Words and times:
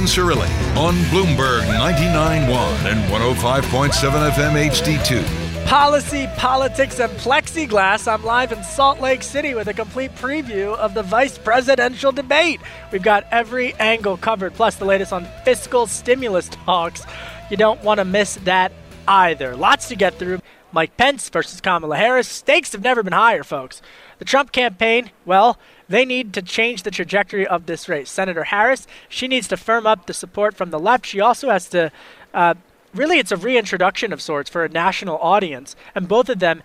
Cirilli 0.00 0.48
on 0.76 0.94
Bloomberg 1.10 1.62
99.1 1.62 2.48
and 2.90 3.12
105.7 3.12 4.30
FM 4.30 4.70
HD2. 4.70 5.66
Policy, 5.66 6.28
politics, 6.36 6.98
and 6.98 7.12
plexiglass. 7.18 8.10
I'm 8.10 8.24
live 8.24 8.52
in 8.52 8.62
Salt 8.64 9.00
Lake 9.00 9.22
City 9.22 9.54
with 9.54 9.68
a 9.68 9.74
complete 9.74 10.14
preview 10.16 10.74
of 10.76 10.94
the 10.94 11.02
vice 11.02 11.38
presidential 11.38 12.10
debate. 12.10 12.60
We've 12.90 13.02
got 13.02 13.26
every 13.30 13.74
angle 13.74 14.16
covered, 14.16 14.54
plus 14.54 14.76
the 14.76 14.84
latest 14.84 15.12
on 15.12 15.26
fiscal 15.44 15.86
stimulus 15.86 16.48
talks. 16.48 17.04
You 17.50 17.56
don't 17.56 17.82
want 17.84 17.98
to 17.98 18.04
miss 18.04 18.36
that 18.44 18.72
either. 19.06 19.54
Lots 19.56 19.88
to 19.88 19.96
get 19.96 20.18
through. 20.18 20.40
Mike 20.72 20.96
Pence 20.96 21.28
versus 21.28 21.60
Kamala 21.60 21.96
Harris. 21.96 22.28
Stakes 22.28 22.72
have 22.72 22.82
never 22.82 23.02
been 23.02 23.12
higher, 23.12 23.42
folks. 23.42 23.82
The 24.18 24.24
Trump 24.24 24.52
campaign, 24.52 25.10
well, 25.26 25.58
they 25.88 26.04
need 26.04 26.32
to 26.34 26.42
change 26.42 26.82
the 26.82 26.90
trajectory 26.90 27.46
of 27.46 27.66
this 27.66 27.88
race. 27.88 28.10
Senator 28.10 28.44
Harris, 28.44 28.86
she 29.08 29.28
needs 29.28 29.48
to 29.48 29.56
firm 29.56 29.86
up 29.86 30.06
the 30.06 30.14
support 30.14 30.54
from 30.54 30.70
the 30.70 30.80
left. 30.80 31.06
She 31.06 31.20
also 31.20 31.50
has 31.50 31.68
to, 31.70 31.90
uh, 32.32 32.54
really, 32.94 33.18
it's 33.18 33.32
a 33.32 33.36
reintroduction 33.36 34.12
of 34.12 34.22
sorts 34.22 34.50
for 34.50 34.64
a 34.64 34.68
national 34.68 35.18
audience. 35.18 35.76
And 35.94 36.08
both 36.08 36.28
of 36.28 36.38
them, 36.38 36.62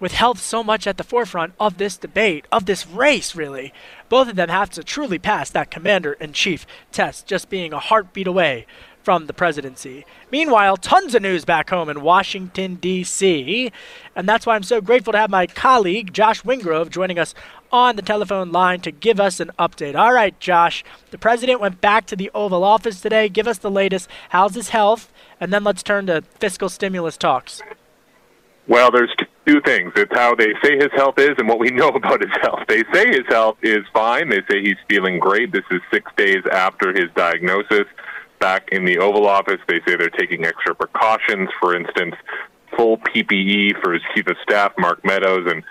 with 0.00 0.12
health 0.12 0.40
so 0.40 0.64
much 0.64 0.86
at 0.86 0.96
the 0.96 1.04
forefront 1.04 1.54
of 1.60 1.78
this 1.78 1.96
debate, 1.96 2.46
of 2.50 2.66
this 2.66 2.86
race, 2.86 3.36
really, 3.36 3.72
both 4.08 4.28
of 4.28 4.36
them 4.36 4.48
have 4.48 4.70
to 4.70 4.82
truly 4.82 5.18
pass 5.18 5.48
that 5.50 5.70
commander 5.70 6.14
in 6.14 6.32
chief 6.32 6.66
test, 6.90 7.26
just 7.26 7.48
being 7.48 7.72
a 7.72 7.78
heartbeat 7.78 8.26
away 8.26 8.66
from 9.02 9.26
the 9.26 9.32
presidency. 9.32 10.06
Meanwhile, 10.30 10.76
tons 10.76 11.14
of 11.14 11.22
news 11.22 11.44
back 11.44 11.70
home 11.70 11.88
in 11.88 12.02
Washington, 12.02 12.76
D.C., 12.76 13.70
and 14.14 14.28
that's 14.28 14.46
why 14.46 14.54
I'm 14.54 14.62
so 14.62 14.80
grateful 14.80 15.12
to 15.12 15.18
have 15.18 15.30
my 15.30 15.46
colleague, 15.46 16.12
Josh 16.12 16.42
Wingrove, 16.42 16.90
joining 16.90 17.18
us 17.18 17.34
on 17.72 17.96
the 17.96 18.02
telephone 18.02 18.52
line 18.52 18.80
to 18.80 18.90
give 18.90 19.18
us 19.18 19.40
an 19.40 19.50
update. 19.58 19.96
All 19.96 20.12
right, 20.12 20.38
Josh, 20.38 20.84
the 21.10 21.18
president 21.18 21.60
went 21.60 21.80
back 21.80 22.06
to 22.06 22.16
the 22.16 22.30
Oval 22.34 22.62
Office 22.62 23.00
today. 23.00 23.28
Give 23.28 23.48
us 23.48 23.58
the 23.58 23.70
latest. 23.70 24.08
How's 24.28 24.54
his 24.54 24.68
health? 24.68 25.10
And 25.40 25.52
then 25.52 25.64
let's 25.64 25.82
turn 25.82 26.06
to 26.06 26.22
fiscal 26.38 26.68
stimulus 26.68 27.16
talks. 27.16 27.62
Well, 28.68 28.90
there's 28.90 29.12
two 29.46 29.60
things. 29.62 29.92
It's 29.96 30.14
how 30.14 30.34
they 30.34 30.54
say 30.62 30.76
his 30.76 30.90
health 30.94 31.18
is 31.18 31.30
and 31.38 31.48
what 31.48 31.58
we 31.58 31.70
know 31.70 31.88
about 31.94 32.20
his 32.20 32.30
health. 32.42 32.60
They 32.68 32.84
say 32.92 33.08
his 33.08 33.26
health 33.28 33.56
is 33.62 33.84
fine. 33.92 34.28
They 34.28 34.42
say 34.50 34.62
he's 34.62 34.76
feeling 34.88 35.18
great. 35.18 35.52
This 35.52 35.64
is 35.70 35.80
six 35.92 36.10
days 36.16 36.42
after 36.52 36.92
his 36.92 37.10
diagnosis 37.16 37.86
back 38.38 38.68
in 38.70 38.84
the 38.84 38.98
Oval 38.98 39.26
Office. 39.26 39.60
They 39.66 39.80
say 39.86 39.96
they're 39.96 40.10
taking 40.10 40.44
extra 40.44 40.74
precautions. 40.74 41.48
For 41.60 41.74
instance, 41.74 42.14
full 42.76 42.98
PPE 42.98 43.82
for 43.82 43.92
his 43.92 44.02
chief 44.14 44.26
of 44.26 44.36
staff, 44.42 44.72
Mark 44.78 45.04
Meadows, 45.04 45.50
and 45.50 45.62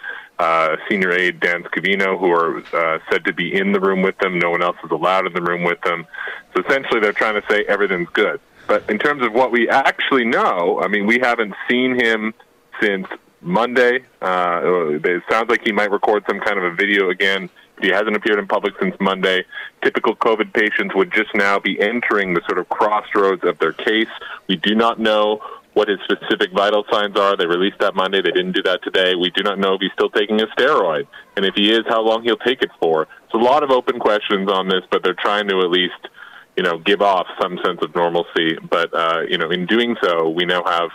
uh, 0.41 0.77
senior 0.89 1.11
aide 1.11 1.39
Dan 1.39 1.63
Scavino, 1.63 2.19
who 2.19 2.31
are 2.31 2.57
uh, 2.73 2.99
said 3.11 3.25
to 3.25 3.33
be 3.33 3.53
in 3.53 3.71
the 3.71 3.79
room 3.79 4.01
with 4.01 4.17
them. 4.17 4.39
No 4.39 4.49
one 4.49 4.63
else 4.63 4.77
is 4.83 4.91
allowed 4.91 5.27
in 5.27 5.33
the 5.33 5.41
room 5.41 5.63
with 5.63 5.79
them. 5.81 6.07
So 6.55 6.63
essentially, 6.63 6.99
they're 6.99 7.13
trying 7.13 7.39
to 7.39 7.47
say 7.49 7.63
everything's 7.67 8.09
good. 8.09 8.39
But 8.67 8.89
in 8.89 8.97
terms 8.97 9.25
of 9.25 9.33
what 9.33 9.51
we 9.51 9.69
actually 9.69 10.25
know, 10.25 10.81
I 10.81 10.87
mean, 10.87 11.05
we 11.05 11.19
haven't 11.19 11.53
seen 11.69 11.99
him 11.99 12.33
since 12.81 13.07
Monday. 13.41 14.03
Uh, 14.21 14.99
it 15.03 15.23
sounds 15.29 15.49
like 15.49 15.61
he 15.63 15.71
might 15.71 15.91
record 15.91 16.23
some 16.27 16.39
kind 16.39 16.57
of 16.57 16.63
a 16.63 16.73
video 16.75 17.09
again 17.09 17.49
he 17.81 17.89
hasn't 17.89 18.15
appeared 18.15 18.39
in 18.39 18.47
public 18.47 18.73
since 18.79 18.95
Monday. 18.99 19.43
Typical 19.83 20.15
COVID 20.15 20.53
patients 20.53 20.93
would 20.95 21.11
just 21.11 21.33
now 21.33 21.59
be 21.59 21.79
entering 21.81 22.33
the 22.33 22.41
sort 22.47 22.59
of 22.59 22.69
crossroads 22.69 23.43
of 23.43 23.57
their 23.59 23.73
case. 23.73 24.09
We 24.47 24.55
do 24.55 24.75
not 24.75 24.99
know 24.99 25.41
what 25.73 25.87
his 25.87 25.99
specific 26.03 26.51
vital 26.53 26.83
signs 26.91 27.17
are. 27.17 27.37
They 27.37 27.45
released 27.45 27.79
that 27.79 27.95
Monday. 27.95 28.21
They 28.21 28.31
didn't 28.31 28.53
do 28.53 28.63
that 28.63 28.83
today. 28.83 29.15
We 29.15 29.29
do 29.31 29.43
not 29.43 29.57
know 29.57 29.75
if 29.75 29.81
he's 29.81 29.91
still 29.93 30.09
taking 30.09 30.41
a 30.41 30.47
steroid. 30.47 31.07
And 31.37 31.45
if 31.45 31.55
he 31.55 31.71
is, 31.71 31.81
how 31.87 32.01
long 32.01 32.23
he'll 32.23 32.37
take 32.37 32.61
it 32.61 32.71
for. 32.81 33.07
So 33.31 33.39
a 33.39 33.43
lot 33.43 33.63
of 33.63 33.71
open 33.71 33.99
questions 33.99 34.49
on 34.51 34.67
this, 34.67 34.81
but 34.91 35.03
they're 35.03 35.13
trying 35.13 35.47
to 35.47 35.59
at 35.59 35.69
least, 35.69 36.09
you 36.57 36.63
know, 36.63 36.77
give 36.77 37.01
off 37.01 37.27
some 37.41 37.57
sense 37.63 37.79
of 37.81 37.95
normalcy. 37.95 38.57
But, 38.69 38.93
uh, 38.93 39.21
you 39.29 39.37
know, 39.37 39.49
in 39.49 39.65
doing 39.65 39.95
so, 40.03 40.29
we 40.29 40.43
now 40.43 40.63
have, 40.65 40.89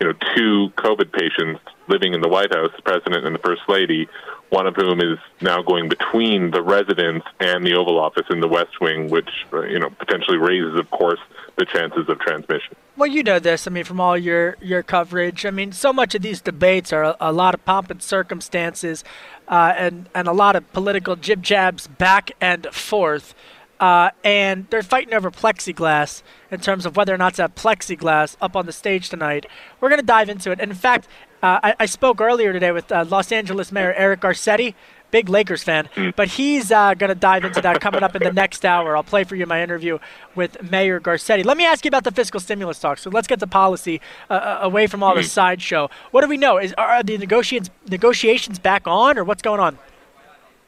you 0.00 0.08
know, 0.08 0.14
two 0.34 0.70
COVID 0.76 1.12
patients 1.12 1.60
living 1.88 2.12
in 2.12 2.20
the 2.20 2.28
White 2.28 2.52
House, 2.52 2.70
the 2.74 2.82
president 2.82 3.26
and 3.26 3.34
the 3.34 3.40
first 3.40 3.62
lady, 3.68 4.08
one 4.50 4.66
of 4.66 4.76
whom 4.76 5.00
is 5.00 5.18
now 5.40 5.62
going 5.62 5.88
between 5.88 6.50
the 6.50 6.62
residence 6.62 7.24
and 7.40 7.66
the 7.66 7.74
Oval 7.74 7.98
Office 7.98 8.26
in 8.30 8.40
the 8.40 8.48
West 8.48 8.80
Wing, 8.80 9.10
which 9.10 9.28
uh, 9.52 9.62
you 9.62 9.78
know 9.78 9.90
potentially 9.90 10.38
raises, 10.38 10.78
of 10.78 10.90
course, 10.90 11.20
the 11.56 11.64
chances 11.64 12.08
of 12.08 12.18
transmission. 12.20 12.76
Well, 12.96 13.08
you 13.08 13.22
know 13.22 13.38
this. 13.38 13.66
I 13.66 13.70
mean, 13.70 13.84
from 13.84 14.00
all 14.00 14.16
your 14.16 14.56
your 14.60 14.82
coverage, 14.82 15.44
I 15.44 15.50
mean, 15.50 15.72
so 15.72 15.92
much 15.92 16.14
of 16.14 16.22
these 16.22 16.40
debates 16.40 16.92
are 16.92 17.02
a, 17.02 17.16
a 17.20 17.32
lot 17.32 17.54
of 17.54 17.64
pomp 17.64 17.90
and 17.90 18.02
circumstances, 18.02 19.04
uh, 19.48 19.74
and 19.76 20.08
and 20.14 20.28
a 20.28 20.32
lot 20.32 20.56
of 20.56 20.72
political 20.72 21.16
jib 21.16 21.42
jabs 21.42 21.86
back 21.86 22.32
and 22.40 22.66
forth. 22.72 23.34
Uh, 23.78 24.10
and 24.24 24.66
they're 24.70 24.82
fighting 24.82 25.12
over 25.12 25.30
plexiglass 25.30 26.22
in 26.50 26.60
terms 26.60 26.86
of 26.86 26.96
whether 26.96 27.14
or 27.14 27.18
not 27.18 27.34
to 27.34 27.42
have 27.42 27.54
plexiglass 27.54 28.36
up 28.40 28.56
on 28.56 28.66
the 28.66 28.72
stage 28.72 29.10
tonight. 29.10 29.46
We're 29.80 29.90
going 29.90 30.00
to 30.00 30.06
dive 30.06 30.28
into 30.28 30.50
it. 30.50 30.60
And 30.60 30.70
in 30.70 30.76
fact, 30.76 31.08
uh, 31.42 31.60
I, 31.62 31.74
I, 31.80 31.86
spoke 31.86 32.20
earlier 32.20 32.52
today 32.52 32.72
with 32.72 32.90
uh, 32.90 33.04
Los 33.08 33.30
Angeles 33.30 33.70
Mayor 33.70 33.92
Eric 33.92 34.20
Garcetti, 34.20 34.74
big 35.10 35.28
Lakers 35.28 35.62
fan, 35.62 35.88
mm. 35.94 36.16
but 36.16 36.28
he's 36.28 36.72
uh, 36.72 36.94
going 36.94 37.08
to 37.08 37.14
dive 37.14 37.44
into 37.44 37.60
that 37.60 37.80
coming 37.80 38.02
up 38.02 38.16
in 38.16 38.22
the 38.22 38.32
next 38.32 38.64
hour. 38.64 38.96
I'll 38.96 39.02
play 39.02 39.24
for 39.24 39.36
you 39.36 39.46
my 39.46 39.62
interview 39.62 39.98
with 40.34 40.62
Mayor 40.70 40.98
Garcetti. 40.98 41.44
Let 41.44 41.56
me 41.56 41.66
ask 41.66 41.84
you 41.84 41.88
about 41.88 42.04
the 42.04 42.10
fiscal 42.10 42.40
stimulus 42.40 42.78
talk. 42.80 42.98
So 42.98 43.10
let's 43.10 43.28
get 43.28 43.40
the 43.40 43.46
policy 43.46 44.00
uh, 44.30 44.32
uh, 44.32 44.58
away 44.62 44.86
from 44.86 45.02
all 45.02 45.14
the 45.14 45.20
mm. 45.20 45.28
sideshow. 45.28 45.90
What 46.10 46.22
do 46.22 46.28
we 46.28 46.38
know? 46.38 46.58
Is 46.58 46.72
are 46.78 47.02
the 47.02 47.18
negotiations 47.18 47.70
negotiations 47.88 48.58
back 48.58 48.86
on, 48.86 49.18
or 49.18 49.24
what's 49.24 49.42
going 49.42 49.60
on? 49.60 49.78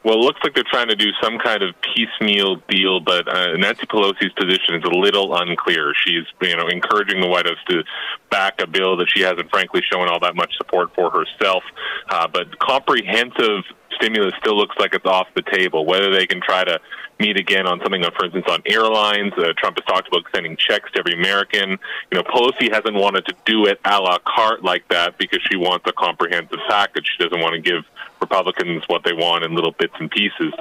Well, 0.03 0.15
it 0.15 0.21
looks 0.21 0.39
like 0.43 0.55
they're 0.55 0.63
trying 0.63 0.87
to 0.87 0.95
do 0.95 1.09
some 1.21 1.37
kind 1.39 1.61
of 1.61 1.75
piecemeal 1.81 2.61
deal, 2.69 3.01
but 3.01 3.27
uh, 3.27 3.57
Nancy 3.57 3.85
Pelosi's 3.85 4.31
position 4.31 4.75
is 4.75 4.83
a 4.85 4.95
little 4.95 5.35
unclear. 5.35 5.93
She's, 5.93 6.23
you 6.41 6.55
know, 6.55 6.67
encouraging 6.67 7.19
the 7.19 7.27
White 7.27 7.45
House 7.45 7.57
to 7.69 7.83
back 8.29 8.61
a 8.61 8.67
bill 8.67 8.97
that 8.97 9.07
she 9.13 9.21
hasn't, 9.21 9.49
frankly, 9.49 9.81
shown 9.91 10.07
all 10.07 10.19
that 10.19 10.35
much 10.35 10.55
support 10.57 10.93
for 10.95 11.09
herself. 11.09 11.63
Uh, 12.09 12.27
but 12.27 12.57
comprehensive 12.59 13.63
stimulus 13.95 14.33
still 14.39 14.57
looks 14.57 14.75
like 14.79 14.93
it's 14.93 15.05
off 15.05 15.27
the 15.35 15.41
table. 15.41 15.85
Whether 15.85 16.11
they 16.11 16.27
can 16.27 16.41
try 16.41 16.63
to 16.63 16.79
meet 17.19 17.37
again 17.37 17.67
on 17.67 17.79
something, 17.81 18.01
for 18.17 18.25
instance, 18.25 18.45
on 18.49 18.61
airlines. 18.65 19.33
Uh, 19.37 19.51
Trump 19.57 19.77
has 19.77 19.85
talked 19.85 20.07
about 20.07 20.23
sending 20.33 20.55
checks 20.55 20.89
to 20.93 20.99
every 20.99 21.13
American. 21.13 21.71
You 22.11 22.15
know, 22.17 22.23
Pelosi 22.23 22.71
hasn't 22.71 22.95
wanted 22.95 23.25
to 23.25 23.35
do 23.45 23.65
it 23.65 23.79
a 23.85 23.99
la 23.99 24.17
carte 24.19 24.63
like 24.63 24.87
that 24.87 25.17
because 25.17 25.41
she 25.49 25.57
wants 25.57 25.85
a 25.87 25.91
comprehensive 25.91 26.59
package. 26.69 27.09
She 27.17 27.23
doesn't 27.23 27.41
want 27.41 27.55
to 27.55 27.61
give 27.61 27.83
Republicans 28.21 28.83
what 28.87 29.03
they 29.03 29.13
want 29.13 29.43
in 29.43 29.53
little 29.53 29.73
bits 29.73 29.93
and 29.99 30.09
pieces. 30.09 30.53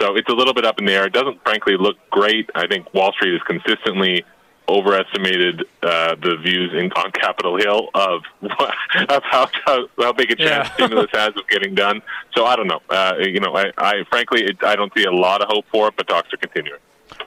So 0.00 0.16
it's 0.16 0.28
a 0.28 0.34
little 0.34 0.54
bit 0.54 0.64
up 0.64 0.78
in 0.78 0.86
the 0.86 0.92
air. 0.92 1.06
It 1.06 1.12
doesn't, 1.12 1.42
frankly, 1.42 1.76
look 1.76 1.96
great. 2.10 2.48
I 2.54 2.66
think 2.66 2.92
Wall 2.94 3.12
Street 3.12 3.32
has 3.32 3.42
consistently 3.42 4.24
overestimated 4.68 5.62
uh, 5.82 6.14
the 6.16 6.36
views 6.42 6.72
in, 6.72 6.90
on 6.92 7.12
Capitol 7.12 7.56
Hill 7.56 7.90
of 7.94 8.22
of 8.42 9.22
how 9.22 9.48
how, 9.64 9.86
how 9.98 10.12
big 10.12 10.30
a 10.30 10.36
chance 10.36 10.68
yeah. 10.68 10.74
stimulus 10.74 11.10
has 11.12 11.28
of 11.36 11.46
getting 11.48 11.74
done. 11.74 12.02
So 12.34 12.46
I 12.46 12.56
don't 12.56 12.66
know. 12.66 12.80
Uh, 12.88 13.14
you 13.18 13.40
know, 13.40 13.54
I, 13.54 13.72
I 13.78 14.04
frankly 14.10 14.44
it, 14.44 14.62
I 14.64 14.76
don't 14.76 14.92
see 14.96 15.04
a 15.04 15.12
lot 15.12 15.42
of 15.42 15.48
hope 15.48 15.66
for 15.70 15.88
it, 15.88 15.94
but 15.96 16.08
talks 16.08 16.32
are 16.32 16.38
continuing. 16.38 16.80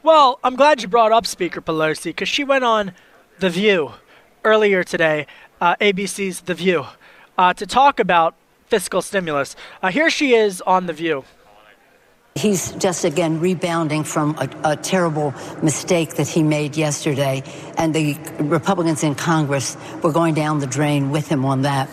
Well, 0.03 0.39
I'm 0.43 0.55
glad 0.55 0.81
you 0.81 0.87
brought 0.87 1.11
up 1.11 1.25
Speaker 1.25 1.61
Pelosi 1.61 2.05
because 2.05 2.29
she 2.29 2.43
went 2.43 2.63
on 2.63 2.93
The 3.39 3.49
View 3.49 3.93
earlier 4.43 4.83
today, 4.83 5.27
uh, 5.61 5.75
ABC's 5.75 6.41
The 6.41 6.53
View, 6.53 6.85
uh, 7.37 7.53
to 7.53 7.65
talk 7.65 7.99
about 7.99 8.35
fiscal 8.67 9.01
stimulus. 9.01 9.55
Uh, 9.81 9.89
here 9.89 10.09
she 10.09 10.33
is 10.33 10.61
on 10.61 10.85
The 10.87 10.93
View. 10.93 11.23
He's 12.37 12.71
just 12.73 13.03
again 13.03 13.39
rebounding 13.39 14.03
from 14.03 14.35
a, 14.37 14.71
a, 14.71 14.75
terrible 14.75 15.33
mistake 15.63 16.15
that 16.15 16.27
he 16.27 16.43
made 16.43 16.77
yesterday, 16.77 17.43
and 17.77 17.93
the 17.93 18.15
Republicans 18.39 19.03
in 19.03 19.15
Congress 19.15 19.75
were 20.03 20.11
going 20.11 20.35
down 20.35 20.59
the 20.59 20.67
drain 20.67 21.09
with 21.09 21.27
him 21.27 21.43
on 21.45 21.63
that. 21.63 21.89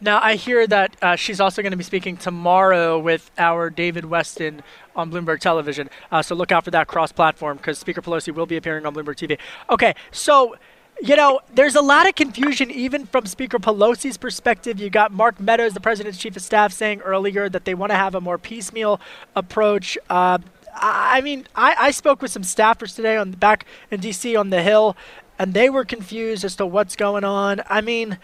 Now, 0.00 0.18
I 0.20 0.34
hear 0.34 0.66
that 0.66 0.96
uh, 1.00 1.14
she's 1.14 1.40
also 1.40 1.62
going 1.62 1.70
to 1.70 1.76
be 1.76 1.84
speaking 1.84 2.16
tomorrow 2.16 2.98
with 2.98 3.30
our 3.38 3.70
David 3.70 4.02
Westin 4.02 4.60
on 4.96 5.12
Bloomberg 5.12 5.38
Television. 5.38 5.88
Uh, 6.10 6.22
so 6.22 6.34
look 6.34 6.50
out 6.50 6.64
for 6.64 6.72
that 6.72 6.88
cross 6.88 7.12
platform 7.12 7.56
because 7.56 7.78
Speaker 7.78 8.02
Pelosi 8.02 8.34
will 8.34 8.46
be 8.46 8.56
appearing 8.56 8.84
on 8.84 8.94
Bloomberg 8.94 9.14
TV. 9.14 9.38
Okay, 9.70 9.94
so 10.10 10.56
you 11.02 11.16
know, 11.16 11.40
there's 11.52 11.74
a 11.74 11.80
lot 11.80 12.08
of 12.08 12.14
confusion 12.14 12.70
even 12.70 13.06
from 13.06 13.26
Speaker 13.26 13.58
Pelosi's 13.58 14.16
perspective. 14.16 14.78
You 14.78 14.88
got 14.88 15.10
Mark 15.10 15.40
Meadows, 15.40 15.74
the 15.74 15.80
president's 15.80 16.16
chief 16.16 16.36
of 16.36 16.42
staff, 16.42 16.72
saying 16.72 17.00
earlier 17.00 17.48
that 17.48 17.64
they 17.64 17.74
want 17.74 17.90
to 17.90 17.96
have 17.96 18.14
a 18.14 18.20
more 18.20 18.38
piecemeal 18.38 19.00
approach. 19.34 19.98
Uh, 20.08 20.38
I 20.74 21.20
mean, 21.20 21.48
I, 21.56 21.74
I 21.76 21.90
spoke 21.90 22.22
with 22.22 22.30
some 22.30 22.42
staffers 22.42 22.94
today 22.94 23.16
on 23.16 23.32
the 23.32 23.36
back 23.36 23.66
in 23.90 23.98
D.C. 23.98 24.36
on 24.36 24.50
the 24.50 24.62
Hill, 24.62 24.96
and 25.40 25.54
they 25.54 25.68
were 25.68 25.84
confused 25.84 26.44
as 26.44 26.54
to 26.56 26.66
what's 26.66 26.94
going 26.94 27.24
on. 27.24 27.62
I 27.68 27.80
mean, 27.80 28.18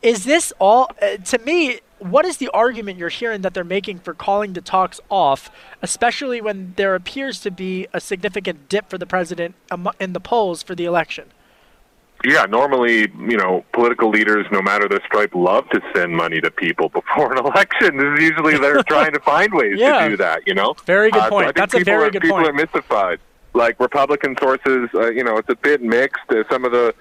is 0.00 0.24
this 0.24 0.52
all? 0.60 0.92
Uh, 1.02 1.16
to 1.16 1.38
me, 1.40 1.80
what 1.98 2.24
is 2.24 2.36
the 2.36 2.48
argument 2.50 2.96
you're 2.96 3.08
hearing 3.08 3.40
that 3.40 3.54
they're 3.54 3.64
making 3.64 3.98
for 3.98 4.14
calling 4.14 4.52
the 4.52 4.60
talks 4.60 5.00
off, 5.10 5.50
especially 5.82 6.40
when 6.40 6.74
there 6.76 6.94
appears 6.94 7.40
to 7.40 7.50
be 7.50 7.88
a 7.92 8.00
significant 8.00 8.68
dip 8.68 8.88
for 8.88 8.98
the 8.98 9.06
president 9.06 9.56
in 9.98 10.12
the 10.12 10.20
polls 10.20 10.62
for 10.62 10.76
the 10.76 10.84
election? 10.84 11.33
Yeah, 12.24 12.46
normally, 12.46 13.00
you 13.18 13.36
know, 13.36 13.64
political 13.72 14.10
leaders, 14.10 14.46
no 14.50 14.62
matter 14.62 14.88
their 14.88 15.02
stripe, 15.06 15.34
love 15.34 15.68
to 15.70 15.80
send 15.94 16.16
money 16.16 16.40
to 16.40 16.50
people 16.50 16.88
before 17.00 17.32
an 17.32 17.38
election. 17.38 17.96
This 17.96 18.18
is 18.18 18.30
usually 18.30 18.58
they're 18.58 18.82
trying 18.88 19.12
to 19.12 19.20
find 19.20 19.52
ways 19.52 19.78
yeah. 19.78 20.04
to 20.04 20.10
do 20.10 20.16
that. 20.18 20.46
You 20.46 20.54
know, 20.54 20.74
very 20.86 21.10
good 21.10 21.28
point. 21.28 21.46
Uh, 21.46 21.48
so 21.48 21.52
That's 21.56 21.74
a 21.74 21.84
very 21.84 22.08
are, 22.08 22.10
good 22.10 22.22
people 22.22 22.36
point. 22.36 22.46
People 22.48 22.60
are 22.60 22.64
mystified. 22.64 23.20
Like 23.52 23.78
Republican 23.78 24.36
sources, 24.40 24.88
uh, 24.94 25.10
you 25.10 25.22
know, 25.22 25.36
it's 25.36 25.48
a 25.48 25.54
bit 25.54 25.82
mixed. 25.82 26.24
Uh, 26.28 26.42
some 26.50 26.64
of 26.64 26.72
the 26.72 26.94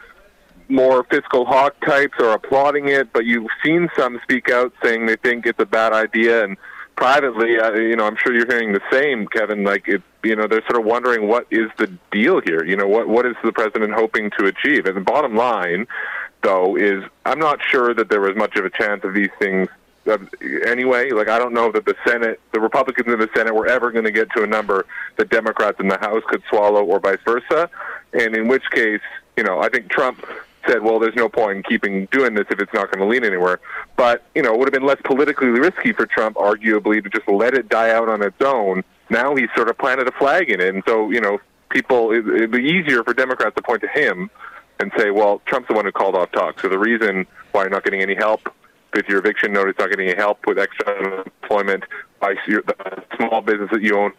more 0.69 1.03
fiscal 1.05 1.45
hawk 1.45 1.75
types 1.85 2.13
are 2.19 2.33
applauding 2.33 2.89
it, 2.89 3.11
but 3.11 3.25
you've 3.25 3.47
seen 3.63 3.89
some 3.97 4.19
speak 4.23 4.49
out 4.49 4.73
saying 4.83 5.05
they 5.05 5.15
think 5.15 5.45
it's 5.45 5.59
a 5.59 5.65
bad 5.65 5.93
idea 5.93 6.43
and 6.43 6.57
privately, 6.95 7.59
uh, 7.59 7.73
you 7.73 7.95
know, 7.95 8.05
I'm 8.05 8.17
sure 8.17 8.33
you're 8.33 8.47
hearing 8.47 8.73
the 8.73 8.81
same, 8.91 9.27
Kevin. 9.27 9.63
Like, 9.63 9.87
it, 9.87 10.01
you 10.23 10.35
know, 10.35 10.47
they're 10.47 10.63
sort 10.63 10.79
of 10.79 10.85
wondering 10.85 11.27
what 11.27 11.47
is 11.51 11.69
the 11.77 11.87
deal 12.11 12.41
here. 12.41 12.63
You 12.63 12.75
know, 12.75 12.87
what 12.87 13.07
what 13.07 13.25
is 13.25 13.35
the 13.43 13.51
president 13.51 13.93
hoping 13.93 14.31
to 14.39 14.45
achieve? 14.45 14.85
And 14.85 14.95
the 14.95 15.01
bottom 15.01 15.35
line, 15.35 15.87
though, 16.41 16.75
is 16.75 17.03
I'm 17.25 17.39
not 17.39 17.59
sure 17.61 17.93
that 17.93 18.09
there 18.09 18.21
was 18.21 18.35
much 18.35 18.55
of 18.55 18.65
a 18.65 18.69
chance 18.69 19.03
of 19.03 19.13
these 19.13 19.31
things. 19.39 19.69
Anyway, 20.65 21.11
like 21.11 21.29
I 21.29 21.39
don't 21.39 21.53
know 21.53 21.71
that 21.71 21.85
the 21.85 21.95
Senate, 22.05 22.39
the 22.51 22.59
Republicans 22.59 23.07
in 23.07 23.19
the 23.19 23.29
Senate, 23.35 23.55
were 23.55 23.67
ever 23.67 23.91
going 23.91 24.05
to 24.05 24.11
get 24.11 24.29
to 24.35 24.43
a 24.43 24.47
number 24.47 24.85
that 25.17 25.29
Democrats 25.29 25.79
in 25.79 25.87
the 25.87 25.97
House 25.97 26.23
could 26.27 26.43
swallow, 26.49 26.83
or 26.83 26.99
vice 26.99 27.19
versa. 27.23 27.69
And 28.11 28.35
in 28.35 28.47
which 28.47 28.69
case, 28.71 29.01
you 29.37 29.43
know, 29.43 29.59
I 29.59 29.69
think 29.69 29.89
Trump 29.89 30.25
said, 30.67 30.81
well, 30.83 30.99
there's 30.99 31.15
no 31.15 31.27
point 31.27 31.57
in 31.57 31.63
keeping 31.63 32.05
doing 32.07 32.33
this 32.35 32.45
if 32.49 32.59
it's 32.59 32.73
not 32.73 32.91
going 32.91 32.99
to 32.99 33.05
lead 33.05 33.25
anywhere. 33.25 33.59
But, 33.97 34.23
you 34.35 34.41
know, 34.41 34.53
it 34.53 34.59
would 34.59 34.67
have 34.67 34.73
been 34.73 34.85
less 34.85 34.99
politically 35.03 35.47
risky 35.47 35.91
for 35.91 36.05
Trump, 36.05 36.37
arguably, 36.37 37.03
to 37.03 37.09
just 37.09 37.27
let 37.27 37.53
it 37.53 37.69
die 37.69 37.91
out 37.91 38.07
on 38.09 38.21
its 38.21 38.41
own. 38.41 38.83
Now 39.13 39.35
he's 39.35 39.49
sort 39.55 39.69
of 39.69 39.77
planted 39.77 40.07
a 40.07 40.11
flag 40.13 40.49
in 40.49 40.59
it. 40.59 40.73
And 40.73 40.83
so, 40.87 41.11
you 41.11 41.21
know, 41.21 41.39
people, 41.69 42.11
it, 42.11 42.27
it'd 42.27 42.51
be 42.51 42.63
easier 42.63 43.03
for 43.03 43.13
Democrats 43.13 43.55
to 43.55 43.61
point 43.61 43.81
to 43.81 43.87
him 43.87 44.29
and 44.79 44.91
say, 44.97 45.11
well, 45.11 45.41
Trump's 45.45 45.67
the 45.67 45.75
one 45.75 45.85
who 45.85 45.91
called 45.91 46.15
off 46.15 46.31
talks. 46.31 46.61
So 46.63 46.67
the 46.67 46.79
reason 46.79 47.25
why 47.51 47.61
you're 47.61 47.69
not 47.69 47.83
getting 47.83 48.01
any 48.01 48.15
help 48.15 48.41
with 48.93 49.05
your 49.07 49.19
eviction 49.19 49.53
notice, 49.53 49.75
not 49.79 49.89
getting 49.89 50.09
any 50.09 50.17
help 50.17 50.39
with 50.47 50.57
extra 50.57 50.85
unemployment, 50.87 51.83
by 52.19 52.35
your, 52.47 52.63
the 52.63 53.03
small 53.17 53.41
business 53.41 53.69
that 53.71 53.81
you 53.81 53.97
own, 53.97 54.11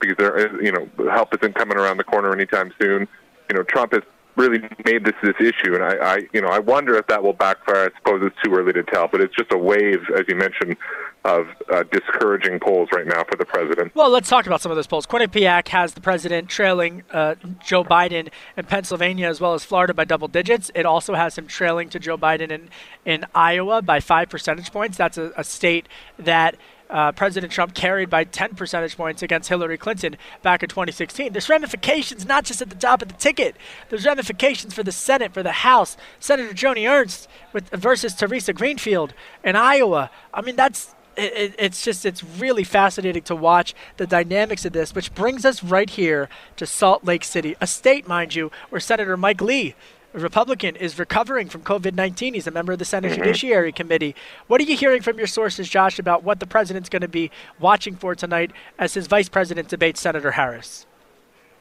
because 0.00 0.16
there 0.18 0.62
you 0.62 0.72
know, 0.72 0.88
help 1.10 1.34
isn't 1.34 1.54
coming 1.54 1.78
around 1.78 1.96
the 1.96 2.04
corner 2.04 2.32
anytime 2.32 2.72
soon. 2.80 3.08
You 3.48 3.56
know, 3.56 3.62
Trump 3.62 3.92
has 3.92 4.02
really 4.36 4.60
made 4.84 5.04
this 5.04 5.14
this 5.22 5.36
issue, 5.38 5.74
and 5.74 5.84
I, 5.84 6.14
I, 6.14 6.18
you 6.32 6.40
know, 6.40 6.48
I 6.48 6.58
wonder 6.58 6.96
if 6.96 7.06
that 7.08 7.22
will 7.22 7.34
backfire. 7.34 7.90
I 7.90 7.98
suppose 7.98 8.22
it's 8.22 8.36
too 8.42 8.54
early 8.54 8.72
to 8.72 8.82
tell, 8.82 9.08
but 9.08 9.20
it's 9.20 9.34
just 9.34 9.52
a 9.52 9.58
wave, 9.58 10.00
as 10.16 10.24
you 10.28 10.34
mentioned, 10.34 10.76
of 11.24 11.46
uh, 11.70 11.84
discouraging 11.84 12.58
polls 12.58 12.88
right 12.92 13.06
now 13.06 13.22
for 13.24 13.36
the 13.36 13.44
president. 13.44 13.94
Well, 13.94 14.10
let's 14.10 14.28
talk 14.28 14.46
about 14.46 14.60
some 14.60 14.72
of 14.72 14.76
those 14.76 14.86
polls. 14.86 15.06
Quinnipiac 15.06 15.68
has 15.68 15.94
the 15.94 16.00
president 16.00 16.48
trailing 16.48 17.04
uh, 17.12 17.36
Joe 17.64 17.84
Biden 17.84 18.28
in 18.56 18.64
Pennsylvania 18.66 19.28
as 19.28 19.40
well 19.40 19.54
as 19.54 19.64
Florida 19.64 19.94
by 19.94 20.04
double 20.04 20.28
digits. 20.28 20.70
It 20.74 20.84
also 20.84 21.14
has 21.14 21.38
him 21.38 21.46
trailing 21.46 21.88
to 21.90 21.98
Joe 21.98 22.18
Biden 22.18 22.50
in 22.50 22.68
in 23.04 23.24
Iowa 23.34 23.82
by 23.82 24.00
five 24.00 24.30
percentage 24.30 24.72
points. 24.72 24.96
That's 24.96 25.18
a, 25.18 25.32
a 25.36 25.44
state 25.44 25.88
that 26.18 26.56
uh, 26.92 27.10
President 27.12 27.52
Trump 27.52 27.74
carried 27.74 28.10
by 28.10 28.24
10 28.24 28.54
percentage 28.54 28.96
points 28.96 29.22
against 29.22 29.48
Hillary 29.48 29.78
Clinton 29.78 30.16
back 30.42 30.62
in 30.62 30.68
2016. 30.68 31.32
There's 31.32 31.48
ramifications 31.48 32.26
not 32.26 32.44
just 32.44 32.60
at 32.60 32.68
the 32.68 32.76
top 32.76 33.00
of 33.00 33.08
the 33.08 33.14
ticket. 33.14 33.56
There's 33.88 34.04
ramifications 34.04 34.74
for 34.74 34.82
the 34.82 34.92
Senate, 34.92 35.32
for 35.32 35.42
the 35.42 35.52
House. 35.52 35.96
Senator 36.20 36.52
Joni 36.52 36.88
Ernst 36.88 37.28
with 37.52 37.70
versus 37.70 38.14
Theresa 38.14 38.52
Greenfield 38.52 39.14
in 39.42 39.56
Iowa. 39.56 40.10
I 40.34 40.42
mean, 40.42 40.56
that's 40.56 40.94
it, 41.16 41.54
it's 41.58 41.84
just 41.84 42.04
it's 42.04 42.22
really 42.22 42.64
fascinating 42.64 43.22
to 43.24 43.36
watch 43.36 43.74
the 43.96 44.06
dynamics 44.06 44.64
of 44.64 44.72
this, 44.72 44.94
which 44.94 45.14
brings 45.14 45.44
us 45.44 45.62
right 45.62 45.88
here 45.88 46.28
to 46.56 46.66
Salt 46.66 47.04
Lake 47.04 47.24
City, 47.24 47.56
a 47.60 47.66
state, 47.66 48.08
mind 48.08 48.34
you, 48.34 48.50
where 48.70 48.80
Senator 48.80 49.16
Mike 49.16 49.40
Lee 49.40 49.74
a 50.14 50.18
Republican, 50.18 50.76
is 50.76 50.98
recovering 50.98 51.48
from 51.48 51.62
COVID 51.62 51.94
19. 51.94 52.34
He's 52.34 52.46
a 52.46 52.50
member 52.50 52.72
of 52.72 52.78
the 52.78 52.84
Senate 52.84 53.12
mm-hmm. 53.12 53.22
Judiciary 53.22 53.72
Committee. 53.72 54.14
What 54.46 54.60
are 54.60 54.64
you 54.64 54.76
hearing 54.76 55.02
from 55.02 55.18
your 55.18 55.26
sources, 55.26 55.68
Josh, 55.68 55.98
about 55.98 56.22
what 56.22 56.40
the 56.40 56.46
president's 56.46 56.88
going 56.88 57.02
to 57.02 57.08
be 57.08 57.30
watching 57.58 57.96
for 57.96 58.14
tonight 58.14 58.52
as 58.78 58.94
his 58.94 59.06
vice 59.06 59.28
president 59.28 59.68
debates 59.68 60.00
Senator 60.00 60.32
Harris? 60.32 60.86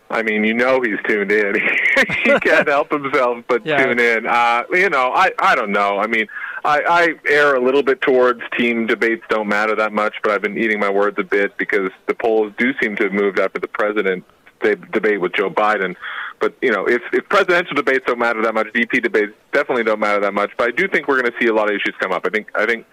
I 0.09 0.23
mean, 0.23 0.43
you 0.43 0.53
know 0.53 0.81
he's 0.81 0.99
tuned 1.07 1.31
in. 1.31 1.55
he 2.23 2.39
can't 2.39 2.67
help 2.67 2.91
himself 2.91 3.43
but 3.47 3.65
yeah. 3.65 3.85
tune 3.85 3.99
in. 3.99 4.27
Uh, 4.27 4.63
you 4.71 4.89
know, 4.89 5.11
I 5.13 5.31
I 5.39 5.55
don't 5.55 5.71
know. 5.71 5.99
I 5.99 6.07
mean, 6.07 6.27
I, 6.63 6.81
I 6.87 7.29
err 7.29 7.55
a 7.55 7.63
little 7.63 7.83
bit 7.83 8.01
towards 8.01 8.41
team 8.57 8.85
debates 8.87 9.23
don't 9.29 9.47
matter 9.47 9.75
that 9.75 9.93
much, 9.93 10.15
but 10.23 10.31
I've 10.31 10.41
been 10.41 10.57
eating 10.57 10.79
my 10.79 10.89
words 10.89 11.17
a 11.19 11.23
bit 11.23 11.57
because 11.57 11.91
the 12.07 12.13
polls 12.13 12.53
do 12.57 12.71
seem 12.81 12.95
to 12.97 13.03
have 13.05 13.13
moved 13.13 13.39
after 13.39 13.59
the 13.59 13.67
president 13.67 14.23
debate 14.61 15.19
with 15.19 15.33
Joe 15.33 15.49
Biden. 15.49 15.95
But 16.39 16.55
you 16.61 16.71
know, 16.71 16.87
if, 16.87 17.01
if 17.13 17.27
presidential 17.29 17.75
debates 17.75 18.05
don't 18.05 18.19
matter 18.19 18.41
that 18.43 18.53
much, 18.53 18.67
VP 18.73 18.99
debates 18.99 19.33
definitely 19.53 19.83
don't 19.83 19.99
matter 19.99 20.21
that 20.21 20.33
much. 20.33 20.51
But 20.57 20.69
I 20.69 20.71
do 20.71 20.87
think 20.87 21.07
we're 21.07 21.21
going 21.21 21.31
to 21.31 21.37
see 21.39 21.47
a 21.47 21.53
lot 21.53 21.69
of 21.69 21.75
issues 21.75 21.95
come 21.99 22.11
up. 22.11 22.25
I 22.25 22.29
think 22.29 22.49
I 22.55 22.65
think 22.65 22.85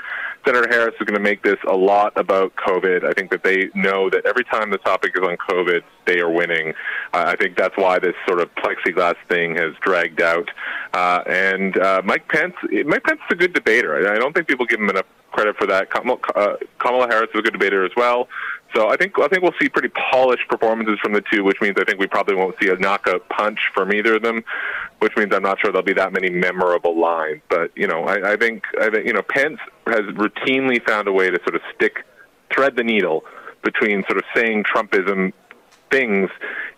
Senator 0.46 0.68
Harris 0.68 0.94
is 1.00 1.06
going 1.06 1.18
to 1.18 1.22
make 1.22 1.42
this 1.42 1.58
a 1.68 1.76
lot 1.76 2.12
about 2.16 2.54
COVID. 2.56 3.04
I 3.04 3.12
think 3.12 3.30
that 3.30 3.42
they 3.42 3.70
know 3.74 4.08
that 4.10 4.24
every 4.26 4.44
time 4.44 4.70
the 4.70 4.78
topic 4.78 5.12
is 5.14 5.22
on 5.22 5.36
COVID, 5.36 5.82
they 6.06 6.20
are 6.20 6.30
winning. 6.30 6.74
Uh, 7.12 7.24
I 7.26 7.36
think 7.36 7.56
that's 7.56 7.76
why 7.76 7.98
this 7.98 8.14
sort 8.26 8.40
of 8.40 8.48
plexiglass 8.54 9.16
thing 9.28 9.56
has 9.56 9.74
dragged 9.80 10.22
out. 10.22 10.48
Uh, 10.94 11.22
and 11.26 11.78
uh, 11.78 12.02
Mike 12.04 12.28
Pence, 12.28 12.54
Mike 12.86 13.04
Pence 13.04 13.20
is 13.28 13.32
a 13.32 13.36
good 13.36 13.52
debater. 13.52 14.10
I 14.10 14.18
don't 14.18 14.32
think 14.34 14.48
people 14.48 14.66
give 14.66 14.80
him 14.80 14.88
enough 14.88 15.06
credit 15.32 15.56
for 15.56 15.66
that. 15.66 15.90
Kamala, 15.90 16.18
uh, 16.34 16.56
Kamala 16.78 17.06
Harris 17.08 17.30
is 17.34 17.40
a 17.40 17.42
good 17.42 17.52
debater 17.52 17.84
as 17.84 17.92
well. 17.96 18.28
So 18.74 18.88
I 18.88 18.96
think 18.96 19.18
I 19.18 19.28
think 19.28 19.42
we'll 19.42 19.54
see 19.60 19.68
pretty 19.68 19.88
polished 19.88 20.48
performances 20.48 20.98
from 21.02 21.12
the 21.12 21.22
two, 21.32 21.42
which 21.42 21.60
means 21.60 21.76
I 21.80 21.84
think 21.84 21.98
we 21.98 22.06
probably 22.06 22.34
won't 22.34 22.54
see 22.60 22.68
a 22.68 22.76
knockout 22.76 23.28
punch 23.28 23.58
from 23.72 23.92
either 23.92 24.16
of 24.16 24.22
them, 24.22 24.44
which 24.98 25.16
means 25.16 25.34
I'm 25.34 25.42
not 25.42 25.58
sure 25.60 25.72
there'll 25.72 25.84
be 25.84 25.94
that 25.94 26.12
many 26.12 26.28
memorable 26.28 26.98
lines. 26.98 27.40
But 27.48 27.70
you 27.76 27.86
know, 27.86 28.04
I, 28.04 28.32
I 28.32 28.36
think 28.36 28.64
I 28.80 28.90
think 28.90 29.06
you 29.06 29.12
know 29.12 29.22
Pence 29.22 29.58
has 29.86 30.02
routinely 30.14 30.84
found 30.86 31.08
a 31.08 31.12
way 31.12 31.30
to 31.30 31.38
sort 31.44 31.54
of 31.54 31.62
stick 31.74 32.04
thread 32.52 32.76
the 32.76 32.84
needle 32.84 33.24
between 33.62 34.04
sort 34.04 34.18
of 34.18 34.24
saying 34.34 34.64
Trumpism 34.64 35.32
things 35.90 36.30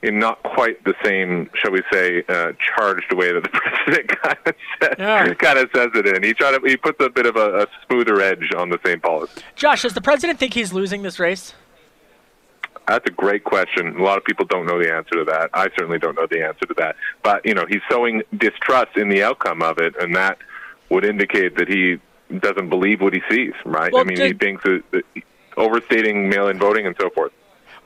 in 0.02 0.18
not 0.18 0.42
quite 0.42 0.82
the 0.84 0.94
same, 1.04 1.50
shall 1.54 1.72
we 1.72 1.82
say, 1.92 2.22
uh, 2.28 2.52
charged 2.58 3.12
way 3.12 3.32
that 3.32 3.42
the 3.42 3.48
president 3.52 4.08
kind 4.20 4.38
of, 4.46 4.54
says, 4.80 4.94
yeah. 4.98 5.34
kind 5.34 5.58
of 5.58 5.68
says 5.74 5.88
it 5.94 6.06
in. 6.06 6.22
He 6.22 6.32
try 6.34 6.56
to 6.56 6.60
he 6.66 6.76
puts 6.76 7.04
a 7.04 7.10
bit 7.10 7.26
of 7.26 7.36
a, 7.36 7.62
a 7.62 7.66
smoother 7.86 8.20
edge 8.20 8.52
on 8.56 8.70
the 8.70 8.78
same 8.84 9.00
policy. 9.00 9.42
Josh, 9.56 9.82
does 9.82 9.94
the 9.94 10.00
president 10.00 10.38
think 10.38 10.54
he's 10.54 10.72
losing 10.72 11.02
this 11.02 11.18
race? 11.18 11.54
That's 12.90 13.06
a 13.06 13.12
great 13.12 13.44
question. 13.44 13.96
A 13.96 14.02
lot 14.02 14.18
of 14.18 14.24
people 14.24 14.46
don't 14.46 14.66
know 14.66 14.82
the 14.82 14.92
answer 14.92 15.14
to 15.14 15.24
that. 15.26 15.50
I 15.54 15.68
certainly 15.78 16.00
don't 16.00 16.16
know 16.16 16.26
the 16.28 16.44
answer 16.44 16.66
to 16.66 16.74
that. 16.78 16.96
But 17.22 17.46
you 17.46 17.54
know, 17.54 17.64
he's 17.68 17.82
sowing 17.88 18.24
distrust 18.36 18.96
in 18.96 19.08
the 19.08 19.22
outcome 19.22 19.62
of 19.62 19.78
it, 19.78 19.94
and 20.00 20.16
that 20.16 20.38
would 20.88 21.04
indicate 21.04 21.56
that 21.56 21.68
he 21.68 22.00
doesn't 22.36 22.68
believe 22.68 23.00
what 23.00 23.14
he 23.14 23.22
sees. 23.30 23.52
Right? 23.64 23.92
Well, 23.92 24.02
I 24.02 24.04
mean, 24.04 24.20
he 24.20 24.32
thinks 24.32 24.64
that, 24.64 24.82
that 24.90 25.04
overstating 25.56 26.28
mail-in 26.28 26.58
voting 26.58 26.84
and 26.84 26.96
so 27.00 27.10
forth. 27.10 27.30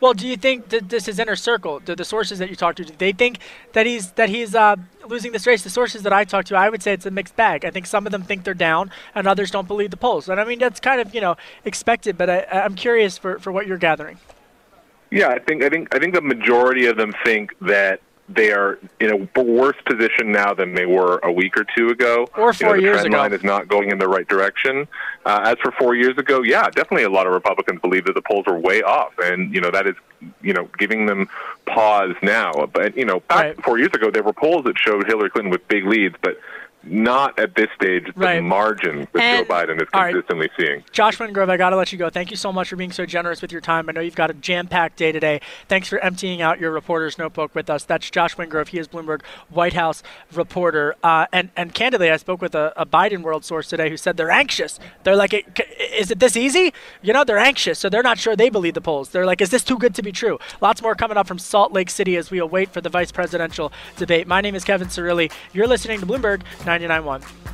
Well, 0.01 0.15
do 0.15 0.27
you 0.27 0.39
think 0.39 0.71
that 0.71 0.89
this 0.89 1.07
is 1.07 1.19
inner 1.19 1.37
circle? 1.37 1.81
Do 1.81 1.95
the 1.95 2.05
sources 2.07 2.39
that 2.39 2.49
you 2.49 2.57
talk 2.57 2.77
to, 2.77 2.85
do 2.85 2.95
they 2.97 3.13
think 3.13 3.41
that 3.75 3.85
he's 3.85 4.13
that 4.13 4.31
he's 4.31 4.55
uh, 4.55 4.77
losing 5.07 5.33
this 5.33 5.47
race? 5.47 5.63
The 5.63 5.69
sources 5.69 6.03
that 6.05 6.15
I 6.15 6.25
talk 6.25 6.47
to, 6.47 6.57
I 6.57 6.71
would 6.71 6.83
say 6.83 6.95
it's 6.95 7.05
a 7.05 7.11
mixed 7.11 7.37
bag. 7.37 7.67
I 7.67 7.71
think 7.71 7.85
some 7.85 8.07
of 8.07 8.13
them 8.13 8.23
think 8.23 8.45
they're 8.45 8.55
down, 8.55 8.91
and 9.15 9.27
others 9.27 9.51
don't 9.51 9.69
believe 9.69 9.91
the 9.91 9.99
polls. 9.99 10.31
And 10.31 10.41
I 10.41 10.45
mean 10.45 10.59
that's 10.59 10.81
kind 10.81 11.03
of 11.03 11.15
you 11.15 11.21
know 11.21 11.37
expected, 11.67 12.17
but 12.17 12.31
I, 12.31 12.47
I'm 12.51 12.75
curious 12.75 13.19
for, 13.19 13.39
for 13.39 13.53
what 13.53 13.67
you're 13.67 13.77
gathering. 13.77 14.19
Yeah, 15.15 15.29
I 15.29 15.39
think 15.39 15.63
I 15.63 15.69
think 15.69 15.95
I 15.95 15.99
think 15.99 16.15
the 16.15 16.21
majority 16.21 16.87
of 16.87 16.97
them 16.97 17.13
think 17.25 17.57
that 17.61 18.01
they 18.29 18.53
are 18.53 18.79
in 19.01 19.11
a 19.13 19.43
worse 19.43 19.77
position 19.85 20.33
now 20.33 20.55
than 20.55 20.75
they 20.75 20.87
were 20.87 21.19
a 21.23 21.31
week 21.31 21.59
or 21.59 21.65
two 21.77 21.91
ago. 21.91 22.27
Or 22.37 22.53
four 22.55 22.55
you 22.55 22.65
know, 22.67 22.77
the 22.77 22.83
years 22.83 22.95
trend 22.97 23.09
ago. 23.15 23.19
line 23.19 23.33
is 23.35 23.45
not 23.45 23.69
going 23.69 23.91
in 23.91 23.99
the 23.99 24.09
right 24.09 24.27
direction. 24.27 24.89
Uh, 25.27 25.43
as 25.45 25.59
for 25.63 25.71
four 25.73 25.95
years 25.95 26.17
ago, 26.17 26.43
yeah, 26.43 26.65
definitely 26.71 27.03
a 27.05 27.11
lot 27.11 27.27
of 27.27 27.35
Republicans 27.35 27.81
believe 27.83 28.07
that 28.07 28.15
the 28.15 28.23
polls 28.23 28.45
are 28.47 28.59
way 28.59 28.83
off, 28.83 29.13
and 29.19 29.55
you 29.55 29.61
know 29.61 29.71
that 29.71 29.87
is 29.87 29.95
you 30.43 30.53
know 30.55 30.69
giving 30.79 31.07
them 31.07 31.29
pause 31.67 32.15
now. 32.23 32.53
But 32.73 32.97
you 32.97 33.05
know, 33.05 33.21
back 33.21 33.45
Right. 33.45 33.65
four 33.65 33.79
years 33.79 33.93
ago, 33.93 34.11
there 34.11 34.23
were 34.23 34.33
polls 34.33 34.65
that 34.65 34.79
showed 34.79 35.07
Hillary 35.07 35.29
Clinton 35.31 35.51
with 35.53 35.67
big 35.69 35.85
leads, 35.87 36.17
but 36.23 36.41
not 36.87 37.39
at 37.39 37.55
this 37.55 37.69
stage 37.75 38.07
the 38.07 38.13
Right. 38.17 38.43
margin 38.43 39.07
that 39.13 39.23
And- 39.23 39.47
Joe 39.47 39.55
Biden 39.55 39.81
is 39.83 39.89
all 39.93 40.03
right. 40.03 40.13
consistently 40.13 40.51
seeing. 40.59 40.85
Josh 40.93 41.19
Wingrove, 41.19 41.51
I 41.51 41.57
got 41.57 41.71
to 41.71 41.77
let 41.77 41.93
you 41.93 41.99
go. 41.99 42.11
Thank 42.11 42.31
you 42.31 42.37
so 42.37 42.53
much 42.53 42.69
for 42.69 42.77
being 42.77 42.93
so 42.93 43.07
generous 43.07 43.41
with 43.43 43.53
your 43.53 43.61
time. 43.61 43.89
I 43.89 43.93
know 43.93 44.01
you've 44.01 44.15
got 44.15 44.31
a 44.31 44.35
jam 44.35 44.67
packed 44.67 44.97
day 44.97 45.13
today. 45.13 45.41
Thanks 45.69 45.89
for 45.89 45.99
emptying 46.01 46.43
out 46.43 46.59
your 46.61 46.71
reporter's 46.71 47.19
notebook 47.19 47.55
with 47.55 47.69
us. 47.71 47.85
That's 47.85 48.11
Josh 48.11 48.37
Wingrove. 48.37 48.69
He 48.69 48.79
is 48.79 48.89
Bloomberg 48.89 49.23
White 49.51 49.73
House 49.75 50.03
reporter. 50.33 50.95
Uh, 51.03 51.27
and, 51.33 51.51
and 51.57 51.75
candidly, 51.75 52.11
I 52.11 52.17
spoke 52.17 52.41
with 52.43 52.55
a, 52.55 52.73
a 52.77 52.85
Biden 52.87 53.23
world 53.23 53.45
source 53.45 53.69
today 53.69 53.89
who 53.89 53.97
said 53.97 54.17
they're 54.17 54.31
anxious. 54.31 54.79
They're 55.05 55.17
like, 55.17 55.33
is 55.93 56.11
it 56.11 56.19
this 56.21 56.37
easy? 56.37 56.73
You 57.03 57.13
know, 57.13 57.25
they're 57.25 57.39
anxious, 57.39 57.79
so 57.79 57.89
they're 57.89 58.03
not 58.03 58.19
sure 58.19 58.37
they 58.37 58.51
believe 58.51 58.75
the 58.75 58.81
polls. 58.81 59.11
They're 59.11 59.27
like, 59.27 59.41
is 59.41 59.51
this 59.51 59.65
too 59.65 59.79
good 59.79 59.95
to 59.95 60.03
be 60.03 60.13
true? 60.13 60.39
Lots 60.61 60.83
more 60.83 60.95
coming 60.95 61.17
up 61.17 61.27
from 61.27 61.39
Salt 61.39 61.73
Lake 61.73 61.91
City 61.91 62.17
as 62.17 62.31
we 62.31 62.39
await 62.39 62.71
for 62.71 62.81
the 62.81 62.89
vice 62.91 63.13
presidential 63.13 63.73
debate. 63.97 64.27
My 64.27 64.41
name 64.41 64.55
is 64.55 64.65
Kevin 64.65 64.89
Cirilli. 64.89 65.31
You're 65.53 65.67
listening 65.67 66.01
to 66.01 66.07
Bloomberg 66.07 66.43
99.1. 66.79 67.54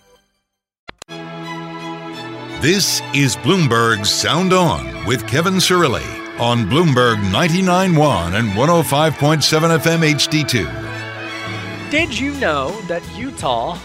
This 2.61 3.01
is 3.15 3.35
Bloomberg's 3.37 4.11
Sound 4.11 4.53
On 4.53 5.03
with 5.07 5.25
Kevin 5.27 5.55
Cirilli 5.55 6.05
on 6.39 6.69
Bloomberg 6.69 7.15
99.1 7.31 8.37
and 8.37 8.49
105.7 8.49 9.79
FM 9.79 10.03
HD2. 10.13 11.89
Did 11.89 12.19
you 12.19 12.35
know 12.35 12.79
that 12.81 13.01
Utah 13.17 13.79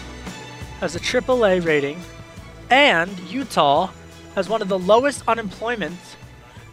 has 0.79 0.95
a 0.95 0.99
AAA 0.99 1.65
rating 1.65 1.99
and 2.69 3.09
Utah 3.21 3.89
has 4.35 4.47
one 4.47 4.61
of 4.61 4.67
the 4.67 4.77
lowest 4.77 5.23
unemployment 5.27 5.97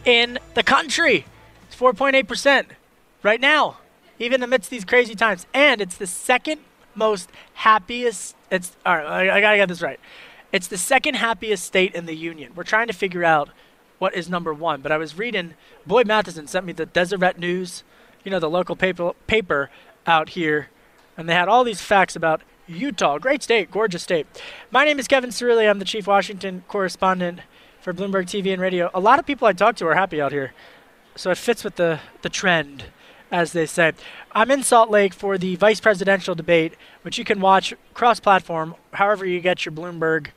in 0.05 0.37
the 0.53 0.61
country? 0.61 1.25
It's 1.65 1.75
4.8% 1.75 2.67
right 3.23 3.41
now, 3.41 3.77
even 4.19 4.43
amidst 4.43 4.69
these 4.69 4.85
crazy 4.85 5.15
times. 5.15 5.47
And 5.55 5.81
it's 5.81 5.97
the 5.97 6.05
second 6.05 6.59
most 6.93 7.31
happiest. 7.55 8.35
It's 8.51 8.75
all 8.85 8.95
right. 8.95 9.07
I, 9.07 9.37
I 9.37 9.41
gotta 9.41 9.57
get 9.57 9.69
this 9.69 9.81
right. 9.81 9.99
It's 10.51 10.67
the 10.67 10.77
second 10.77 11.15
happiest 11.15 11.65
state 11.65 11.93
in 11.93 12.05
the 12.05 12.15
union. 12.15 12.53
We're 12.55 12.63
trying 12.63 12.87
to 12.87 12.93
figure 12.93 13.23
out 13.23 13.49
what 13.99 14.13
is 14.13 14.29
number 14.29 14.53
one. 14.53 14.81
But 14.81 14.91
I 14.91 14.97
was 14.97 15.17
reading. 15.17 15.53
Boyd 15.85 16.07
Matheson 16.07 16.47
sent 16.47 16.65
me 16.65 16.73
the 16.73 16.85
Deseret 16.85 17.37
News, 17.37 17.83
you 18.23 18.31
know, 18.31 18.39
the 18.39 18.49
local 18.49 18.75
paper 18.75 19.13
paper 19.27 19.69
out 20.07 20.29
here, 20.29 20.69
and 21.17 21.27
they 21.27 21.33
had 21.33 21.47
all 21.47 21.63
these 21.63 21.81
facts 21.81 22.15
about 22.15 22.41
Utah. 22.67 23.17
Great 23.17 23.43
state, 23.43 23.71
gorgeous 23.71 24.03
state. 24.03 24.27
My 24.71 24.85
name 24.85 24.99
is 24.99 25.07
Kevin 25.07 25.29
Cirilli. 25.29 25.69
I'm 25.69 25.79
the 25.79 25.85
chief 25.85 26.07
Washington 26.07 26.63
correspondent 26.67 27.39
for 27.79 27.93
Bloomberg 27.93 28.25
TV 28.25 28.51
and 28.51 28.61
Radio. 28.61 28.89
A 28.93 28.99
lot 28.99 29.19
of 29.19 29.25
people 29.25 29.47
I 29.47 29.53
talk 29.53 29.75
to 29.77 29.87
are 29.87 29.95
happy 29.95 30.21
out 30.21 30.31
here, 30.31 30.53
so 31.15 31.31
it 31.31 31.37
fits 31.37 31.63
with 31.63 31.75
the 31.75 31.99
the 32.21 32.29
trend 32.29 32.85
as 33.31 33.53
they 33.53 33.65
say. 33.65 33.93
I'm 34.37 34.51
in 34.51 34.63
Salt 34.63 34.89
Lake 34.89 35.13
for 35.13 35.37
the 35.37 35.55
vice 35.55 35.79
presidential 35.79 36.35
debate, 36.35 36.73
which 37.03 37.17
you 37.17 37.23
can 37.23 37.39
watch 37.39 37.73
cross 37.93 38.19
platform, 38.19 38.75
however 38.91 39.25
you 39.25 39.39
get 39.39 39.65
your 39.65 39.71
Bloomberg. 39.71 40.27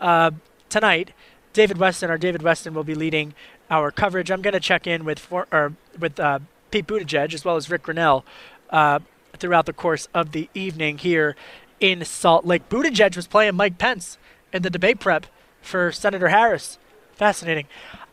Uh, 0.00 0.32
tonight, 0.68 1.12
David 1.52 1.76
Westin, 1.76 2.08
our 2.08 2.18
David 2.18 2.40
Westin, 2.40 2.72
will 2.72 2.82
be 2.82 2.96
leading 2.96 3.32
our 3.70 3.92
coverage. 3.92 4.28
I'm 4.32 4.42
going 4.42 4.54
to 4.54 4.60
check 4.60 4.88
in 4.88 5.04
with 5.04 5.20
for, 5.20 5.46
or 5.52 5.74
with 5.96 6.18
uh, 6.18 6.40
Pete 6.72 6.88
Buttigieg 6.88 7.32
as 7.32 7.44
well 7.44 7.54
as 7.54 7.70
Rick 7.70 7.84
Grenell 7.84 8.24
uh, 8.70 8.98
throughout 9.34 9.66
the 9.66 9.72
course 9.72 10.08
of 10.12 10.32
the 10.32 10.50
evening 10.52 10.98
here 10.98 11.36
in 11.78 12.04
Salt 12.04 12.44
Lake. 12.44 12.68
Buttigieg 12.68 13.14
was 13.14 13.28
playing 13.28 13.54
Mike 13.54 13.78
Pence 13.78 14.18
in 14.52 14.62
the 14.62 14.70
debate 14.70 14.98
prep 14.98 15.26
for 15.62 15.92
Senator 15.92 16.30
Harris. 16.30 16.76
Fascinating. 17.12 17.66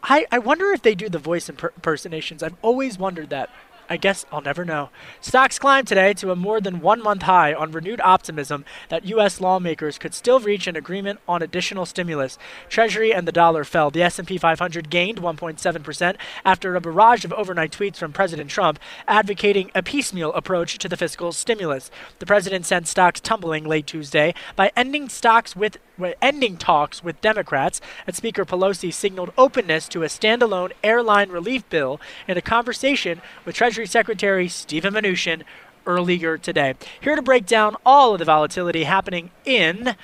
I, 0.03 0.27
I 0.31 0.37
wonder 0.37 0.71
if 0.71 0.83
they 0.83 0.93
do 0.93 1.09
the 1.09 1.17
voice 1.17 1.49
imper- 1.49 1.73
impersonations. 1.75 2.43
I've 2.43 2.55
always 2.61 2.99
wondered 2.99 3.31
that. 3.31 3.49
I 3.91 3.97
guess 3.97 4.25
I'll 4.31 4.39
never 4.39 4.63
know. 4.63 4.89
Stocks 5.19 5.59
climbed 5.59 5.85
today 5.85 6.13
to 6.13 6.31
a 6.31 6.35
more 6.35 6.61
than 6.61 6.79
one 6.79 7.03
month 7.03 7.23
high 7.23 7.53
on 7.53 7.73
renewed 7.73 7.99
optimism 7.99 8.63
that 8.87 9.03
U.S. 9.03 9.41
lawmakers 9.41 9.97
could 9.97 10.13
still 10.13 10.39
reach 10.39 10.65
an 10.65 10.77
agreement 10.77 11.19
on 11.27 11.41
additional 11.41 11.85
stimulus. 11.85 12.37
Treasury 12.69 13.13
and 13.13 13.27
the 13.27 13.33
dollar 13.33 13.65
fell. 13.65 13.91
The 13.91 14.03
S&P 14.03 14.37
500 14.37 14.89
gained 14.89 15.19
1.7% 15.19 16.15
after 16.45 16.73
a 16.73 16.79
barrage 16.79 17.25
of 17.25 17.33
overnight 17.33 17.73
tweets 17.73 17.97
from 17.97 18.13
President 18.13 18.49
Trump 18.49 18.79
advocating 19.09 19.69
a 19.75 19.83
piecemeal 19.83 20.31
approach 20.35 20.77
to 20.77 20.87
the 20.87 20.95
fiscal 20.95 21.33
stimulus. 21.33 21.91
The 22.19 22.25
president 22.25 22.65
sent 22.65 22.87
stocks 22.87 23.19
tumbling 23.19 23.65
late 23.65 23.87
Tuesday 23.87 24.33
by 24.55 24.71
ending 24.77 25.09
stocks 25.09 25.53
with 25.53 25.75
ending 26.21 26.57
talks 26.57 27.03
with 27.03 27.21
Democrats, 27.21 27.81
and 28.07 28.15
Speaker 28.15 28.45
Pelosi 28.45 28.93
signaled 28.93 29.31
openness 29.37 29.87
to 29.89 30.03
a 30.03 30.07
standalone 30.07 30.71
airline 30.83 31.29
relief 31.29 31.67
bill 31.69 31.99
in 32.27 32.37
a 32.37 32.41
conversation 32.41 33.21
with 33.45 33.55
Treasury 33.55 33.85
Secretary 33.85 34.47
Stephen 34.47 34.93
Mnuchin 34.93 35.43
earlier 35.85 36.37
today. 36.37 36.75
Here 36.99 37.15
to 37.15 37.21
break 37.21 37.45
down 37.45 37.75
all 37.85 38.13
of 38.13 38.19
the 38.19 38.25
volatility 38.25 38.83
happening 38.83 39.31
in 39.45 39.95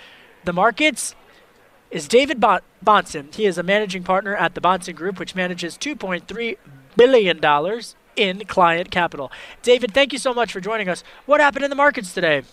the 0.43 0.53
markets 0.53 1.15
is 1.91 2.07
David 2.07 2.39
bon- 2.39 2.61
Bahnsen. 2.85 3.33
He 3.33 3.45
is 3.45 3.57
a 3.57 3.63
managing 3.63 4.03
partner 4.03 4.35
at 4.35 4.55
the 4.55 4.61
Bahnsen 4.61 4.95
Group, 4.95 5.19
which 5.19 5.35
manages 5.35 5.77
$2.3 5.77 6.57
billion 6.95 7.81
in 8.15 8.45
client 8.45 8.91
capital. 8.91 9.31
David, 9.61 9.93
thank 9.93 10.11
you 10.11 10.19
so 10.19 10.33
much 10.33 10.51
for 10.51 10.59
joining 10.59 10.89
us. 10.89 11.03
What 11.25 11.39
happened 11.39 11.63
in 11.63 11.69
the 11.69 11.75
markets 11.75 12.13
today? 12.13 12.43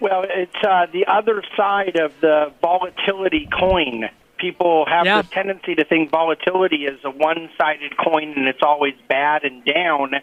Well, 0.00 0.24
it's 0.28 0.54
uh, 0.62 0.86
the 0.92 1.06
other 1.06 1.42
side 1.56 1.96
of 1.96 2.12
the 2.20 2.52
volatility 2.60 3.48
coin. 3.58 4.08
People 4.36 4.84
have 4.86 5.06
Yeah. 5.06 5.22
this 5.22 5.30
tendency 5.30 5.74
to 5.76 5.84
think 5.84 6.10
volatility 6.10 6.84
is 6.84 7.02
a 7.04 7.10
one-sided 7.10 7.96
coin 7.96 8.34
and 8.36 8.46
it's 8.46 8.62
always 8.62 8.94
bad 9.08 9.44
and 9.44 9.64
down. 9.64 10.16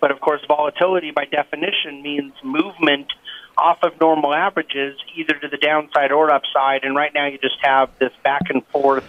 But 0.00 0.10
of 0.10 0.20
course, 0.20 0.40
volatility 0.48 1.12
by 1.12 1.26
definition 1.26 2.02
means 2.02 2.32
movement 2.42 3.12
off 3.56 3.78
of 3.84 4.00
normal 4.00 4.34
averages, 4.34 4.98
either 5.14 5.34
to 5.34 5.46
the 5.46 5.58
downside 5.58 6.10
or 6.10 6.32
upside. 6.32 6.82
And 6.82 6.96
right 6.96 7.12
now, 7.14 7.26
you 7.26 7.38
just 7.38 7.58
have 7.62 7.90
this 8.00 8.12
back 8.24 8.42
and 8.50 8.66
forth 8.68 9.06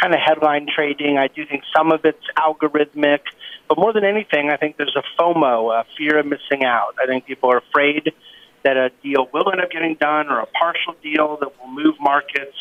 kind 0.00 0.14
of 0.14 0.20
headline 0.20 0.66
trading. 0.74 1.18
I 1.18 1.28
do 1.28 1.44
think 1.44 1.64
some 1.76 1.92
of 1.92 2.04
it's 2.06 2.24
algorithmic, 2.38 3.20
but 3.68 3.76
more 3.76 3.92
than 3.92 4.04
anything, 4.04 4.48
I 4.50 4.56
think 4.56 4.78
there's 4.78 4.96
a 4.96 5.02
FOMO, 5.20 5.78
a 5.80 5.84
fear 5.98 6.18
of 6.18 6.26
missing 6.26 6.64
out. 6.64 6.94
I 7.02 7.06
think 7.06 7.26
people 7.26 7.50
are 7.52 7.58
afraid 7.58 8.12
that 8.64 8.76
a 8.76 8.90
deal 9.02 9.28
will 9.32 9.50
end 9.50 9.60
up 9.60 9.70
getting 9.70 9.94
done 9.96 10.28
or 10.28 10.40
a 10.40 10.46
partial 10.46 10.94
deal 11.02 11.36
that 11.40 11.58
will 11.60 11.68
move 11.68 11.94
markets. 12.00 12.56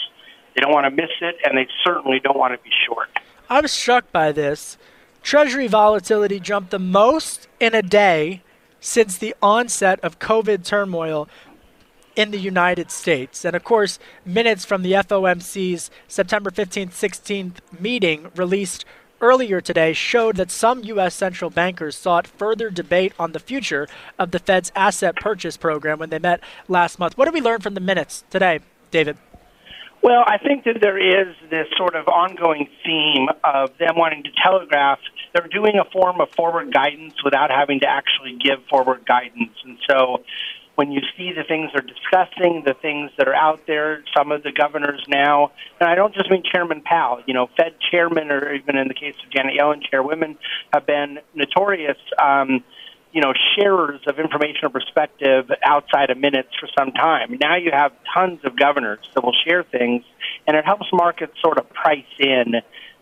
They 0.55 0.61
don't 0.61 0.73
want 0.73 0.85
to 0.85 0.91
miss 0.91 1.11
it, 1.21 1.37
and 1.45 1.57
they 1.57 1.67
certainly 1.83 2.19
don't 2.19 2.37
want 2.37 2.53
to 2.53 2.63
be 2.63 2.71
short. 2.87 3.09
I'm 3.49 3.67
struck 3.67 4.11
by 4.11 4.31
this. 4.31 4.77
Treasury 5.23 5.67
volatility 5.67 6.39
jumped 6.39 6.71
the 6.71 6.79
most 6.79 7.47
in 7.59 7.75
a 7.75 7.81
day 7.81 8.41
since 8.79 9.17
the 9.17 9.35
onset 9.41 9.99
of 10.01 10.19
COVID 10.19 10.65
turmoil 10.65 11.29
in 12.15 12.31
the 12.31 12.39
United 12.39 12.91
States. 12.91 13.45
And 13.45 13.55
of 13.55 13.63
course, 13.63 13.99
minutes 14.25 14.65
from 14.65 14.81
the 14.81 14.93
FOMC's 14.93 15.91
September 16.07 16.49
15th, 16.49 16.91
16th 16.91 17.55
meeting 17.79 18.31
released 18.35 18.83
earlier 19.21 19.61
today 19.61 19.93
showed 19.93 20.35
that 20.37 20.51
some 20.51 20.83
U.S. 20.83 21.15
central 21.15 21.49
bankers 21.49 21.95
sought 21.95 22.27
further 22.27 22.69
debate 22.69 23.13
on 23.17 23.31
the 23.31 23.39
future 23.39 23.87
of 24.19 24.31
the 24.31 24.39
Fed's 24.39 24.71
asset 24.75 25.15
purchase 25.15 25.57
program 25.57 25.99
when 25.99 26.09
they 26.09 26.19
met 26.19 26.41
last 26.67 26.99
month. 26.99 27.17
What 27.17 27.25
did 27.25 27.33
we 27.33 27.41
learn 27.41 27.61
from 27.61 27.73
the 27.73 27.79
minutes 27.79 28.23
today, 28.29 28.59
David? 28.89 29.17
Well, 30.03 30.23
I 30.25 30.39
think 30.39 30.63
that 30.63 30.81
there 30.81 30.97
is 30.97 31.35
this 31.51 31.67
sort 31.77 31.95
of 31.95 32.07
ongoing 32.07 32.67
theme 32.83 33.27
of 33.43 33.77
them 33.77 33.95
wanting 33.95 34.23
to 34.23 34.31
telegraph. 34.43 34.97
They're 35.33 35.47
doing 35.47 35.77
a 35.77 35.85
form 35.91 36.19
of 36.19 36.31
forward 36.31 36.73
guidance 36.73 37.13
without 37.23 37.51
having 37.51 37.81
to 37.81 37.87
actually 37.87 38.37
give 38.43 38.65
forward 38.67 39.05
guidance. 39.05 39.53
And 39.63 39.77
so 39.87 40.23
when 40.75 40.91
you 40.91 41.01
see 41.17 41.33
the 41.33 41.43
things 41.43 41.69
they're 41.73 41.81
discussing, 41.81 42.63
the 42.65 42.73
things 42.73 43.11
that 43.17 43.27
are 43.27 43.35
out 43.35 43.61
there, 43.67 44.03
some 44.15 44.31
of 44.31 44.43
the 44.43 44.51
governors 44.51 45.03
now, 45.07 45.51
and 45.79 45.89
I 45.89 45.95
don't 45.95 46.13
just 46.13 46.29
mean 46.29 46.43
Chairman 46.49 46.81
Powell, 46.81 47.21
you 47.25 47.33
know, 47.33 47.49
Fed 47.57 47.75
chairmen, 47.91 48.31
or 48.31 48.53
even 48.53 48.77
in 48.77 48.87
the 48.87 48.93
case 48.93 49.15
of 49.23 49.31
Janet 49.31 49.55
Yellen, 49.59 49.81
chairwomen, 49.89 50.37
have 50.73 50.85
been 50.85 51.19
notorious. 51.33 51.97
Um, 52.21 52.63
you 53.13 53.19
know, 53.19 53.33
sharers 53.57 53.99
of 54.07 54.19
information 54.19 54.63
or 54.63 54.69
perspective 54.69 55.51
outside 55.65 56.11
of 56.11 56.17
minutes 56.17 56.47
for 56.57 56.69
some 56.79 56.93
time. 56.93 57.37
Now 57.41 57.57
you 57.57 57.69
have 57.73 57.91
tons 58.13 58.39
of 58.45 58.57
governors 58.57 58.99
that 59.13 59.21
will 59.21 59.35
share 59.45 59.63
things, 59.63 60.05
and 60.47 60.55
it 60.55 60.63
helps 60.63 60.85
markets 60.93 61.33
sort 61.41 61.57
of 61.57 61.69
price 61.71 62.05
in 62.19 62.61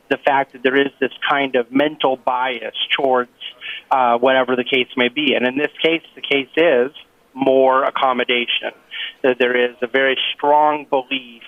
the 0.09 0.17
fact 0.17 0.53
that 0.53 0.63
there 0.63 0.75
is 0.75 0.91
this 0.99 1.11
kind 1.29 1.55
of 1.55 1.71
mental 1.71 2.17
bias 2.17 2.75
towards 2.97 3.29
uh, 3.91 4.17
whatever 4.17 4.55
the 4.55 4.63
case 4.63 4.87
may 4.97 5.09
be. 5.09 5.35
And 5.35 5.45
in 5.45 5.57
this 5.57 5.71
case, 5.83 6.01
the 6.15 6.21
case 6.21 6.49
is 6.57 6.91
more 7.33 7.83
accommodation. 7.83 8.71
That 9.23 9.37
there 9.39 9.69
is 9.69 9.75
a 9.81 9.87
very 9.87 10.17
strong 10.35 10.85
belief 10.89 11.43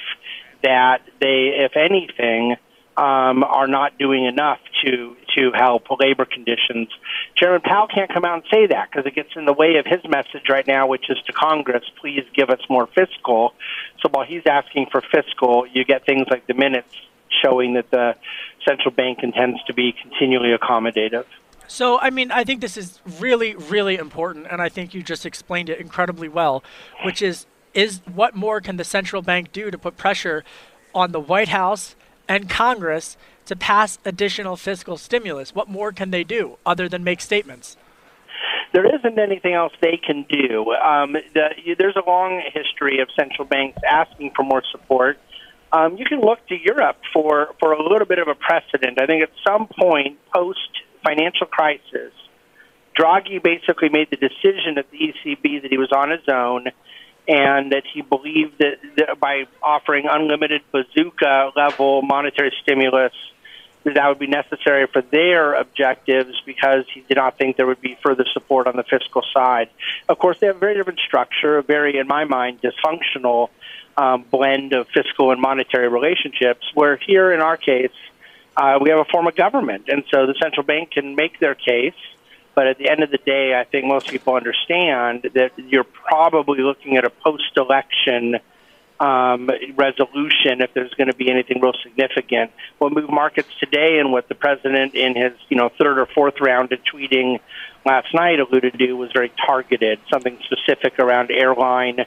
that 0.64 1.02
they, 1.20 1.54
if 1.58 1.76
anything, 1.76 2.58
um, 2.98 3.44
are 3.44 3.68
not 3.68 3.98
doing 3.98 4.26
enough 4.26 4.60
to 4.84 5.16
to 5.38 5.52
help 5.54 5.84
labor 6.00 6.26
conditions. 6.26 6.90
Chairman 7.36 7.62
Powell 7.62 7.88
can't 7.88 8.14
come 8.14 8.26
out 8.26 8.36
and 8.36 8.44
say 8.52 8.68
that 8.68 8.90
because 8.92 9.06
it 9.06 9.16
gets 9.16 9.30
in 9.36 9.46
the 9.46 9.54
way 9.54 9.78
of 9.78 9.86
his 9.86 10.02
message 10.10 10.50
right 10.50 10.68
now, 10.68 10.88
which 10.88 11.10
is 11.10 11.18
to 11.26 11.34
Congress, 11.34 11.84
please 12.02 12.26
give 12.34 12.50
us 12.50 12.60
more 12.70 12.88
fiscal. 12.88 13.54
So 14.02 14.10
while 14.10 14.26
he's 14.26 14.44
asking 14.46 14.88
for 14.92 15.02
fiscal, 15.02 15.66
you 15.68 15.86
get 15.86 16.06
things 16.06 16.28
like 16.30 16.48
the 16.48 16.54
minutes 16.54 16.94
showing 17.42 17.76
that 17.76 17.90
the 17.92 18.16
central 18.68 18.92
bank 18.92 19.20
intends 19.24 19.64
to 19.64 19.74
be 19.74 19.94
continually 19.94 20.56
accommodative. 20.56 21.26
So, 21.72 21.98
I 22.00 22.10
mean, 22.10 22.32
I 22.32 22.44
think 22.44 22.60
this 22.60 22.76
is 22.76 23.00
really, 23.18 23.56
really 23.56 23.96
important, 23.96 24.46
and 24.52 24.62
I 24.62 24.68
think 24.68 24.94
you 24.94 25.02
just 25.02 25.26
explained 25.26 25.70
it 25.70 25.80
incredibly 25.80 26.28
well, 26.28 26.66
which 27.06 27.22
is 27.22 27.46
is 27.74 28.02
what 28.14 28.36
more 28.36 28.60
can 28.60 28.76
the 28.76 28.84
central 28.84 29.22
bank 29.22 29.54
do 29.54 29.72
to 29.72 29.78
put 29.78 29.96
pressure 29.96 30.44
on 30.94 31.14
the 31.14 31.20
White 31.22 31.48
House 31.48 31.96
and 32.28 32.50
Congress 32.50 33.16
to 33.46 33.56
pass 33.56 34.00
additional 34.04 34.58
fiscal 34.58 34.98
stimulus? 34.98 35.56
What 35.56 35.70
more 35.70 35.94
can 35.94 36.12
they 36.12 36.26
do 36.26 36.58
other 36.66 36.90
than 36.90 37.06
make 37.06 37.22
statements? 37.22 37.78
There 38.74 38.86
isn't 38.94 39.18
anything 39.18 39.54
else 39.54 39.72
they 39.82 39.96
can 39.96 40.26
do. 40.28 40.74
Um, 40.74 41.14
the, 41.14 41.76
there's 41.80 41.96
a 41.96 42.04
long 42.06 42.44
history 42.54 43.00
of 43.00 43.08
central 43.18 43.48
banks 43.48 43.80
asking 43.90 44.32
for 44.36 44.44
more 44.44 44.64
support. 44.74 45.20
Um, 45.72 45.96
you 45.96 46.04
can 46.04 46.20
look 46.20 46.46
to 46.48 46.56
Europe 46.56 46.98
for, 47.14 47.56
for 47.62 47.72
a 47.72 47.82
little 47.82 48.08
bit 48.08 48.20
of 48.20 48.28
a 48.28 48.36
precedent. 48.36 49.02
I 49.02 49.06
think 49.06 49.24
at 49.24 49.32
some 49.48 49.68
point 49.68 50.20
post 50.36 50.60
financial 51.04 51.48
crisis, 51.48 52.14
Draghi 52.98 53.42
basically 53.42 53.90
made 53.90 54.10
the 54.10 54.18
decision 54.18 54.78
at 54.78 54.90
the 54.92 54.98
ECB 54.98 55.62
that 55.62 55.72
he 55.72 55.78
was 55.78 55.92
on 55.92 56.12
his 56.12 56.28
own 56.28 56.68
and 57.28 57.72
that 57.72 57.84
he 57.94 58.02
believed 58.02 58.58
that, 58.60 58.78
that 58.98 59.20
by 59.20 59.46
offering 59.62 60.08
unlimited 60.10 60.62
bazooka 60.72 61.52
level 61.56 62.02
monetary 62.02 62.52
stimulus, 62.62 63.14
that 63.84 63.96
that 63.96 64.08
would 64.10 64.20
be 64.20 64.28
necessary 64.28 64.88
for 64.88 65.02
their 65.02 65.54
objectives 65.54 66.42
because 66.46 66.86
he 66.94 67.02
did 67.02 67.18
not 67.18 67.38
think 67.38 67.58
there 67.58 67.66
would 67.66 67.82
be 67.82 67.98
further 68.04 68.26
support 68.34 68.68
on 68.68 68.76
the 68.76 68.84
fiscal 68.84 69.24
side. 69.34 69.70
Of 70.10 70.20
course, 70.20 70.40
they 70.40 70.48
have 70.48 70.58
a 70.58 70.60
very 70.60 70.76
different 70.76 71.00
structure, 71.00 71.58
a 71.58 71.64
very, 71.64 71.98
in 71.98 72.08
my 72.08 72.26
mind, 72.26 72.60
dysfunctional 72.62 73.50
um, 73.98 74.24
blend 74.30 74.74
of 74.74 74.88
fiscal 74.88 75.32
and 75.32 75.42
monetary 75.42 75.90
relationships, 75.90 76.66
where 76.74 76.98
here 76.98 77.32
in 77.32 77.42
our 77.42 77.58
case, 77.58 77.92
uh, 78.58 78.80
we 78.82 78.90
have 78.90 79.00
a 79.00 79.06
form 79.06 79.28
of 79.28 79.36
government. 79.36 79.86
And 79.88 80.04
so 80.12 80.26
the 80.26 80.36
central 80.42 80.66
bank 80.66 80.92
can 80.92 81.16
make 81.16 81.40
their 81.40 81.56
case 81.56 81.94
but 82.54 82.68
at 82.68 82.78
the 82.78 82.90
end 82.90 83.02
of 83.02 83.12
the 83.12 83.18
day, 83.18 83.58
I 83.58 83.64
think 83.64 83.86
most 83.86 84.10
people 84.10 84.36
understand 84.36 85.30
that 85.34 85.52
you're 85.58 85.86
probably 85.86 86.60
looking 86.60 86.98
at 86.98 87.06
a 87.06 87.10
post-election 87.10 88.38
um, 89.00 89.50
resolution 89.76 90.62
if 90.62 90.74
there's 90.74 90.94
going 90.94 91.08
to 91.08 91.16
be 91.16 91.32
anything 91.32 91.60
real 91.62 91.74
significant. 91.82 92.52
What 92.78 92.94
moved 92.94 93.12
markets 93.12 93.50
today 93.60 94.00
and 94.00 94.12
what 94.12 94.28
the 94.28 94.36
president 94.36 94.94
in 94.94 95.16
his 95.16 95.34
you 95.50 95.58
know 95.58 95.70
third 95.70 95.98
or 95.98 96.06
fourth 96.06 96.40
round 96.40 96.72
of 96.72 96.80
tweeting 96.84 97.40
last 97.84 98.14
night 98.14 98.40
alluded 98.40 98.78
to 98.78 98.94
was 98.94 99.12
very 99.12 99.32
targeted, 99.44 100.00
something 100.12 100.38
specific 100.44 101.00
around 101.00 101.32
airline 101.32 102.06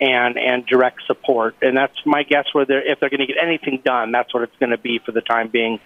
and 0.00 0.38
and 0.38 0.66
direct 0.66 1.00
support. 1.06 1.56
And 1.62 1.76
that's 1.76 1.96
my 2.04 2.22
guess. 2.22 2.46
Where 2.52 2.64
they're, 2.64 2.90
if 2.90 3.00
they're 3.00 3.10
going 3.10 3.20
to 3.20 3.26
get 3.26 3.36
anything 3.42 3.82
done, 3.84 4.12
that's 4.12 4.32
what 4.32 4.42
it's 4.42 4.56
going 4.58 4.70
to 4.70 4.78
be 4.78 4.98
for 4.98 5.12
the 5.12 5.20
time 5.20 5.48
being. 5.48 5.80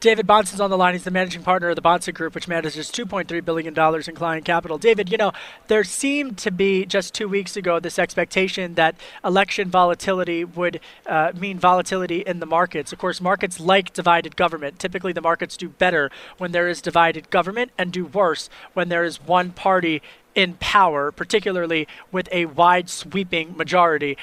David 0.00 0.28
Bahnsen's 0.28 0.60
on 0.60 0.70
the 0.70 0.78
line. 0.78 0.94
He's 0.94 1.02
the 1.02 1.10
managing 1.10 1.42
partner 1.42 1.70
of 1.70 1.76
the 1.76 1.82
Bahnsen 1.82 2.14
Group, 2.14 2.32
which 2.36 2.46
manages 2.46 2.88
$2.3 2.88 3.44
billion 3.44 3.76
in 3.76 4.14
client 4.14 4.44
capital. 4.44 4.78
David, 4.78 5.10
you 5.10 5.18
know, 5.18 5.32
there 5.66 5.82
seemed 5.82 6.38
to 6.38 6.52
be 6.52 6.86
just 6.86 7.14
two 7.14 7.26
weeks 7.26 7.56
ago 7.56 7.80
this 7.80 7.98
expectation 7.98 8.74
that 8.74 8.94
election 9.24 9.70
volatility 9.70 10.44
would 10.44 10.78
uh, 11.06 11.32
mean 11.34 11.58
volatility 11.58 12.20
in 12.20 12.38
the 12.38 12.46
markets. 12.46 12.92
Of 12.92 13.00
course, 13.00 13.20
markets 13.20 13.58
like 13.58 13.92
divided 13.92 14.36
government. 14.36 14.78
Typically, 14.78 15.12
the 15.12 15.20
markets 15.20 15.56
do 15.56 15.68
better 15.68 16.12
when 16.36 16.52
there 16.52 16.68
is 16.68 16.80
divided 16.80 17.28
government 17.30 17.72
and 17.76 17.92
do 17.92 18.04
worse 18.04 18.48
when 18.74 18.90
there 18.90 19.04
is 19.04 19.20
one 19.20 19.50
party 19.50 20.00
in 20.38 20.54
power, 20.60 21.10
particularly 21.10 21.88
with 22.12 22.28
a 22.30 22.46
wide 22.46 22.88
sweeping 22.88 23.56
majority. 23.56 24.16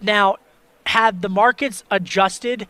Now, 0.00 0.36
have 0.86 1.20
the 1.20 1.28
markets 1.28 1.84
adjusted 1.90 2.66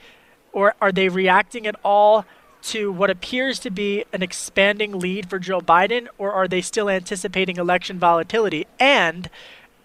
or 0.52 0.74
are 0.80 0.90
they 0.90 1.08
reacting 1.08 1.66
at 1.66 1.76
all? 1.84 2.26
to 2.60 2.90
what 2.90 3.08
appears 3.08 3.60
to 3.60 3.70
be 3.70 4.04
an 4.12 4.20
expanding 4.20 4.98
lead 4.98 5.30
for 5.30 5.38
Joe 5.38 5.60
Biden, 5.60 6.08
or 6.18 6.32
are 6.32 6.48
they 6.48 6.60
still 6.60 6.90
anticipating 6.90 7.56
election 7.56 8.00
volatility? 8.00 8.66
And 8.80 9.30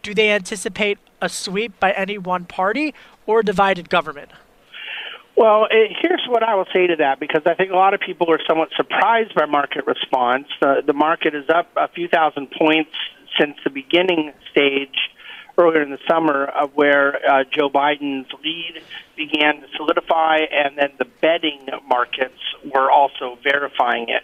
do 0.02 0.16
they 0.16 0.32
anticipate 0.32 0.98
a 1.22 1.30
sweep 1.30 1.80
by 1.80 1.92
any 1.92 2.18
one 2.18 2.46
party 2.46 2.96
or 3.28 3.44
divided 3.44 3.92
government? 3.92 4.32
Well, 5.36 5.66
it, 5.70 5.92
eh, 5.92 5.96
here's 6.02 6.24
what 6.28 6.44
I 6.44 6.56
will 6.56 6.68
say 6.74 6.88
to 6.88 6.98
that 6.98 7.20
because 7.20 7.42
I 7.46 7.56
think 7.56 7.72
a 7.72 7.76
lot 7.76 7.94
of 7.94 8.00
people 8.00 8.32
are 8.32 8.40
somewhat 8.48 8.70
surprised 8.76 9.34
by 9.36 9.46
market 9.46 9.88
response. 9.88 10.48
Uh, 10.62 10.82
the 10.86 10.94
market 10.94 11.34
is 11.34 11.50
up 11.50 11.70
a 11.76 11.88
few 11.88 12.08
thousand 12.08 12.52
points 12.52 12.92
since 13.40 13.58
the 13.64 13.72
beginning 13.72 14.34
stage 14.52 14.96
earlier 15.58 15.82
in 15.82 15.92
the 15.92 16.00
summer 16.10 16.46
of 16.46 16.72
where 16.74 17.16
uh, 17.30 17.44
Joe 17.52 17.70
Biden's 17.70 18.32
lead 18.44 18.82
began 19.16 19.62
to 19.62 19.68
solidify, 19.76 20.40
and 20.52 20.78
then 20.78 20.90
the 20.98 21.06
betting 21.22 21.68
markets 21.88 22.40
were 22.74 22.90
also 22.90 23.38
verifying 23.44 24.10
it. 24.10 24.24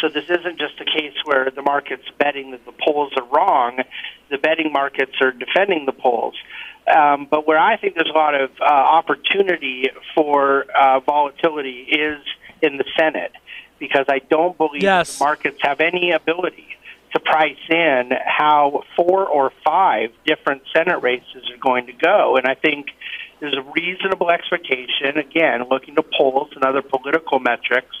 So 0.00 0.08
this 0.08 0.24
isn't 0.24 0.58
just 0.58 0.80
a 0.80 0.84
case 0.84 1.14
where 1.24 1.50
the 1.50 1.62
market's 1.62 2.08
betting 2.18 2.52
that 2.52 2.64
the 2.64 2.72
polls 2.72 3.12
are 3.16 3.26
wrong. 3.26 3.82
The 4.30 4.38
betting 4.38 4.72
markets 4.72 5.12
are 5.20 5.32
defending 5.32 5.84
the 5.86 5.92
polls. 5.92 6.34
Um, 6.86 7.26
but 7.30 7.46
where 7.46 7.58
I 7.58 7.76
think 7.76 7.94
there's 7.94 8.10
a 8.10 8.18
lot 8.18 8.34
of 8.34 8.50
uh, 8.60 8.64
opportunity 8.64 9.90
for 10.14 10.64
uh, 10.76 11.00
volatility 11.00 11.82
is 11.82 12.18
in 12.62 12.76
the 12.76 12.84
Senate, 12.98 13.32
because 13.78 14.06
I 14.08 14.18
don't 14.18 14.56
believe 14.56 14.82
yes. 14.82 15.18
the 15.18 15.24
markets 15.24 15.58
have 15.62 15.80
any 15.80 16.10
ability 16.10 16.66
to 17.12 17.20
price 17.20 17.56
in 17.68 18.10
how 18.24 18.84
four 18.96 19.26
or 19.26 19.52
five 19.64 20.10
different 20.24 20.62
Senate 20.72 21.02
races 21.02 21.50
are 21.50 21.58
going 21.58 21.86
to 21.86 21.92
go. 21.92 22.36
And 22.36 22.46
I 22.46 22.54
think 22.54 22.88
there's 23.40 23.56
a 23.56 23.62
reasonable 23.62 24.30
expectation, 24.30 25.18
again, 25.18 25.64
looking 25.70 25.96
to 25.96 26.02
polls 26.02 26.50
and 26.54 26.64
other 26.64 26.82
political 26.82 27.40
metrics, 27.40 27.96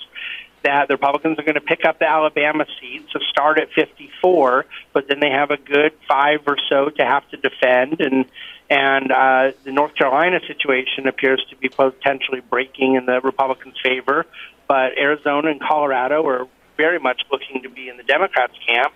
that 0.62 0.88
the 0.88 0.94
Republicans 0.94 1.38
are 1.38 1.42
going 1.42 1.54
to 1.54 1.60
pick 1.60 1.84
up 1.84 1.98
the 1.98 2.08
Alabama 2.08 2.66
seat, 2.80 3.06
so 3.12 3.18
start 3.30 3.58
at 3.58 3.72
54, 3.72 4.66
but 4.92 5.08
then 5.08 5.20
they 5.20 5.30
have 5.30 5.50
a 5.50 5.56
good 5.56 5.92
five 6.06 6.40
or 6.46 6.56
so 6.68 6.90
to 6.90 7.04
have 7.04 7.28
to 7.30 7.36
defend. 7.36 8.00
And 8.00 8.26
and 8.68 9.10
uh, 9.10 9.50
the 9.64 9.72
North 9.72 9.96
Carolina 9.96 10.38
situation 10.46 11.08
appears 11.08 11.44
to 11.50 11.56
be 11.56 11.68
potentially 11.68 12.40
breaking 12.40 12.94
in 12.94 13.04
the 13.04 13.20
Republicans' 13.20 13.74
favor, 13.82 14.26
but 14.68 14.96
Arizona 14.96 15.50
and 15.50 15.60
Colorado 15.60 16.24
are 16.26 16.46
very 16.76 17.00
much 17.00 17.22
looking 17.32 17.62
to 17.62 17.68
be 17.68 17.88
in 17.88 17.96
the 17.96 18.04
Democrats' 18.04 18.54
camp. 18.66 18.94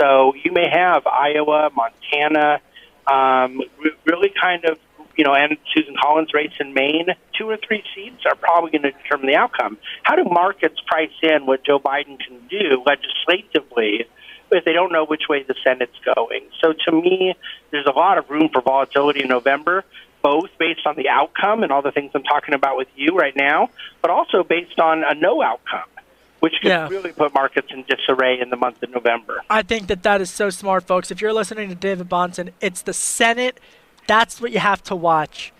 So 0.00 0.34
you 0.34 0.52
may 0.52 0.68
have 0.70 1.06
Iowa, 1.06 1.70
Montana, 1.74 2.60
um, 3.08 3.60
really 4.04 4.32
kind 4.40 4.64
of, 4.64 4.78
you 5.18 5.24
know, 5.24 5.34
and 5.34 5.58
Susan 5.74 5.94
Collins' 6.00 6.32
race 6.32 6.52
in 6.60 6.72
Maine. 6.72 7.08
Two 7.36 7.50
or 7.50 7.58
three 7.58 7.82
seats 7.94 8.22
are 8.24 8.36
probably 8.36 8.70
going 8.70 8.82
to 8.82 8.92
determine 8.92 9.26
the 9.26 9.36
outcome. 9.36 9.76
How 10.04 10.14
do 10.14 10.24
markets 10.24 10.80
price 10.86 11.10
in 11.22 11.44
what 11.44 11.64
Joe 11.64 11.78
Biden 11.78 12.18
can 12.18 12.46
do 12.48 12.82
legislatively? 12.86 14.06
if 14.50 14.64
they 14.64 14.72
don't 14.72 14.90
know 14.90 15.04
which 15.04 15.24
way 15.28 15.42
the 15.42 15.54
Senate's 15.62 15.92
going. 16.16 16.40
So 16.62 16.72
to 16.86 16.92
me, 16.92 17.34
there's 17.70 17.84
a 17.84 17.90
lot 17.90 18.16
of 18.16 18.30
room 18.30 18.48
for 18.50 18.62
volatility 18.62 19.20
in 19.20 19.28
November, 19.28 19.84
both 20.22 20.48
based 20.58 20.86
on 20.86 20.96
the 20.96 21.10
outcome 21.10 21.62
and 21.62 21.70
all 21.70 21.82
the 21.82 21.92
things 21.92 22.12
I'm 22.14 22.22
talking 22.22 22.54
about 22.54 22.78
with 22.78 22.88
you 22.96 23.14
right 23.14 23.36
now, 23.36 23.68
but 24.00 24.10
also 24.10 24.42
based 24.42 24.80
on 24.80 25.04
a 25.04 25.14
no 25.14 25.42
outcome 25.42 25.84
which 26.40 26.54
could 26.62 26.68
yeah. 26.68 26.88
really 26.88 27.12
put 27.12 27.34
markets 27.34 27.68
in 27.70 27.84
disarray 27.88 28.40
in 28.40 28.50
the 28.50 28.56
month 28.56 28.82
of 28.82 28.90
November. 28.90 29.42
I 29.50 29.62
think 29.62 29.88
that 29.88 30.02
that 30.04 30.20
is 30.20 30.30
so 30.30 30.50
smart, 30.50 30.86
folks. 30.86 31.10
If 31.10 31.20
you're 31.20 31.32
listening 31.32 31.68
to 31.68 31.74
David 31.74 32.08
Bahnsen, 32.08 32.52
it's 32.60 32.82
the 32.82 32.92
Senate. 32.92 33.58
That's 34.08 34.40
what 34.40 34.50
you 34.50 34.58
have 34.58 34.82
to 34.84 34.96
watch, 34.96 35.52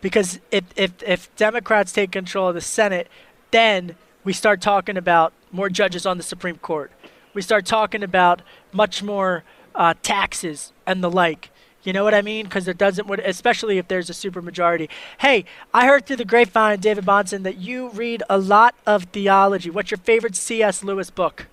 because 0.00 0.38
if 0.52 0.64
if 0.76 0.92
if 1.02 1.34
Democrats 1.36 1.90
take 1.90 2.12
control 2.12 2.48
of 2.50 2.54
the 2.54 2.60
Senate, 2.60 3.08
then 3.50 3.96
we 4.24 4.32
start 4.32 4.60
talking 4.60 4.96
about 4.96 5.32
more 5.50 5.68
judges 5.68 6.04
on 6.04 6.18
the 6.18 6.22
Supreme 6.22 6.58
Court. 6.58 6.92
We 7.32 7.42
start 7.42 7.66
talking 7.66 8.02
about 8.02 8.42
much 8.72 9.02
more 9.02 9.42
uh, 9.74 9.94
taxes 10.02 10.72
and 10.86 11.02
the 11.02 11.10
like. 11.10 11.50
You 11.82 11.92
know 11.92 12.04
what 12.04 12.14
I 12.14 12.22
mean? 12.22 12.44
Because 12.44 12.68
it 12.68 12.78
doesn't, 12.78 13.10
especially 13.20 13.78
if 13.78 13.88
there's 13.88 14.10
a 14.10 14.14
supermajority. 14.14 14.88
Hey, 15.18 15.44
I 15.72 15.86
heard 15.86 16.06
through 16.06 16.16
the 16.16 16.24
grapevine, 16.24 16.80
David 16.80 17.04
Bahnsen, 17.04 17.42
that 17.42 17.56
you 17.56 17.88
read 17.90 18.22
a 18.28 18.38
lot 18.38 18.74
of 18.86 19.04
theology. 19.04 19.70
What's 19.70 19.90
your 19.90 19.98
favorite 19.98 20.36
C.S. 20.36 20.84
Lewis 20.84 21.10
book? 21.10 21.46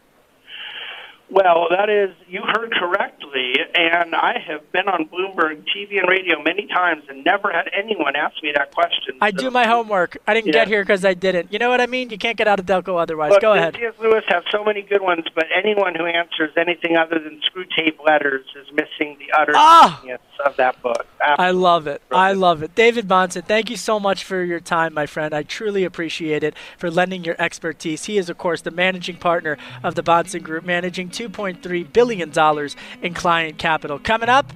Well, 1.32 1.68
that 1.70 1.90
is, 1.90 2.10
you 2.28 2.42
heard 2.46 2.74
correctly, 2.74 3.54
and 3.74 4.14
I 4.14 4.34
have 4.48 4.70
been 4.74 4.90
on 4.90 5.06
Bloomberg 5.08 5.64
TV 5.74 5.98
and 5.98 6.10
radio 6.10 6.44
many 6.44 6.68
times 6.68 7.04
and 7.08 7.24
never 7.24 7.52
had 7.54 7.70
anyone 7.74 8.18
ask 8.18 8.36
me 8.44 8.52
that 8.54 8.76
question. 8.76 9.16
I 9.22 9.32
do 9.32 9.50
my 9.50 9.66
homework. 9.66 10.18
I 10.28 10.34
didn't 10.34 10.48
Yeah. 10.48 10.54
get 10.66 10.68
here 10.68 10.84
because 10.84 11.06
I 11.06 11.14
didn't. 11.14 11.54
You 11.54 11.58
know 11.60 11.70
what 11.70 11.80
I 11.80 11.86
mean? 11.86 12.10
You 12.10 12.18
can't 12.18 12.36
get 12.36 12.50
out 12.50 12.60
of 12.60 12.66
Delco 12.66 13.00
otherwise. 13.02 13.32
Look, 13.32 13.42
Go 13.42 13.54
ahead. 13.54 13.76
C.S. 13.80 13.94
Lewis 14.02 14.26
have 14.28 14.44
so 14.52 14.66
many 14.66 14.82
good 14.82 15.02
ones, 15.02 15.24
but 15.34 15.46
anyone 15.56 15.96
who 15.96 16.06
answers 16.06 16.52
anything 16.58 16.98
other 16.98 17.18
than 17.18 17.40
screw 17.46 17.64
tape 17.78 17.98
letters 18.06 18.46
is 18.62 18.68
missing 18.74 19.18
the 19.18 19.32
utter 19.32 19.54
Ah! 19.56 20.00
genius 20.02 20.20
of 20.42 20.56
that 20.58 20.82
book. 20.82 21.06
I 21.22 21.52
love 21.52 21.88
it. 21.88 22.02
I 22.12 22.34
love 22.34 22.64
it. 22.64 22.76
David 22.76 23.08
Bahnsen, 23.08 23.46
thank 23.46 23.70
you 23.70 23.78
so 23.78 24.00
much 24.00 24.24
for 24.24 24.44
your 24.44 24.60
time, 24.60 24.94
my 24.94 25.06
friend. 25.06 25.34
I 25.34 25.44
truly 25.44 25.84
appreciate 25.84 26.44
it 26.44 26.56
for 26.78 26.90
lending 26.90 27.24
your 27.24 27.36
expertise. 27.40 28.06
He 28.06 28.18
is, 28.18 28.30
of 28.30 28.38
course, 28.38 28.62
the 28.62 28.72
managing 28.72 29.18
partner 29.18 29.58
of 29.84 29.96
the 29.96 30.04
Bahnsen 30.04 30.44
Group, 30.44 30.66
managing 30.66 31.10
$2.3 31.10 31.94
billion 31.94 32.32
in 33.02 33.14
client 33.14 33.58
capital. 33.58 34.00
Coming 34.00 34.30
up, 34.30 34.52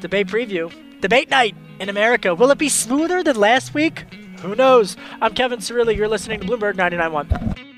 debate 0.00 0.28
preview, 0.28 0.72
debate 1.00 1.30
night 1.30 1.56
in 1.80 1.88
America. 1.88 2.34
Will 2.34 2.50
it 2.50 2.58
be 2.58 2.68
smoother 2.68 3.22
than 3.22 3.36
last 3.36 3.74
week? 3.74 4.00
Who 4.40 4.54
knows? 4.54 4.96
I'm 5.20 5.34
Kevin 5.34 5.58
Cirilli. 5.58 5.96
You're 5.96 6.08
listening 6.08 6.40
to 6.40 6.46
Bloomberg 6.46 6.74
99.1. 6.74 7.77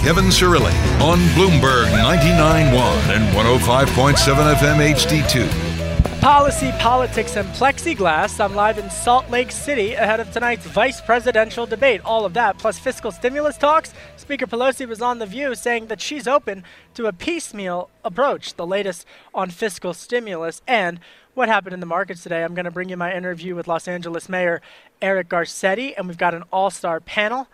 Kevin 0.00 0.30
Cirilli 0.30 0.72
on 1.02 1.18
Bloomberg 1.36 1.84
99.1 1.92 2.72
and 3.14 3.36
105.7 3.36 4.54
FM 4.54 4.94
HD2. 4.94 6.20
Policy, 6.22 6.72
politics, 6.78 7.36
and 7.36 7.46
plexiglass. 7.50 8.42
I'm 8.42 8.54
live 8.54 8.78
in 8.78 8.88
Salt 8.88 9.28
Lake 9.28 9.52
City 9.52 9.92
ahead 9.92 10.18
of 10.18 10.32
tonight's 10.32 10.64
vice 10.64 11.02
presidential 11.02 11.66
debate. 11.66 12.00
All 12.02 12.24
of 12.24 12.32
that, 12.32 12.56
plus 12.56 12.78
fiscal 12.78 13.12
stimulus 13.12 13.58
talks. 13.58 13.92
Speaker 14.16 14.46
Pelosi 14.46 14.88
was 14.88 15.02
on 15.02 15.18
The 15.18 15.26
View 15.26 15.54
saying 15.54 15.88
that 15.88 16.00
she's 16.00 16.26
open 16.26 16.64
to 16.94 17.04
a 17.04 17.12
piecemeal 17.12 17.90
approach. 18.02 18.54
The 18.54 18.66
latest 18.66 19.04
on 19.34 19.50
fiscal 19.50 19.92
stimulus 19.92 20.62
and 20.66 20.98
what 21.34 21.50
happened 21.50 21.74
in 21.74 21.80
the 21.80 21.86
markets 21.86 22.22
today. 22.22 22.42
I'm 22.42 22.54
going 22.54 22.64
to 22.64 22.70
bring 22.70 22.88
you 22.88 22.96
my 22.96 23.14
interview 23.14 23.54
with 23.54 23.68
Los 23.68 23.86
Angeles 23.86 24.30
Mayor 24.30 24.62
Eric 25.02 25.28
Garcetti, 25.28 25.92
and 25.94 26.08
we've 26.08 26.16
got 26.16 26.34
an 26.34 26.44
all 26.50 26.70
star 26.70 27.00
panel 27.00 27.48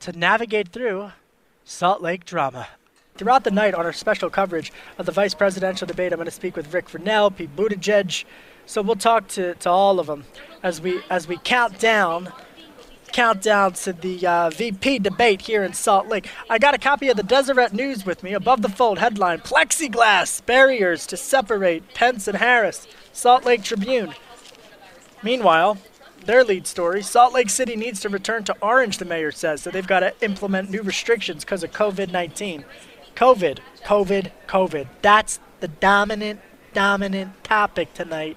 to 0.00 0.12
navigate 0.12 0.68
through 0.68 1.12
Salt 1.70 2.02
Lake 2.02 2.24
drama. 2.24 2.66
Throughout 3.14 3.44
the 3.44 3.50
night 3.52 3.74
on 3.74 3.86
our 3.86 3.92
special 3.92 4.28
coverage 4.28 4.72
of 4.98 5.06
the 5.06 5.12
vice 5.12 5.34
presidential 5.34 5.86
debate, 5.86 6.12
I'm 6.12 6.16
going 6.16 6.24
to 6.24 6.32
speak 6.32 6.56
with 6.56 6.74
Rick 6.74 6.88
Grenell, 6.88 7.34
Pete 7.34 7.54
Buttigieg. 7.54 8.24
So 8.66 8.82
we'll 8.82 8.96
talk 8.96 9.28
to, 9.28 9.54
to 9.54 9.70
all 9.70 10.00
of 10.00 10.08
them 10.08 10.24
as 10.64 10.80
we 10.80 11.00
as 11.10 11.28
we 11.28 11.38
count 11.38 11.78
down 11.78 12.32
countdown 13.12 13.72
to 13.74 13.92
the 13.92 14.26
uh, 14.26 14.50
VP 14.50 14.98
debate 14.98 15.42
here 15.42 15.62
in 15.62 15.72
Salt 15.72 16.08
Lake. 16.08 16.28
I 16.50 16.58
got 16.58 16.74
a 16.74 16.78
copy 16.78 17.08
of 17.08 17.16
the 17.16 17.22
Deseret 17.22 17.72
News 17.72 18.04
with 18.04 18.24
me. 18.24 18.32
Above 18.32 18.62
the 18.62 18.68
fold 18.68 18.98
headline: 18.98 19.38
Plexiglass 19.38 20.44
barriers 20.44 21.06
to 21.06 21.16
separate 21.16 21.94
Pence 21.94 22.26
and 22.26 22.38
Harris. 22.38 22.88
Salt 23.12 23.44
Lake 23.44 23.62
Tribune. 23.62 24.12
Meanwhile, 25.22 25.78
their 26.24 26.44
lead 26.44 26.66
story 26.66 27.02
Salt 27.02 27.32
Lake 27.34 27.50
City 27.50 27.76
needs 27.76 28.00
to 28.00 28.08
return 28.08 28.44
to 28.44 28.56
orange, 28.60 28.98
the 28.98 29.04
mayor 29.04 29.32
says, 29.32 29.62
so 29.62 29.70
they've 29.70 29.86
got 29.86 30.00
to 30.00 30.14
implement 30.22 30.70
new 30.70 30.82
restrictions 30.82 31.44
because 31.44 31.62
of 31.62 31.72
COVID 31.72 32.10
19. 32.10 32.64
COVID, 33.16 33.58
COVID, 33.84 34.30
COVID. 34.46 34.86
That's 35.02 35.40
the 35.60 35.68
dominant, 35.68 36.40
dominant 36.72 37.42
topic 37.44 37.92
tonight 37.94 38.36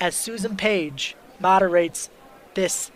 as 0.00 0.14
Susan 0.14 0.56
Page 0.56 1.16
moderates 1.40 2.10
this 2.54 2.90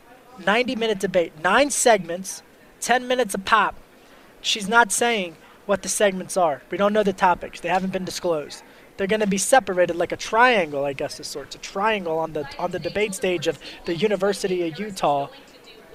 90 0.44 0.76
minute 0.76 0.98
debate. 0.98 1.32
Nine 1.42 1.70
segments, 1.70 2.42
10 2.80 3.06
minutes 3.06 3.34
a 3.34 3.38
pop. 3.38 3.74
She's 4.40 4.68
not 4.68 4.92
saying 4.92 5.36
what 5.66 5.82
the 5.82 5.88
segments 5.88 6.36
are. 6.36 6.62
We 6.70 6.78
don't 6.78 6.92
know 6.92 7.02
the 7.02 7.12
topics, 7.12 7.60
they 7.60 7.68
haven't 7.68 7.92
been 7.92 8.04
disclosed. 8.04 8.62
They're 9.02 9.08
going 9.08 9.18
to 9.18 9.26
be 9.26 9.36
separated 9.36 9.96
like 9.96 10.12
a 10.12 10.16
triangle, 10.16 10.84
I 10.84 10.92
guess, 10.92 11.18
of 11.18 11.26
sorts. 11.26 11.56
A 11.56 11.58
triangle 11.58 12.20
on 12.20 12.34
the 12.34 12.48
on 12.56 12.70
the 12.70 12.78
debate 12.78 13.16
stage 13.16 13.48
of 13.48 13.58
the 13.84 13.96
University 13.96 14.68
of 14.68 14.78
Utah. 14.78 15.26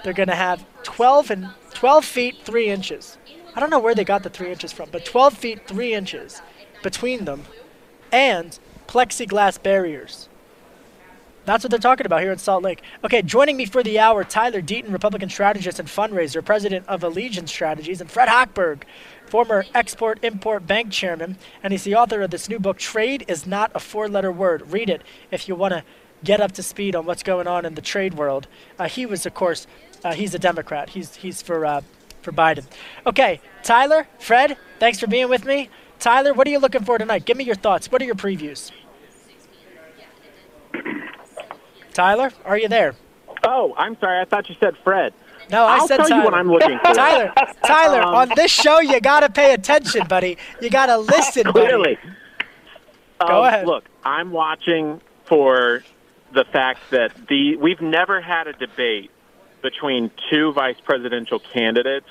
They're 0.03 0.11
going 0.11 0.27
to 0.27 0.35
have 0.35 0.65
12 0.83 1.31
and 1.31 1.49
12 1.73 2.03
feet 2.03 2.35
3 2.43 2.67
inches. 2.67 3.17
I 3.55 3.61
don't 3.61 3.69
know 3.69 3.79
where 3.79 3.95
they 3.95 4.03
got 4.03 4.23
the 4.23 4.29
3 4.29 4.51
inches 4.51 4.73
from, 4.73 4.89
but 4.91 5.05
12 5.05 5.37
feet 5.37 5.67
3 5.69 5.93
inches 5.93 6.41
between 6.83 7.23
them 7.23 7.45
and 8.11 8.59
plexiglass 8.89 9.63
barriers. 9.63 10.27
That's 11.45 11.63
what 11.63 11.71
they're 11.71 11.79
talking 11.79 12.05
about 12.05 12.19
here 12.23 12.33
in 12.33 12.39
Salt 12.39 12.61
Lake. 12.61 12.81
Okay, 13.05 13.21
joining 13.21 13.55
me 13.55 13.65
for 13.65 13.83
the 13.83 13.99
hour, 13.99 14.25
Tyler 14.25 14.61
Deaton, 14.61 14.91
Republican 14.91 15.29
strategist 15.29 15.79
and 15.79 15.87
fundraiser, 15.87 16.43
president 16.43 16.85
of 16.89 17.05
Allegiance 17.05 17.49
Strategies, 17.49 18.01
and 18.01 18.11
Fred 18.11 18.27
Hochberg, 18.27 18.81
former 19.29 19.65
Export 19.73 20.23
Import 20.23 20.65
Bank 20.65 20.91
chairman, 20.91 21.37
and 21.61 21.73
he's 21.73 21.83
the 21.83 21.95
author 21.95 22.21
of 22.21 22.31
this 22.31 22.49
new 22.49 22.59
book, 22.59 22.77
Trade 22.77 23.25
is 23.27 23.45
Not 23.45 23.71
a 23.75 23.79
Four 23.79 24.07
Letter 24.07 24.31
Word. 24.31 24.71
Read 24.71 24.89
it 24.89 25.01
if 25.31 25.47
you 25.47 25.55
want 25.55 25.73
to 25.73 25.83
get 26.23 26.41
up 26.41 26.51
to 26.53 26.63
speed 26.63 26.95
on 26.95 27.05
what's 27.05 27.23
going 27.23 27.47
on 27.47 27.65
in 27.65 27.75
the 27.75 27.81
trade 27.81 28.15
world. 28.15 28.47
Uh, 28.79 28.87
he 28.87 29.05
was, 29.05 29.25
of 29.25 29.33
course, 29.33 29.67
uh, 30.03 30.13
he's 30.13 30.33
a 30.33 30.39
Democrat. 30.39 30.89
He's, 30.89 31.15
he's 31.15 31.41
for, 31.41 31.65
uh, 31.65 31.81
for 32.21 32.31
Biden. 32.31 32.65
Okay, 33.05 33.39
Tyler, 33.63 34.07
Fred, 34.19 34.57
thanks 34.79 34.99
for 34.99 35.07
being 35.07 35.29
with 35.29 35.45
me. 35.45 35.69
Tyler, 35.99 36.33
what 36.33 36.47
are 36.47 36.51
you 36.51 36.59
looking 36.59 36.83
for 36.83 36.97
tonight? 36.97 37.25
Give 37.25 37.37
me 37.37 37.43
your 37.43 37.55
thoughts. 37.55 37.91
What 37.91 38.01
are 38.01 38.05
your 38.05 38.15
previews? 38.15 38.71
Tyler, 41.93 42.31
are 42.45 42.57
you 42.57 42.67
there? 42.67 42.93
Oh, 43.43 43.73
I'm 43.77 43.97
sorry. 43.99 44.19
I 44.21 44.25
thought 44.25 44.49
you 44.49 44.55
said 44.59 44.75
Fred. 44.83 45.13
No, 45.49 45.65
I 45.65 45.77
I'll 45.77 45.87
said 45.87 45.97
tell 45.97 46.07
Tyler. 46.09 46.19
you 46.21 46.25
what 46.25 46.33
I'm 46.33 46.51
looking 46.51 46.77
for. 46.79 46.93
Tyler, 46.93 47.33
Tyler, 47.65 48.01
Um, 48.03 48.15
on 48.15 48.29
this 48.35 48.51
show 48.51 48.79
you 48.79 48.99
gotta 48.99 49.29
pay 49.29 49.53
attention, 49.53 50.05
buddy. 50.07 50.37
You 50.61 50.69
gotta 50.69 50.97
listen, 50.97 51.43
buddy. 51.43 51.51
Clearly. 51.67 51.97
Go 53.25 53.39
Um, 53.39 53.45
ahead. 53.45 53.65
Look, 53.65 53.85
I'm 54.03 54.31
watching 54.31 55.01
for 55.25 55.83
the 56.33 56.43
fact 56.45 56.81
that 56.91 57.11
the 57.27 57.55
we've 57.55 57.81
never 57.81 58.19
had 58.21 58.47
a 58.47 58.53
debate 58.53 59.09
between 59.61 60.11
two 60.29 60.51
vice 60.53 60.79
presidential 60.83 61.39
candidates 61.39 62.07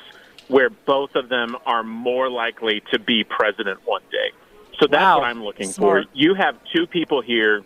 where 0.49 0.70
both 0.70 1.14
of 1.14 1.29
them 1.29 1.57
are 1.66 1.83
more 1.83 2.29
likely 2.31 2.81
to 2.92 2.99
be 2.99 3.25
president 3.25 3.81
one 3.85 4.03
day. 4.11 4.31
So 4.79 4.87
that's 4.87 5.01
Wow. 5.03 5.18
what 5.20 5.27
I'm 5.27 5.42
looking 5.44 5.68
Smart. 5.68 6.05
for. 6.05 6.11
You 6.14 6.35
have 6.35 6.57
two 6.72 6.87
people 6.87 7.20
here 7.20 7.62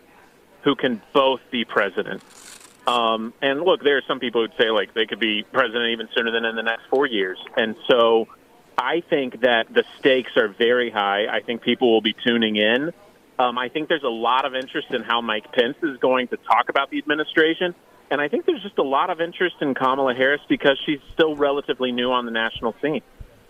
who 0.62 0.74
can 0.74 1.00
both 1.12 1.40
be 1.50 1.64
president. 1.64 2.22
Um, 2.86 3.34
and 3.42 3.60
look, 3.62 3.82
there 3.82 3.96
are 3.98 4.02
some 4.08 4.20
people 4.20 4.42
who'd 4.42 4.56
say 4.58 4.70
like 4.70 4.94
they 4.94 5.06
could 5.06 5.20
be 5.20 5.44
president 5.52 5.90
even 5.90 6.08
sooner 6.16 6.30
than 6.30 6.44
in 6.44 6.56
the 6.56 6.62
next 6.62 6.82
four 6.90 7.06
years. 7.06 7.38
And 7.56 7.76
so 7.88 8.28
I 8.78 9.02
think 9.08 9.40
that 9.42 9.72
the 9.72 9.84
stakes 9.98 10.36
are 10.36 10.48
very 10.48 10.90
high. 10.90 11.26
I 11.26 11.40
think 11.40 11.62
people 11.62 11.92
will 11.92 12.00
be 12.00 12.14
tuning 12.14 12.56
in. 12.56 12.92
Um, 13.38 13.58
I 13.58 13.68
think 13.68 13.88
there's 13.88 14.02
a 14.02 14.08
lot 14.08 14.44
of 14.44 14.54
interest 14.54 14.88
in 14.90 15.02
how 15.02 15.20
Mike 15.20 15.52
Pence 15.52 15.76
is 15.82 15.96
going 15.98 16.28
to 16.28 16.36
talk 16.36 16.68
about 16.68 16.90
the 16.90 16.98
administration. 16.98 17.74
And 18.10 18.20
I 18.20 18.28
think 18.28 18.44
there's 18.44 18.62
just 18.62 18.78
a 18.78 18.82
lot 18.82 19.08
of 19.08 19.20
interest 19.20 19.56
in 19.60 19.74
Kamala 19.74 20.14
Harris 20.14 20.40
because 20.48 20.78
she's 20.84 20.98
still 21.12 21.36
relatively 21.36 21.92
new 21.92 22.10
on 22.10 22.24
the 22.24 22.32
national 22.32 22.74
scene. 22.82 23.02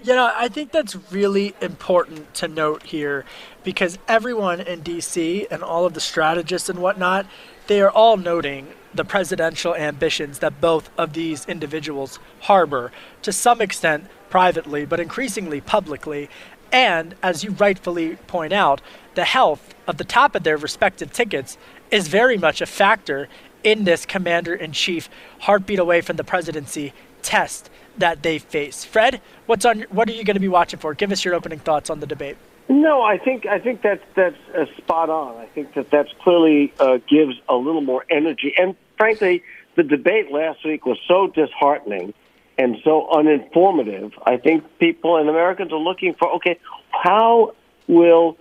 You 0.03 0.15
know, 0.15 0.33
I 0.35 0.49
think 0.49 0.73
that's 0.73 0.97
really 1.13 1.55
important 1.61 2.33
to 2.35 2.49
note 2.49 2.85
here 2.85 3.25
because 3.65 3.99
everyone 4.09 4.61
in 4.61 4.83
DC 4.83 5.47
and 5.51 5.63
all 5.63 5.87
of 5.87 5.95
the 5.95 6.01
strategists 6.01 6.69
and 6.69 6.79
whatnot, 6.79 7.27
they 7.67 7.81
are 7.83 7.91
all 7.91 8.17
noting 8.17 8.69
the 8.95 9.05
presidential 9.05 9.75
ambitions 9.75 10.41
that 10.41 10.61
both 10.61 10.91
of 10.99 11.13
these 11.13 11.47
individuals 11.47 12.19
harbor 12.41 12.91
to 13.23 13.33
some 13.33 13.61
extent 13.61 14.07
privately, 14.29 14.85
but 14.85 15.01
increasingly 15.01 15.61
publicly. 15.61 16.29
And 16.73 17.15
as 17.23 17.45
you 17.45 17.51
rightfully 17.53 18.17
point 18.27 18.53
out, 18.53 18.81
the 19.15 19.25
health 19.25 19.75
of 19.87 19.97
the 19.97 20.05
top 20.05 20.35
of 20.35 20.43
their 20.43 20.57
respective 20.57 21.13
tickets 21.13 21.59
is 21.91 22.09
very 22.09 22.39
much 22.39 22.61
a 22.61 22.67
factor 22.67 23.29
in 23.63 23.85
this 23.85 24.07
commander 24.07 24.55
in 24.55 24.73
chief 24.73 25.09
heartbeat 25.41 25.79
away 25.79 26.01
from 26.01 26.17
the 26.17 26.25
presidency 26.25 26.93
test 27.23 27.69
that 27.99 28.23
they 28.23 28.39
face. 28.39 28.85
Fred, 28.85 29.21
what's 29.47 29.65
on 29.65 29.83
what 29.91 30.09
are 30.09 30.13
you 30.13 30.25
going 30.25 30.37
to 30.37 30.41
be 30.41 30.49
watching 30.49 30.79
for? 30.79 30.95
Give 30.95 31.13
us 31.13 31.25
your 31.25 31.35
opening 31.35 31.59
thoughts 31.59 31.91
on 31.91 32.01
the 32.01 32.07
debate. 32.07 32.37
No, 32.71 33.03
I 33.03 33.19
think 33.19 33.47
I 33.47 33.59
think 33.59 33.83
that's 33.83 34.05
that's 34.15 34.37
uh, 34.57 34.65
spot 34.77 35.11
on. 35.11 35.37
I 35.39 35.47
think 35.47 35.75
that 35.75 35.91
that's 35.91 36.13
clearly 36.23 36.73
uh, 36.79 36.99
gives 37.09 37.35
a 37.49 37.57
little 37.57 37.81
more 37.81 38.05
energy. 38.09 38.55
And 38.57 38.77
frankly, 38.97 39.43
the 39.75 39.83
debate 39.83 40.31
last 40.31 40.65
week 40.65 40.87
was 40.87 40.97
so 41.09 41.27
disheartening 41.27 42.15
and 42.57 42.77
so 42.85 43.09
uninformative. 43.13 44.13
I 44.25 44.37
think 44.37 44.79
people 44.79 45.17
and 45.17 45.29
Americans 45.29 45.73
are 45.73 45.81
looking 45.81 46.15
for 46.15 46.31
okay, 46.37 46.61
how 46.91 47.57
will 47.89 48.39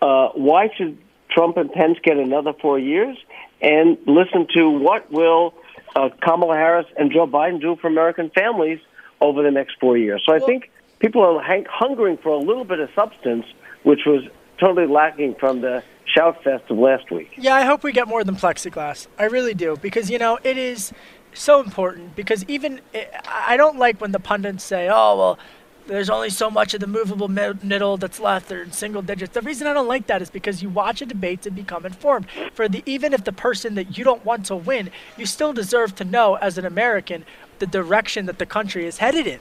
uh, 0.00 0.28
why 0.34 0.70
should 0.76 0.96
Trump 1.28 1.56
and 1.56 1.72
Pence 1.72 1.98
get 2.00 2.16
another 2.16 2.52
four 2.52 2.78
years? 2.78 3.16
And 3.60 3.98
listen 4.06 4.46
to 4.54 4.70
what 4.70 5.10
will 5.10 5.52
uh, 5.96 6.10
Kamala 6.22 6.54
Harris 6.54 6.86
and 6.96 7.10
Joe 7.10 7.26
Biden 7.26 7.60
do 7.60 7.74
for 7.74 7.88
American 7.88 8.30
families 8.30 8.78
over 9.20 9.42
the 9.42 9.50
next 9.50 9.80
four 9.80 9.96
years. 9.96 10.22
So 10.24 10.32
I 10.32 10.38
think 10.38 10.70
people 11.00 11.22
are 11.22 11.42
hang- 11.42 11.66
hungering 11.68 12.18
for 12.18 12.28
a 12.28 12.38
little 12.38 12.64
bit 12.64 12.78
of 12.78 12.88
substance, 12.94 13.46
which 13.84 14.00
was 14.04 14.24
totally 14.58 14.86
lacking 14.86 15.36
from 15.36 15.60
the 15.60 15.82
shout 16.04 16.42
fest 16.42 16.64
of 16.68 16.78
last 16.78 17.10
week. 17.10 17.30
Yeah, 17.36 17.54
I 17.54 17.62
hope 17.62 17.82
we 17.82 17.92
get 17.92 18.08
more 18.08 18.24
than 18.24 18.36
plexiglass. 18.36 19.06
I 19.18 19.24
really 19.24 19.54
do 19.54 19.76
because 19.80 20.10
you 20.10 20.18
know 20.18 20.38
it 20.42 20.58
is 20.58 20.92
so 21.32 21.60
important 21.60 22.14
because 22.16 22.44
even 22.44 22.80
eh, 22.92 23.04
I 23.24 23.56
don't 23.56 23.78
like 23.78 24.00
when 24.00 24.12
the 24.12 24.20
pundits 24.20 24.64
say, 24.64 24.88
"Oh, 24.90 25.16
well, 25.16 25.38
there's 25.86 26.10
only 26.10 26.30
so 26.30 26.50
much 26.50 26.74
of 26.74 26.80
the 26.80 26.86
movable 26.86 27.28
middle 27.28 27.96
that's 27.96 28.18
left. 28.18 28.48
They're 28.48 28.62
in 28.62 28.72
single 28.72 29.02
digits. 29.02 29.34
The 29.34 29.42
reason 29.42 29.66
I 29.66 29.74
don't 29.74 29.88
like 29.88 30.06
that 30.06 30.22
is 30.22 30.30
because 30.30 30.62
you 30.62 30.70
watch 30.70 31.02
a 31.02 31.06
debate 31.06 31.42
to 31.42 31.50
become 31.50 31.84
informed. 31.84 32.26
For 32.54 32.68
the 32.68 32.82
even 32.86 33.12
if 33.12 33.24
the 33.24 33.32
person 33.32 33.74
that 33.74 33.98
you 33.98 34.04
don't 34.04 34.24
want 34.24 34.46
to 34.46 34.56
win, 34.56 34.90
you 35.16 35.26
still 35.26 35.52
deserve 35.52 35.94
to 35.96 36.04
know 36.04 36.36
as 36.36 36.58
an 36.58 36.64
American 36.64 37.24
the 37.58 37.66
direction 37.66 38.26
that 38.26 38.38
the 38.38 38.46
country 38.46 38.86
is 38.86 38.98
headed 38.98 39.26
in. 39.26 39.40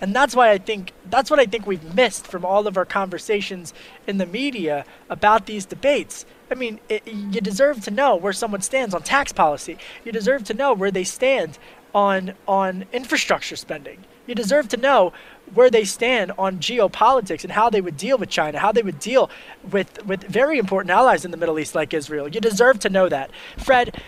And 0.00 0.14
that's 0.14 0.36
why 0.36 0.50
I 0.50 0.58
think 0.58 0.92
that's 1.08 1.30
what 1.30 1.40
I 1.40 1.46
think 1.46 1.66
we've 1.66 1.94
missed 1.94 2.26
from 2.26 2.44
all 2.44 2.66
of 2.66 2.76
our 2.76 2.84
conversations 2.84 3.72
in 4.06 4.18
the 4.18 4.26
media 4.26 4.84
about 5.08 5.46
these 5.46 5.64
debates. 5.64 6.26
I 6.50 6.54
mean, 6.54 6.80
it, 6.88 7.06
you 7.06 7.40
deserve 7.40 7.82
to 7.84 7.90
know 7.90 8.14
where 8.16 8.32
someone 8.32 8.60
stands 8.60 8.94
on 8.94 9.02
tax 9.02 9.32
policy. 9.32 9.78
You 10.04 10.12
deserve 10.12 10.44
to 10.44 10.54
know 10.54 10.74
where 10.74 10.90
they 10.90 11.04
stand 11.04 11.58
on 11.94 12.34
on 12.46 12.84
infrastructure 12.92 13.56
spending. 13.56 14.04
You 14.26 14.34
deserve 14.34 14.68
to 14.68 14.76
know 14.76 15.12
where 15.54 15.70
they 15.70 15.84
stand 15.84 16.32
on 16.36 16.58
geopolitics 16.58 17.44
and 17.44 17.52
how 17.52 17.70
they 17.70 17.80
would 17.80 17.96
deal 17.96 18.18
with 18.18 18.28
China, 18.28 18.58
how 18.58 18.72
they 18.72 18.82
would 18.82 18.98
deal 18.98 19.30
with, 19.70 20.04
with 20.04 20.24
very 20.24 20.58
important 20.58 20.90
allies 20.90 21.24
in 21.24 21.30
the 21.30 21.36
Middle 21.36 21.58
East 21.58 21.74
like 21.74 21.94
Israel. 21.94 22.26
You 22.26 22.40
deserve 22.40 22.80
to 22.80 22.88
know 22.88 23.08
that. 23.08 23.30
Fred, 23.56 24.02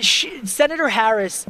she, 0.00 0.44
Senator 0.44 0.88
Harris, 0.88 1.46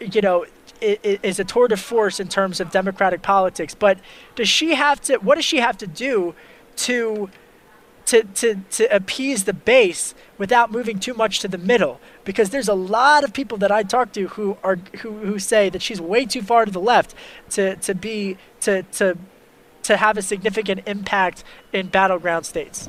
you 0.00 0.20
know, 0.20 0.44
is 0.80 1.38
a 1.38 1.44
tour 1.44 1.68
de 1.68 1.76
force 1.76 2.20
in 2.20 2.28
terms 2.28 2.60
of 2.60 2.70
Democratic 2.70 3.22
politics, 3.22 3.74
but 3.74 3.98
does 4.34 4.48
she 4.48 4.74
have 4.74 5.00
to, 5.02 5.16
what 5.16 5.36
does 5.36 5.44
she 5.44 5.58
have 5.58 5.76
to 5.78 5.86
do 5.86 6.34
to 6.76 7.30
to, 8.06 8.24
to, 8.24 8.56
to 8.70 8.84
appease 8.96 9.44
the 9.44 9.52
base 9.52 10.16
without 10.36 10.72
moving 10.72 10.98
too 10.98 11.14
much 11.14 11.38
to 11.40 11.46
the 11.46 11.58
middle 11.58 12.00
because 12.24 12.50
there's 12.50 12.66
a 12.66 12.74
lot 12.74 13.22
of 13.22 13.32
people 13.32 13.56
that 13.58 13.70
I 13.70 13.84
talk 13.84 14.12
to 14.14 14.26
who 14.28 14.56
are 14.64 14.76
who, 15.02 15.18
who 15.18 15.38
say 15.38 15.68
that 15.68 15.80
she's 15.80 16.00
way 16.00 16.26
too 16.26 16.42
far 16.42 16.64
to 16.64 16.72
the 16.72 16.80
left 16.80 17.14
to, 17.50 17.76
to 17.76 17.94
be 17.94 18.36
to, 18.62 18.82
to 18.82 19.16
to 19.84 19.96
have 19.96 20.16
a 20.16 20.22
significant 20.22 20.82
impact 20.86 21.44
in 21.72 21.86
battleground 21.86 22.46
states. 22.46 22.88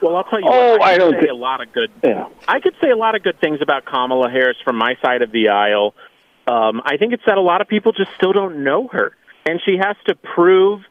Well, 0.00 0.16
I'll 0.16 0.24
tell 0.24 0.40
you. 0.40 0.46
Oh, 0.48 0.72
what, 0.72 0.82
I, 0.82 0.94
I 0.94 0.98
don't 0.98 1.14
say 1.14 1.20
th- 1.20 1.30
a 1.30 1.34
lot 1.34 1.60
of 1.60 1.72
good. 1.72 1.90
Yeah. 2.02 2.28
I 2.46 2.60
could 2.60 2.74
say 2.80 2.90
a 2.90 2.96
lot 2.96 3.14
of 3.14 3.22
good 3.22 3.40
things 3.40 3.60
about 3.60 3.84
Kamala 3.84 4.30
Harris 4.30 4.56
from 4.64 4.76
my 4.76 4.96
side 5.02 5.22
of 5.22 5.32
the 5.32 5.48
aisle. 5.48 5.94
Um, 6.48 6.80
I 6.84 6.96
think 6.96 7.12
it's 7.12 7.24
that 7.26 7.36
a 7.36 7.42
lot 7.42 7.60
of 7.60 7.68
people 7.68 7.92
just 7.92 8.10
still 8.16 8.32
don't 8.32 8.64
know 8.64 8.88
her, 8.88 9.14
and 9.44 9.60
she 9.64 9.76
has 9.76 9.96
to 10.06 10.14
prove 10.14 10.82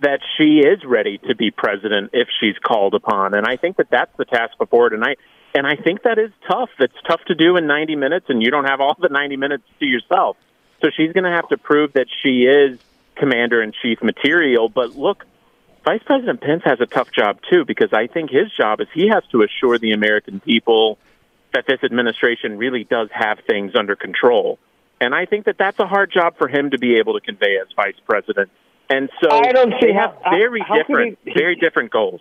that 0.00 0.20
she 0.36 0.58
is 0.58 0.84
ready 0.84 1.16
to 1.26 1.34
be 1.34 1.50
president 1.50 2.10
if 2.12 2.28
she's 2.38 2.56
called 2.58 2.92
upon. 2.92 3.32
And 3.32 3.46
I 3.46 3.56
think 3.56 3.78
that 3.78 3.88
that's 3.90 4.14
the 4.18 4.26
task 4.26 4.58
before 4.58 4.90
tonight. 4.90 5.18
And 5.54 5.66
I 5.66 5.74
think 5.76 6.02
that 6.02 6.18
is 6.18 6.30
tough. 6.46 6.68
It's 6.78 7.00
tough 7.08 7.24
to 7.28 7.34
do 7.34 7.56
in 7.56 7.66
90 7.66 7.96
minutes, 7.96 8.26
and 8.28 8.42
you 8.42 8.50
don't 8.50 8.66
have 8.66 8.82
all 8.82 8.94
the 8.98 9.08
90 9.08 9.38
minutes 9.38 9.64
to 9.80 9.86
yourself. 9.86 10.36
So 10.82 10.90
she's 10.94 11.14
going 11.14 11.24
to 11.24 11.30
have 11.30 11.48
to 11.48 11.56
prove 11.56 11.94
that 11.94 12.08
she 12.22 12.42
is 12.42 12.78
commander 13.14 13.62
in 13.62 13.72
chief 13.72 14.02
material. 14.02 14.68
But 14.68 14.96
look, 14.96 15.24
Vice 15.86 16.02
President 16.04 16.42
Pence 16.42 16.62
has 16.66 16.82
a 16.82 16.86
tough 16.86 17.10
job 17.10 17.38
too, 17.50 17.64
because 17.64 17.94
I 17.94 18.06
think 18.06 18.30
his 18.30 18.52
job 18.52 18.82
is 18.82 18.88
he 18.92 19.08
has 19.08 19.24
to 19.32 19.42
assure 19.42 19.78
the 19.78 19.92
American 19.92 20.40
people 20.40 20.98
that 21.54 21.64
this 21.66 21.82
administration 21.82 22.58
really 22.58 22.84
does 22.84 23.08
have 23.12 23.38
things 23.46 23.74
under 23.74 23.96
control. 23.96 24.58
And 25.00 25.14
I 25.14 25.26
think 25.26 25.44
that 25.44 25.58
that's 25.58 25.78
a 25.78 25.86
hard 25.86 26.10
job 26.10 26.36
for 26.38 26.48
him 26.48 26.70
to 26.70 26.78
be 26.78 26.96
able 26.96 27.14
to 27.14 27.20
convey 27.20 27.58
as 27.60 27.68
vice 27.76 27.96
president. 28.06 28.50
And 28.88 29.10
so 29.20 29.30
I 29.30 29.52
don't 29.52 29.74
they 29.80 29.92
have 29.92 30.16
very 30.30 30.60
how, 30.60 30.76
different, 30.76 31.18
he, 31.24 31.32
very 31.34 31.56
different 31.56 31.90
goals. 31.90 32.20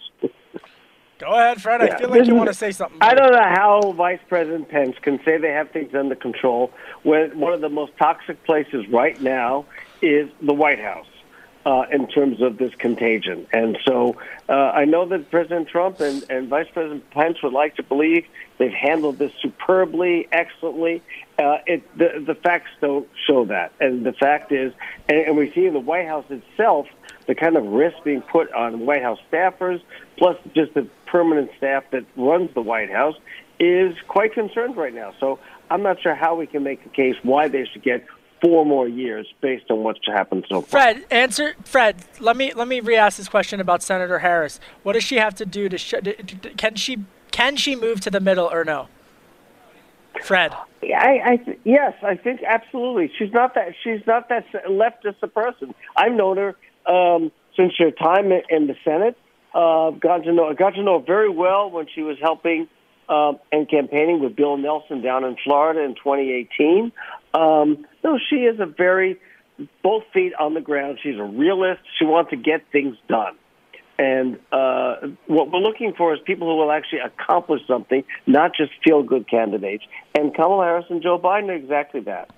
Go 1.17 1.27
ahead, 1.27 1.61
Fred. 1.61 1.81
Yeah, 1.81 1.95
I 1.95 1.99
feel 1.99 2.09
like 2.09 2.25
you 2.25 2.35
want 2.35 2.49
to 2.49 2.53
say 2.53 2.71
something. 2.71 2.97
I 3.01 3.13
don't 3.13 3.31
know 3.31 3.41
how 3.41 3.93
Vice 3.93 4.19
President 4.27 4.67
Pence 4.67 4.95
can 5.01 5.19
say 5.23 5.38
they 5.38 5.51
have 5.51 5.71
things 5.71 5.95
under 5.95 6.15
control 6.15 6.71
when 7.03 7.39
one 7.39 7.53
of 7.53 7.61
the 7.61 7.69
most 7.69 7.93
toxic 7.97 8.43
places 8.43 8.85
right 8.89 9.19
now 9.21 9.65
is 10.01 10.29
the 10.41 10.53
White 10.53 10.79
House. 10.79 11.07
Uh, 11.67 11.84
in 11.91 12.06
terms 12.08 12.43
of 12.43 12.60
this 12.60 12.71
contagion. 12.75 13.47
And 13.51 13.75
so 13.88 14.17
uh, 14.47 14.51
I 14.54 14.86
know 14.86 15.08
that 15.08 15.32
President 15.32 15.67
Trump 15.67 15.99
and, 15.99 16.23
and 16.30 16.47
Vice 16.47 16.67
President 16.71 17.10
Pence 17.10 17.41
would 17.41 17.54
like 17.54 17.78
to 17.78 17.84
believe 17.84 18.23
they've 18.60 18.71
handled 18.71 19.17
this 19.17 19.32
superbly, 19.41 20.28
excellently. 20.32 21.01
Uh, 21.39 21.58
it, 21.65 21.97
the, 21.97 22.23
the 22.23 22.36
facts 22.36 22.69
don't 22.82 23.08
show 23.25 23.45
that. 23.45 23.71
And 23.80 24.06
the 24.06 24.13
fact 24.13 24.51
is, 24.51 24.73
and, 25.10 25.17
and 25.17 25.38
we 25.38 25.51
see 25.54 25.65
in 25.65 25.73
the 25.73 25.80
White 25.80 26.06
House 26.06 26.25
itself, 26.30 26.86
the 27.25 27.34
kind 27.34 27.58
of 27.58 27.65
risk 27.65 27.97
being 28.04 28.21
put 28.21 28.54
on 28.54 28.86
White 28.86 29.01
House 29.01 29.19
staffers, 29.32 29.82
plus 30.17 30.38
just 30.54 30.75
the 30.75 30.88
permanent 31.08 31.49
staff 31.58 31.84
that 31.89 32.06
runs 32.15 32.54
the 32.54 32.62
White 32.62 32.91
House, 32.91 33.15
is 33.60 33.95
quite 34.08 34.34
concerned 34.34 34.78
right 34.78 34.93
now. 34.93 35.15
So 35.19 35.39
I'm 35.71 35.82
not 35.82 35.99
sure 35.99 36.13
how 36.13 36.36
we 36.36 36.45
can 36.45 36.62
make 36.62 36.86
a 36.86 36.89
case 36.89 37.15
why 37.23 37.47
they 37.47 37.65
should 37.65 37.82
get 37.82 38.06
four 38.45 38.63
more 38.63 38.88
years 38.88 39.25
based 39.41 39.71
on 39.71 39.84
what's 39.84 39.99
happened 40.05 40.45
so 40.47 40.62
far. 40.62 40.81
Fred, 40.81 41.05
answer. 41.10 41.55
Fred, 41.63 41.95
let 42.19 42.38
me 42.38 42.53
let 42.53 42.67
me 42.67 42.79
re-ask 42.79 43.17
this 43.17 43.27
question 43.27 43.60
about 43.60 43.81
Senator 43.81 44.19
Harris. 44.19 44.60
What 44.84 44.93
does 44.93 45.03
she 45.03 45.15
have 45.15 45.34
to 45.36 45.45
do 45.45 45.67
to 45.67 45.77
sh- 45.79 45.95
can 46.55 46.75
she 46.75 47.05
can 47.31 47.55
she 47.55 47.75
move 47.75 48.01
to 48.01 48.12
the 48.12 48.19
middle 48.19 48.45
or 48.45 48.63
no? 48.63 48.88
Fred. 50.23 50.53
I, 50.84 51.19
I 51.25 51.58
yes, 51.63 51.93
I 52.03 52.15
think 52.15 52.41
absolutely. 52.47 53.12
She's 53.17 53.34
not 53.34 53.55
that. 53.55 53.73
She's 53.84 54.05
not 54.05 54.29
that 54.29 54.45
leftist 54.69 55.23
a 55.23 55.27
person. 55.27 55.73
I've 55.95 56.13
known 56.13 56.38
her 56.38 56.55
um, 56.86 57.31
since 57.58 57.73
her 57.79 57.89
time 57.89 58.31
in 58.31 58.67
the 58.67 58.75
Senate. 58.84 59.17
Uh, 59.55 59.89
got 59.91 60.23
to 60.23 60.31
know 60.31 60.49
I 60.49 60.53
got 60.53 60.75
to 60.75 60.84
know 60.84 60.99
her 60.99 61.05
very 61.05 61.29
well 61.29 61.71
when 61.71 61.88
she 61.93 62.03
was 62.03 62.17
helping 62.21 62.67
uh, 63.09 63.33
and 63.51 63.69
campaigning 63.69 64.21
with 64.21 64.35
Bill 64.35 64.57
Nelson 64.57 65.01
down 65.01 65.23
in 65.23 65.35
Florida 65.43 65.81
in 65.81 65.95
2018. 65.95 66.91
Um, 67.33 67.85
no, 68.03 68.19
she 68.29 68.37
is 68.37 68.59
a 68.59 68.65
very 68.65 69.19
both 69.83 70.03
feet 70.13 70.33
on 70.39 70.53
the 70.53 70.61
ground. 70.61 70.99
She's 71.01 71.17
a 71.17 71.23
realist. 71.23 71.81
She 71.97 72.05
wants 72.05 72.31
to 72.31 72.37
get 72.37 72.63
things 72.71 72.97
done. 73.07 73.35
And 73.97 74.39
uh, 74.51 74.95
what 75.27 75.51
we're 75.51 75.59
looking 75.59 75.93
for 75.97 76.13
is 76.13 76.19
people 76.25 76.49
who 76.49 76.57
will 76.57 76.71
actually 76.71 76.99
accomplish 76.99 77.61
something, 77.65 78.03
not 78.27 78.51
just 78.55 78.71
feel 78.83 79.03
good 79.03 79.29
candidates. 79.29 79.83
And 80.17 80.35
Kamala 80.35 80.65
Harris 80.65 80.85
and 80.89 81.01
Joe 81.01 81.17
Biden 81.17 81.49
are 81.49 81.53
exactly 81.53 82.01
that. 82.01 82.29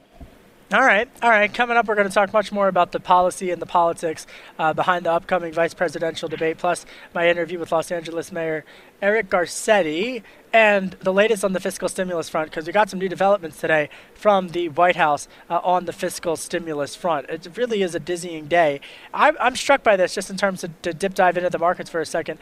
All 0.70 0.82
right, 0.82 1.08
all 1.22 1.30
right. 1.30 1.54
Coming 1.54 1.78
up, 1.78 1.88
we're 1.88 1.96
going 1.96 2.10
to 2.10 2.14
talk 2.14 2.34
much 2.34 2.52
more 2.52 2.68
about 2.68 2.92
the 2.92 3.00
policy 3.00 3.52
and 3.52 3.62
the 3.62 3.66
politics 3.66 4.28
uh, 4.60 4.74
behind 4.74 5.06
the 5.06 5.12
upcoming 5.14 5.54
vice 5.54 5.74
presidential 5.74 6.28
debate, 6.28 6.58
plus 6.58 6.86
my 7.14 7.30
interview 7.30 7.58
with 7.58 7.72
Los 7.72 7.90
Angeles 7.90 8.34
Mayor 8.34 8.66
Eric 9.02 9.30
Garcetti 9.30 10.24
and 10.52 10.92
the 11.00 11.14
latest 11.14 11.46
on 11.46 11.54
the 11.54 11.62
fiscal 11.62 11.88
stimulus 11.88 12.28
front, 12.28 12.50
because 12.50 12.68
we 12.68 12.74
got 12.74 12.90
some 12.90 13.00
new 13.00 13.08
developments 13.08 13.62
today 13.62 13.90
from 14.14 14.50
the 14.50 14.68
White 14.68 14.98
House 14.98 15.30
uh, 15.50 15.62
on 15.64 15.86
the 15.86 15.94
fiscal 15.94 16.36
stimulus 16.36 16.98
front. 16.98 17.30
It 17.30 17.48
really 17.56 17.82
is 17.82 17.96
a 17.96 18.00
dizzying 18.02 18.48
day. 18.48 18.82
I'm, 19.14 19.38
I'm 19.40 19.56
struck 19.56 19.84
by 19.84 19.96
this 19.96 20.14
just 20.14 20.30
in 20.30 20.36
terms 20.36 20.66
of 20.66 20.82
to 20.82 20.94
dip 20.94 21.14
dive 21.14 21.38
into 21.38 21.50
the 21.50 21.60
markets 21.60 21.90
for 21.90 22.02
a 22.02 22.06
second. 22.06 22.40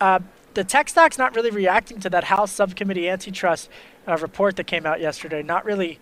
Uh, 0.00 0.20
the 0.54 0.64
tech 0.64 0.88
stock's 0.88 1.18
not 1.18 1.36
really 1.36 1.50
reacting 1.50 2.00
to 2.00 2.08
that 2.08 2.24
House 2.24 2.52
Subcommittee 2.52 3.06
antitrust 3.06 3.68
uh, 4.08 4.16
report 4.16 4.56
that 4.56 4.66
came 4.66 4.86
out 4.86 4.98
yesterday. 4.98 5.42
Not 5.42 5.66
really 5.66 6.00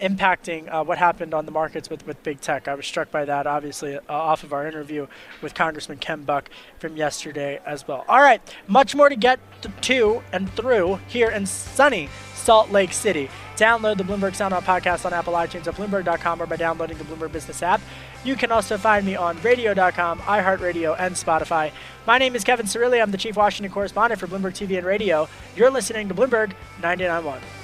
impacting 0.00 0.72
uh, 0.72 0.84
what 0.84 0.98
happened 0.98 1.34
on 1.34 1.46
the 1.46 1.52
markets 1.52 1.88
with, 1.88 2.06
with 2.06 2.22
big 2.22 2.40
tech. 2.40 2.68
I 2.68 2.74
was 2.74 2.86
struck 2.86 3.10
by 3.10 3.24
that, 3.24 3.46
obviously, 3.46 3.96
uh, 3.96 4.00
off 4.08 4.44
of 4.44 4.52
our 4.52 4.66
interview 4.66 5.06
with 5.42 5.54
Congressman 5.54 5.98
Ken 5.98 6.22
Buck 6.22 6.50
from 6.78 6.96
yesterday 6.96 7.60
as 7.66 7.86
well. 7.86 8.04
All 8.08 8.20
right, 8.20 8.40
much 8.66 8.94
more 8.94 9.08
to 9.08 9.16
get 9.16 9.38
to 9.82 10.22
and 10.32 10.50
through 10.52 11.00
here 11.08 11.30
in 11.30 11.46
sunny 11.46 12.08
Salt 12.34 12.70
Lake 12.70 12.92
City. 12.92 13.30
Download 13.56 13.96
the 13.96 14.04
Bloomberg 14.04 14.34
Sound 14.34 14.52
On 14.52 14.62
podcast 14.62 15.06
on 15.06 15.12
Apple 15.12 15.32
iTunes 15.32 15.66
at 15.66 15.74
Bloomberg.com 15.74 16.42
or 16.42 16.46
by 16.46 16.56
downloading 16.56 16.98
the 16.98 17.04
Bloomberg 17.04 17.32
Business 17.32 17.62
app. 17.62 17.80
You 18.22 18.36
can 18.36 18.52
also 18.52 18.76
find 18.76 19.06
me 19.06 19.16
on 19.16 19.40
radio.com, 19.42 20.18
iHeartRadio, 20.20 20.96
and 20.98 21.14
Spotify. 21.14 21.72
My 22.06 22.18
name 22.18 22.36
is 22.36 22.44
Kevin 22.44 22.66
Cirilli. 22.66 23.00
I'm 23.00 23.10
the 23.10 23.18
Chief 23.18 23.36
Washington 23.36 23.72
Correspondent 23.72 24.20
for 24.20 24.26
Bloomberg 24.26 24.52
TV 24.52 24.76
and 24.76 24.86
Radio. 24.86 25.28
You're 25.56 25.70
listening 25.70 26.08
to 26.08 26.14
Bloomberg 26.14 26.52
99.1. 26.82 27.63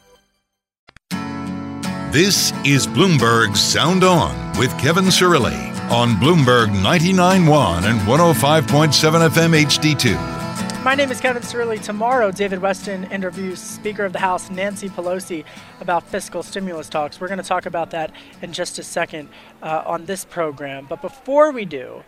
This 2.11 2.51
is 2.65 2.87
Bloomberg 2.87 3.55
Sound 3.55 4.03
On 4.03 4.35
with 4.59 4.77
Kevin 4.77 5.05
Cirilli 5.05 5.71
on 5.89 6.15
Bloomberg 6.15 6.67
99.1 6.67 7.89
and 7.89 8.01
105.7 8.01 9.29
FM 9.29 9.63
HD2. 9.63 10.83
My 10.83 10.93
name 10.93 11.09
is 11.09 11.21
Kevin 11.21 11.41
Cirilli. 11.41 11.81
Tomorrow, 11.81 12.31
David 12.31 12.59
Westin 12.59 13.09
interviews 13.13 13.61
Speaker 13.61 14.03
of 14.03 14.11
the 14.11 14.19
House 14.19 14.49
Nancy 14.49 14.89
Pelosi 14.89 15.45
about 15.79 16.03
fiscal 16.03 16.43
stimulus 16.43 16.89
talks. 16.89 17.21
We're 17.21 17.29
going 17.29 17.37
to 17.37 17.47
talk 17.47 17.65
about 17.65 17.91
that 17.91 18.11
in 18.41 18.51
just 18.51 18.77
a 18.77 18.83
second 18.83 19.29
uh, 19.61 19.83
on 19.85 20.03
this 20.03 20.25
program. 20.25 20.87
But 20.89 21.01
before 21.01 21.53
we 21.53 21.63
do, 21.63 22.03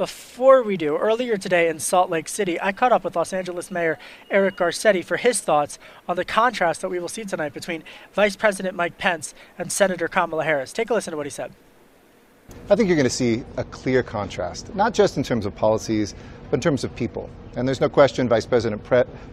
before 0.00 0.62
we 0.62 0.78
do, 0.78 0.96
earlier 0.96 1.36
today 1.36 1.68
in 1.68 1.78
Salt 1.78 2.08
Lake 2.08 2.26
City, 2.26 2.58
I 2.58 2.72
caught 2.72 2.90
up 2.90 3.04
with 3.04 3.14
Los 3.14 3.34
Angeles 3.34 3.70
Mayor 3.70 3.98
Eric 4.30 4.56
Garcetti 4.56 5.04
for 5.04 5.18
his 5.18 5.42
thoughts 5.42 5.78
on 6.08 6.16
the 6.16 6.24
contrast 6.24 6.80
that 6.80 6.88
we 6.88 6.98
will 6.98 7.06
see 7.06 7.22
tonight 7.22 7.52
between 7.52 7.84
Vice 8.14 8.34
President 8.34 8.74
Mike 8.74 8.96
Pence 8.96 9.34
and 9.58 9.70
Senator 9.70 10.08
Kamala 10.08 10.42
Harris. 10.42 10.72
Take 10.72 10.88
a 10.88 10.94
listen 10.94 11.10
to 11.10 11.18
what 11.18 11.26
he 11.26 11.30
said. 11.30 11.52
I 12.70 12.76
think 12.76 12.88
you're 12.88 12.96
going 12.96 13.04
to 13.04 13.10
see 13.10 13.44
a 13.58 13.64
clear 13.64 14.02
contrast, 14.02 14.74
not 14.74 14.94
just 14.94 15.18
in 15.18 15.22
terms 15.22 15.44
of 15.44 15.54
policies, 15.54 16.14
but 16.50 16.54
in 16.56 16.60
terms 16.62 16.82
of 16.82 16.96
people. 16.96 17.28
And 17.54 17.68
there's 17.68 17.82
no 17.82 17.90
question 17.90 18.26
Vice 18.26 18.46
President 18.46 18.82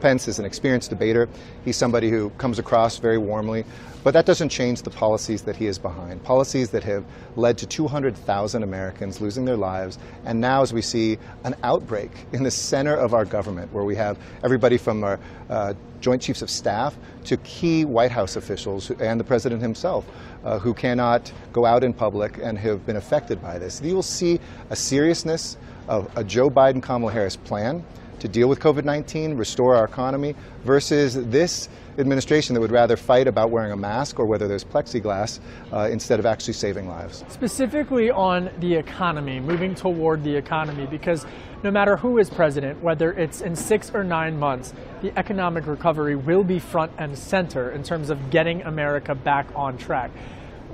Pence 0.02 0.28
is 0.28 0.38
an 0.38 0.44
experienced 0.44 0.90
debater. 0.90 1.30
He's 1.64 1.78
somebody 1.78 2.10
who 2.10 2.30
comes 2.32 2.60
across 2.60 2.98
very 2.98 3.18
warmly. 3.18 3.64
But 4.08 4.14
that 4.14 4.26
doesn't 4.26 4.48
change 4.48 4.84
the 4.84 4.90
policies 4.90 5.42
that 5.42 5.58
he 5.58 5.68
is 5.68 5.78
behind. 5.78 6.24
Policies 6.24 6.70
that 6.70 6.82
have 6.86 7.04
led 7.36 7.58
to 7.58 7.66
200,000 7.66 8.64
Americans 8.64 9.20
losing 9.20 9.44
their 9.44 9.58
lives. 9.58 10.00
And 10.24 10.40
now, 10.40 10.62
as 10.62 10.72
we 10.72 10.82
see 10.82 11.18
an 11.44 11.58
outbreak 11.62 12.12
in 12.32 12.44
the 12.44 12.50
center 12.50 12.96
of 12.96 13.14
our 13.14 13.26
government, 13.26 13.74
where 13.74 13.84
we 13.84 13.98
have 13.98 14.18
everybody 14.46 14.78
from 14.78 15.04
our 15.04 15.20
uh, 15.50 15.74
Joint 16.00 16.22
Chiefs 16.22 16.42
of 16.42 16.50
Staff 16.50 16.98
to 17.26 17.36
key 17.36 17.84
White 17.84 18.12
House 18.12 18.38
officials 18.38 18.92
and 18.92 19.20
the 19.20 19.26
President 19.26 19.62
himself 19.62 20.06
uh, 20.46 20.58
who 20.58 20.74
cannot 20.74 21.30
go 21.52 21.66
out 21.66 21.84
in 21.84 21.92
public 21.92 22.40
and 22.42 22.58
have 22.58 22.86
been 22.86 22.96
affected 22.96 23.42
by 23.42 23.60
this. 23.60 23.82
You 23.82 23.94
will 23.94 24.04
see 24.04 24.40
a 24.70 24.76
seriousness 24.78 25.58
of 25.90 26.10
a 26.16 26.24
Joe 26.24 26.50
Biden 26.50 26.82
Kamala 26.82 27.12
Harris 27.12 27.36
plan 27.36 27.84
to 28.20 28.28
deal 28.28 28.48
with 28.48 28.60
COVID 28.60 28.84
19, 28.84 29.36
restore 29.36 29.76
our 29.76 29.86
economy, 29.86 30.36
versus 30.64 31.16
this 31.30 31.70
administration 31.98 32.54
that 32.54 32.62
would 32.62 32.72
rather 32.72 32.96
fight 32.96 33.28
about 33.28 33.50
wearing 33.50 33.72
a 33.72 33.78
mask 33.78 34.20
or 34.20 34.26
whether 34.26 34.48
there's 34.48 34.64
plexiglass 34.64 35.40
uh, 35.74 35.90
instead 35.92 36.20
of 36.20 36.26
actually 36.26 36.54
saving 36.54 36.88
lives. 36.88 37.24
Specifically 37.30 38.12
on 38.12 38.52
the 38.60 38.76
economy, 38.76 39.40
moving 39.40 39.74
toward 39.74 40.24
the 40.24 40.36
economy, 40.36 40.86
because 40.86 41.26
no 41.64 41.72
matter 41.72 41.98
who 41.98 42.20
is 42.20 42.30
president, 42.30 42.82
whether 42.84 43.14
it's 43.14 43.42
in 43.42 43.56
six 43.56 43.92
or 43.94 44.04
nine 44.04 44.38
months, 44.38 44.74
the 45.02 45.18
economic 45.18 45.66
recovery 45.66 46.16
will 46.16 46.44
be 46.44 46.60
front 46.60 46.92
and 46.98 47.18
center 47.18 47.72
in 47.72 47.82
terms 47.82 48.10
of 48.10 48.30
getting 48.30 48.62
America 48.64 49.16
back 49.16 49.48
on 49.56 49.78
track. 49.78 50.12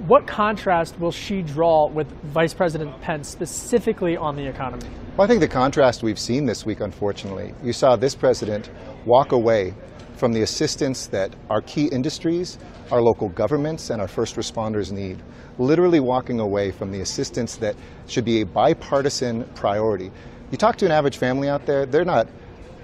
What 0.08 0.28
contrast 0.28 1.00
will 1.00 1.13
she 1.13 1.42
draw 1.42 1.88
with 1.88 2.12
Vice 2.24 2.54
President 2.54 3.00
Pence 3.00 3.30
specifically 3.30 4.18
on 4.18 4.36
the 4.36 4.46
economy? 4.46 4.84
Well, 5.16 5.24
I 5.24 5.28
think 5.30 5.39
the 5.39 5.48
contrast 5.48 6.04
we've 6.04 6.20
seen 6.20 6.46
this 6.46 6.66
week, 6.66 6.82
unfortunately, 6.82 7.54
you 7.63 7.72
saw 7.72 7.96
this 7.96 8.13
president 8.13 8.70
walk 9.06 9.32
away 9.32 9.74
from 10.18 10.34
the 10.34 10.42
assistance 10.42 11.08
that 11.08 11.34
our 11.50 11.62
key 11.62 11.86
industries, 11.86 12.58
our 12.92 13.02
local 13.02 13.30
governments, 13.30 13.92
and 13.92 14.02
our 14.02 14.10
first 14.10 14.36
responders 14.36 14.92
need. 14.92 15.24
Literally 15.58 16.02
walking 16.02 16.42
away 16.42 16.72
from 16.72 16.92
the 16.92 17.00
assistance 17.00 17.56
that 17.56 17.78
should 18.06 18.26
be 18.26 18.42
a 18.42 18.46
bipartisan 18.46 19.46
priority. 19.56 20.12
You 20.52 20.58
talk 20.58 20.76
to 20.80 20.86
an 20.86 20.92
average 20.92 21.16
family 21.16 21.48
out 21.48 21.66
there, 21.66 21.86
they're 21.86 22.04
not 22.04 22.28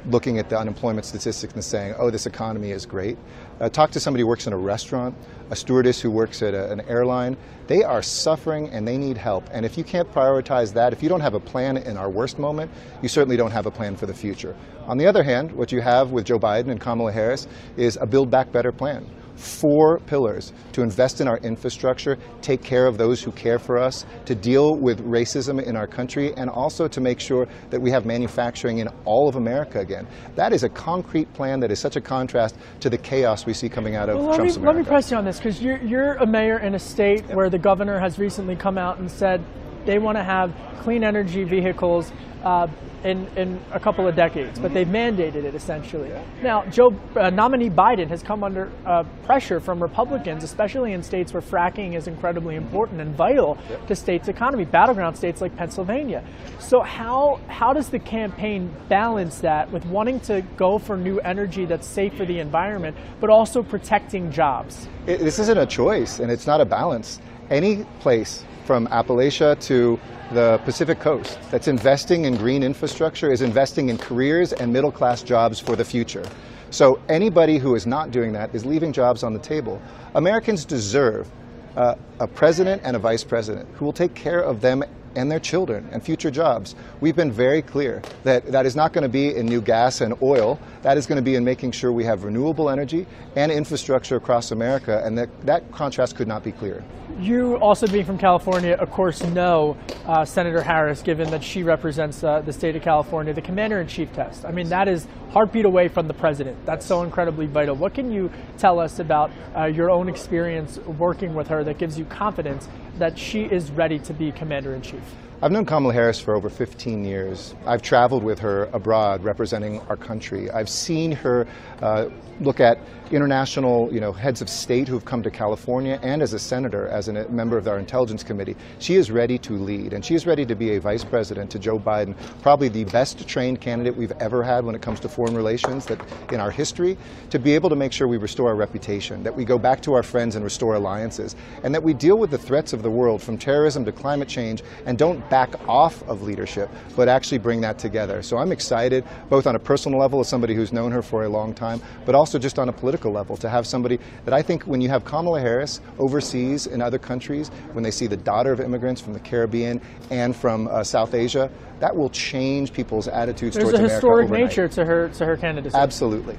looking 0.06 0.40
at 0.40 0.50
the 0.50 0.58
unemployment 0.58 1.06
statistics 1.06 1.54
and 1.54 1.64
saying, 1.64 1.96
oh, 1.98 2.10
this 2.10 2.26
economy 2.26 2.72
is 2.72 2.86
great. 2.86 3.18
Uh, 3.60 3.68
talk 3.68 3.92
to 3.92 4.00
somebody 4.00 4.22
who 4.22 4.28
works 4.28 4.48
in 4.48 4.54
a 4.54 4.58
restaurant, 4.58 5.14
a 5.50 5.56
stewardess 5.56 6.00
who 6.00 6.12
works 6.12 6.42
at 6.42 6.54
a, 6.54 6.72
an 6.72 6.82
airline. 6.82 7.38
They 7.68 7.84
are 7.84 8.02
suffering 8.02 8.70
and 8.70 8.88
they 8.88 8.98
need 8.98 9.18
help. 9.18 9.48
And 9.52 9.66
if 9.66 9.78
you 9.78 9.84
can't 9.84 10.12
prioritize 10.12 10.74
that, 10.74 10.94
if 10.94 11.04
you 11.04 11.10
don't 11.10 11.22
have 11.22 11.34
a 11.34 11.40
plan 11.40 11.78
in 11.78 11.98
our 11.98 12.10
worst 12.10 12.40
moment, 12.40 12.72
you 13.02 13.10
certainly 13.10 13.38
don't 13.38 13.52
have 13.52 13.66
a 13.66 13.72
plan 13.72 13.96
for 13.96 14.06
the 14.06 14.14
future. 14.14 14.56
On 14.88 14.98
the 14.98 15.06
other 15.06 15.24
hand, 15.24 15.52
what 15.52 15.72
you 15.72 15.82
have 15.82 16.12
with 16.12 16.26
Joe 16.26 16.40
Biden 16.40 16.70
and 16.70 16.80
Kamala 16.80 17.12
Harris 17.12 17.48
is 17.78 17.98
a 18.02 18.06
Build 18.06 18.32
Back 18.32 18.52
Better 18.52 18.72
plan 18.72 19.06
four 19.40 20.00
pillars 20.00 20.52
to 20.74 20.82
invest 20.82 21.22
in 21.22 21.28
our 21.28 21.38
infrastructure, 21.38 22.18
take 22.42 22.62
care 22.62 22.86
of 22.86 22.98
those 22.98 23.22
who 23.22 23.32
care 23.32 23.58
for 23.58 23.78
us, 23.78 24.06
to 24.26 24.36
deal 24.36 24.76
with 24.76 25.00
racism 25.06 25.62
in 25.64 25.76
our 25.76 25.88
country, 25.88 26.34
and 26.36 26.50
also 26.50 26.88
to 26.88 27.02
make 27.02 27.20
sure 27.20 27.48
that 27.70 27.82
we 27.82 27.90
have 27.90 28.06
manufacturing 28.06 28.80
in 28.80 28.88
all 29.06 29.30
of 29.30 29.36
America 29.36 29.80
again. 29.80 30.06
That 30.36 30.52
is 30.54 30.64
a 30.64 30.70
concrete 30.70 31.32
plan 31.34 31.60
that 31.62 31.72
is 31.72 31.80
such 31.80 31.96
a 31.96 32.02
contrast 32.02 32.58
to 32.82 32.90
the 32.90 32.98
chaos 32.98 33.46
we 33.46 33.54
see 33.54 33.70
coming 33.70 33.96
out 33.96 34.10
of 34.10 34.18
well, 34.18 34.36
Trump's 34.36 34.58
me, 34.58 34.62
America. 34.62 34.78
Let 34.78 34.86
me 34.86 34.90
press 34.90 35.12
you 35.12 35.18
on 35.18 35.26
this 35.26 35.38
because 35.38 35.62
you're, 35.62 35.78
you're 35.78 36.14
a 36.16 36.26
mayor 36.26 36.60
in 36.60 36.76
a 36.76 36.80
state 36.80 37.24
yep. 37.28 37.36
where 37.36 37.50
the 37.50 37.60
governor 37.60 38.00
has 38.00 38.20
recently 38.20 38.56
come 38.56 38.78
out 38.78 39.00
and 39.00 39.10
said 39.10 39.44
they 39.86 40.00
want 40.00 40.18
to 40.18 40.24
have 40.24 40.54
clean 40.82 41.04
energy 41.04 41.44
vehicles 41.44 42.12
uh, 42.44 42.68
in, 43.04 43.28
in 43.36 43.60
a 43.72 43.80
couple 43.80 44.08
of 44.08 44.16
decades, 44.16 44.60
but 44.60 44.74
they've 44.74 44.88
mandated 44.88 45.44
it 45.44 45.56
essentially. 45.56 46.12
Now, 46.42 46.66
Joe 46.66 46.94
uh, 47.16 47.30
nominee 47.30 47.70
Biden 47.70 48.08
has 48.10 48.22
come 48.22 48.44
under 48.44 48.72
uh, 48.86 49.04
pressure 49.24 49.60
from 49.60 49.82
Republicans, 49.82 50.44
especially 50.44 50.94
in 50.94 51.02
states 51.02 51.34
where 51.34 51.42
fracking 51.42 51.96
is 51.96 52.08
incredibly 52.08 52.56
important 52.56 53.02
and 53.02 53.16
vital 53.16 53.58
to 53.88 53.96
states' 53.96 54.28
economy, 54.28 54.66
battleground 54.66 55.18
states 55.18 55.42
like 55.42 55.56
Pennsylvania. 55.56 56.24
So, 56.60 56.82
how 56.82 57.40
how 57.48 57.74
does 57.74 57.90
the 57.90 58.00
campaign 58.00 58.72
balance 58.90 59.40
that 59.40 59.72
with 59.72 59.86
wanting 59.86 60.20
to 60.22 60.42
go 60.58 60.78
for 60.78 60.98
new 60.98 61.20
energy 61.22 61.66
that's 61.66 61.88
safe 61.88 62.14
for 62.16 62.26
the 62.26 62.40
environment, 62.40 62.98
but 63.20 63.30
also 63.30 63.64
protecting 63.64 64.32
jobs? 64.32 64.88
It, 65.08 65.20
this 65.20 65.40
isn't 65.40 65.58
a 65.58 65.66
choice, 65.66 66.20
and 66.20 66.32
it's 66.32 66.48
not 66.48 66.62
a 66.62 66.66
balance. 66.66 67.20
Any 67.50 67.86
place 68.00 68.44
from 68.66 68.88
Appalachia 68.88 69.60
to 69.62 70.00
the 70.32 70.60
Pacific 70.64 71.00
Coast 71.00 71.40
that's 71.50 71.68
investing 71.68 72.26
in 72.26 72.36
green 72.38 72.62
infrastructure 72.62 73.32
is 73.32 73.42
investing 73.42 73.90
in 73.90 73.98
careers 73.98 74.54
and 74.54 74.72
middle 74.72 74.92
class 74.92 75.24
jobs 75.24 75.60
for 75.60 75.76
the 75.76 75.84
future. 75.84 76.24
So 76.70 77.00
anybody 77.10 77.58
who 77.58 77.74
is 77.74 77.88
not 77.88 78.12
doing 78.12 78.34
that 78.34 78.54
is 78.54 78.64
leaving 78.64 78.94
jobs 78.94 79.24
on 79.24 79.34
the 79.34 79.40
table. 79.40 79.82
Americans 80.14 80.66
deserve 80.66 81.28
uh, 81.76 81.96
a 82.20 82.28
president 82.28 82.82
and 82.86 82.96
a 82.96 83.00
vice 83.00 83.24
president 83.24 83.68
who 83.74 83.86
will 83.86 83.94
take 83.94 84.14
care 84.14 84.42
of 84.42 84.62
them 84.62 84.84
and 85.20 85.30
their 85.30 85.40
children 85.40 85.88
and 85.92 86.02
future 86.02 86.32
jobs. 86.32 86.76
We've 87.02 87.16
been 87.16 87.32
very 87.32 87.62
clear 87.62 88.02
that 88.24 88.54
that 88.54 88.66
is 88.66 88.74
not 88.74 88.94
going 88.94 89.02
to 89.04 89.10
be 89.10 89.36
in 89.36 89.46
new 89.46 89.60
gas 89.62 90.00
and 90.00 90.14
oil. 90.22 90.58
That 90.82 90.98
is 90.98 91.06
going 91.06 91.18
to 91.18 91.22
be 91.22 91.36
in 91.36 91.44
making 91.44 91.74
sure 91.74 91.92
we 91.92 92.06
have 92.06 92.24
renewable 92.24 92.70
energy 92.70 93.06
and 93.36 93.52
infrastructure 93.52 94.16
across 94.16 94.52
America, 94.52 95.04
and 95.06 95.18
that, 95.18 95.30
that 95.46 95.70
contrast 95.74 96.16
could 96.16 96.28
not 96.28 96.42
be 96.42 96.54
clearer. 96.54 96.84
You, 97.20 97.58
also 97.58 97.86
being 97.86 98.06
from 98.06 98.18
California, 98.18 98.76
of 98.76 98.92
course, 98.92 99.22
know 99.22 99.76
uh, 100.06 100.24
Senator 100.24 100.62
Harris, 100.62 101.02
given 101.02 101.30
that 101.32 101.44
she 101.44 101.64
represents 101.64 102.24
uh, 102.24 102.40
the 102.40 102.54
state 102.54 102.78
of 102.78 102.82
California, 102.82 103.34
the 103.34 103.42
commander 103.42 103.82
in 103.82 103.88
chief 103.88 104.14
test. 104.14 104.46
I 104.46 104.52
mean, 104.52 104.70
that 104.70 104.88
is 104.88 105.06
heartbeat 105.32 105.66
away 105.66 105.90
from 105.90 106.08
the 106.08 106.14
president. 106.14 106.66
That's 106.66 106.86
so 106.86 107.04
incredibly 107.04 107.46
vital. 107.46 107.76
What 107.76 107.94
can 107.94 108.10
you 108.10 108.32
tell 108.58 108.80
us 108.80 109.00
about 109.00 109.32
uh, 109.54 109.66
your 109.66 109.90
own 109.90 110.08
experience 110.08 110.78
working 110.78 111.34
with 111.34 111.50
her 111.50 111.62
that 111.66 111.78
gives 111.78 112.00
you 112.00 112.06
confidence 112.06 112.70
that 113.00 113.18
she 113.18 113.44
is 113.46 113.72
ready 113.72 114.00
to 114.00 114.14
be 114.14 114.32
commander 114.32 114.76
in 114.76 114.82
chief? 114.82 115.02
I've 115.42 115.54
known 115.54 115.66
Kamala 115.66 115.94
Harris 115.94 116.20
for 116.20 116.36
over 116.36 116.50
15 116.50 117.06
years. 117.06 117.56
I've 117.66 117.82
traveled 117.82 118.26
with 118.26 118.40
her 118.40 118.66
abroad 118.74 119.24
representing 119.24 119.80
our 119.88 119.96
country. 119.96 120.52
I've 120.52 120.68
seen 120.68 121.14
her 121.14 121.48
uh, 121.82 122.10
look 122.42 122.60
at 122.60 122.78
international 123.12 123.92
you 123.92 124.00
know, 124.00 124.12
heads 124.12 124.42
of 124.42 124.50
state 124.50 124.88
who 124.88 124.94
have 124.94 125.06
come 125.06 125.24
to 125.24 125.32
California 125.32 126.00
and 126.04 126.22
as 126.22 126.34
a 126.34 126.40
senator, 126.40 126.88
as 126.90 127.08
a 127.08 127.28
member 127.30 127.58
of 127.58 127.68
our 127.68 127.80
intelligence 127.80 128.24
committee. 128.24 128.56
She 128.80 128.96
is 128.96 129.10
ready 129.10 129.38
to 129.40 129.54
lead 129.54 129.94
and 129.94 130.04
she 130.04 130.14
is 130.14 130.28
ready 130.28 130.46
to 130.46 130.56
be 130.56 130.76
a 130.76 130.82
vice 130.82 131.04
president 131.04 131.50
to 131.52 131.60
Joe 131.60 131.80
Biden, 131.80 132.16
probably 132.42 132.68
the 132.68 132.84
best 132.86 133.28
trained 133.28 133.62
candidate 133.62 133.96
we've 133.96 134.12
ever 134.20 134.44
had 134.44 134.66
when 134.66 134.76
it 134.76 134.82
comes 134.82 135.00
to 135.02 135.10
foreign 135.10 135.36
relations 135.36 135.86
that 135.86 136.00
in 136.32 136.40
our 136.40 136.52
history, 136.52 136.98
to 137.30 137.40
be 137.40 137.56
able 137.56 137.70
to 137.70 137.76
make 137.76 137.94
sure 137.94 138.08
we 138.08 138.18
restore 138.18 138.50
our 138.50 138.56
reputation, 138.56 139.24
that 139.24 139.36
we 139.36 139.46
go 139.46 139.58
back 139.58 139.82
to 139.82 139.94
our 139.94 140.04
friends 140.04 140.36
and 140.36 140.44
restore 140.44 140.76
alliances, 140.76 141.36
and 141.64 141.74
that 141.74 141.82
we 141.82 141.94
deal 141.94 142.18
with 142.18 142.30
the 142.30 142.38
threats 142.38 142.74
of 142.74 142.84
the 142.84 142.92
world 142.92 143.22
from 143.22 143.38
terrorism 143.38 143.86
to 143.86 143.92
climate 143.92 144.28
change 144.28 144.64
and 144.86 144.98
don't 144.98 145.28
back 145.30 145.50
off 145.68 146.02
of 146.08 146.24
leadership, 146.24 146.70
but 146.96 147.08
actually 147.08 147.38
bring 147.38 147.62
that 147.62 147.78
together. 147.78 148.22
So 148.22 148.38
I'm 148.38 148.52
excited, 148.52 149.04
both 149.30 149.48
on 149.48 149.56
a 149.56 149.60
personal 149.60 150.00
level 150.00 150.20
as 150.20 150.28
somebody 150.28 150.56
who's 150.56 150.74
known 150.74 150.92
her 150.92 151.02
for 151.02 151.24
a 151.24 151.30
long 151.30 151.54
time, 151.54 151.82
but 152.06 152.16
also 152.16 152.40
just 152.40 152.60
on 152.60 152.70
a 152.70 152.74
political 152.74 153.12
level 153.12 153.38
to 153.38 153.50
have 153.50 153.66
somebody 153.66 154.00
that 154.26 154.34
I 154.34 154.42
think 154.42 154.64
when 154.64 154.82
you 154.82 154.90
have 154.90 155.06
Kamala 155.06 155.40
Harris 155.40 155.82
overseas 155.98 156.68
in 156.68 156.82
other 156.82 157.00
countries, 157.00 157.50
when 157.74 157.84
they 157.84 157.92
see 157.92 158.08
the 158.08 158.18
daughter 158.18 158.52
of 158.52 158.60
immigrants 158.60 159.02
from 159.02 159.14
the 159.14 159.20
Caribbean 159.20 159.82
and 160.10 160.36
from 160.36 160.68
uh, 160.68 160.84
South 160.84 161.14
Asia, 161.14 161.50
that 161.80 161.96
will 161.96 162.10
change 162.10 162.74
people's 162.74 163.08
attitudes 163.08 163.56
There's 163.56 163.70
towards 163.70 163.80
a 163.80 163.82
historic 163.84 164.28
America 164.28 164.48
nature 164.48 164.68
to 164.68 164.86
her 164.86 165.10
to 165.10 165.26
her 165.26 165.38
candidacy. 165.38 165.78
Absolutely. 165.78 166.38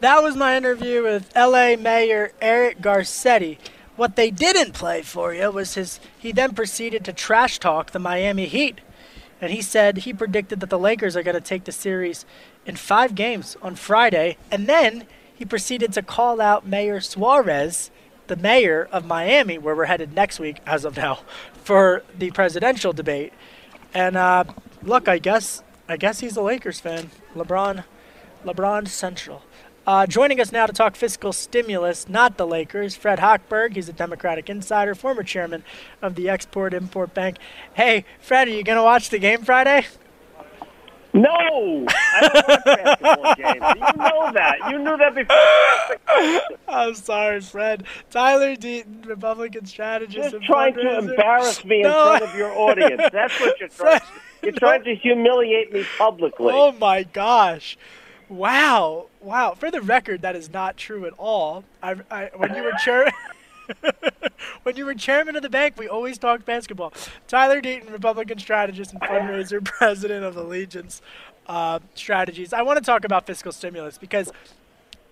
That 0.00 0.20
was 0.22 0.36
my 0.36 0.56
interview 0.56 1.04
with 1.04 1.30
LA 1.36 1.76
Mayor 1.76 2.32
Eric 2.40 2.80
Garcetti. 2.80 3.58
What 3.96 4.16
they 4.16 4.30
didn't 4.30 4.72
play 4.72 5.02
for 5.02 5.34
you 5.34 5.50
was 5.50 5.74
his. 5.74 6.00
He 6.18 6.32
then 6.32 6.54
proceeded 6.54 7.04
to 7.04 7.12
trash 7.12 7.58
talk 7.58 7.90
the 7.90 7.98
Miami 7.98 8.46
Heat. 8.46 8.80
And 9.40 9.52
he 9.52 9.60
said 9.60 9.98
he 9.98 10.12
predicted 10.12 10.60
that 10.60 10.70
the 10.70 10.78
Lakers 10.78 11.16
are 11.16 11.22
going 11.22 11.34
to 11.34 11.40
take 11.40 11.64
the 11.64 11.72
series 11.72 12.24
in 12.64 12.76
five 12.76 13.14
games 13.14 13.56
on 13.60 13.74
Friday. 13.74 14.36
And 14.50 14.68
then 14.68 15.04
he 15.34 15.44
proceeded 15.44 15.92
to 15.94 16.02
call 16.02 16.40
out 16.40 16.66
Mayor 16.66 17.00
Suarez, 17.00 17.90
the 18.28 18.36
mayor 18.36 18.88
of 18.92 19.04
Miami, 19.04 19.58
where 19.58 19.74
we're 19.74 19.86
headed 19.86 20.14
next 20.14 20.38
week, 20.38 20.58
as 20.64 20.84
of 20.84 20.96
now, 20.96 21.20
for 21.64 22.04
the 22.16 22.30
presidential 22.30 22.92
debate. 22.92 23.32
And 23.92 24.16
uh, 24.16 24.44
look, 24.82 25.08
I 25.08 25.18
guess 25.18 25.62
I 25.88 25.96
guess 25.96 26.20
he's 26.20 26.36
a 26.36 26.42
Lakers 26.42 26.80
fan. 26.80 27.10
LeBron, 27.34 27.84
LeBron 28.44 28.88
Central. 28.88 29.42
Uh, 29.84 30.06
joining 30.06 30.40
us 30.40 30.52
now 30.52 30.64
to 30.64 30.72
talk 30.72 30.94
fiscal 30.94 31.32
stimulus, 31.32 32.08
not 32.08 32.36
the 32.36 32.46
Lakers, 32.46 32.94
Fred 32.94 33.18
Hochberg. 33.18 33.74
He's 33.74 33.88
a 33.88 33.92
Democratic 33.92 34.48
insider, 34.48 34.94
former 34.94 35.24
chairman 35.24 35.64
of 36.00 36.14
the 36.14 36.28
Export 36.28 36.72
Import 36.72 37.12
Bank. 37.14 37.38
Hey, 37.74 38.04
Fred, 38.20 38.46
are 38.46 38.52
you 38.52 38.62
going 38.62 38.76
to 38.78 38.82
watch 38.84 39.10
the 39.10 39.18
game 39.18 39.42
Friday? 39.42 39.86
No, 41.14 41.28
I 41.28 42.20
don't 42.22 42.48
watch 42.48 42.64
basketball 42.64 43.34
games. 43.34 43.54
You 43.76 43.96
know 43.98 44.32
that. 44.32 44.56
You 44.70 44.78
knew 44.78 44.96
that 44.96 45.14
before. 45.14 46.58
I'm 46.68 46.94
sorry, 46.94 47.40
Fred. 47.42 47.84
Tyler 48.10 48.54
Deaton, 48.56 49.04
Republican 49.06 49.66
strategist. 49.66 50.30
You're 50.32 50.40
trying 50.42 50.74
to 50.74 50.98
embarrass 50.98 51.64
me 51.64 51.78
in 51.78 51.82
No. 51.82 52.16
front 52.18 52.22
of 52.24 52.34
your 52.36 52.52
audience. 52.56 53.02
That's 53.12 53.38
what 53.40 53.58
you're 53.60 53.68
trying. 53.76 54.00
You're 54.42 54.52
trying 54.52 54.84
to 54.84 54.94
humiliate 54.94 55.72
me 55.72 55.84
publicly. 55.98 56.52
Oh 56.54 56.72
my 56.72 57.02
gosh. 57.02 57.76
Wow. 58.32 59.08
Wow. 59.20 59.52
For 59.52 59.70
the 59.70 59.82
record, 59.82 60.22
that 60.22 60.34
is 60.34 60.50
not 60.50 60.78
true 60.78 61.04
at 61.04 61.12
all. 61.18 61.64
I, 61.82 61.96
I, 62.10 62.30
when 62.34 62.54
you 62.54 62.62
were 62.62 62.72
chair, 62.82 63.12
when 64.62 64.74
you 64.74 64.86
were 64.86 64.94
chairman 64.94 65.36
of 65.36 65.42
the 65.42 65.50
bank, 65.50 65.74
we 65.76 65.86
always 65.86 66.16
talked 66.16 66.46
basketball. 66.46 66.94
Tyler 67.28 67.60
Deaton, 67.60 67.92
Republican 67.92 68.38
strategist 68.38 68.92
and 68.92 69.02
fundraiser, 69.02 69.62
president 69.64 70.24
of 70.24 70.36
Allegiance 70.36 71.02
uh, 71.46 71.80
Strategies. 71.94 72.54
I 72.54 72.62
want 72.62 72.78
to 72.78 72.84
talk 72.84 73.04
about 73.04 73.26
fiscal 73.26 73.52
stimulus 73.52 73.98
because 73.98 74.32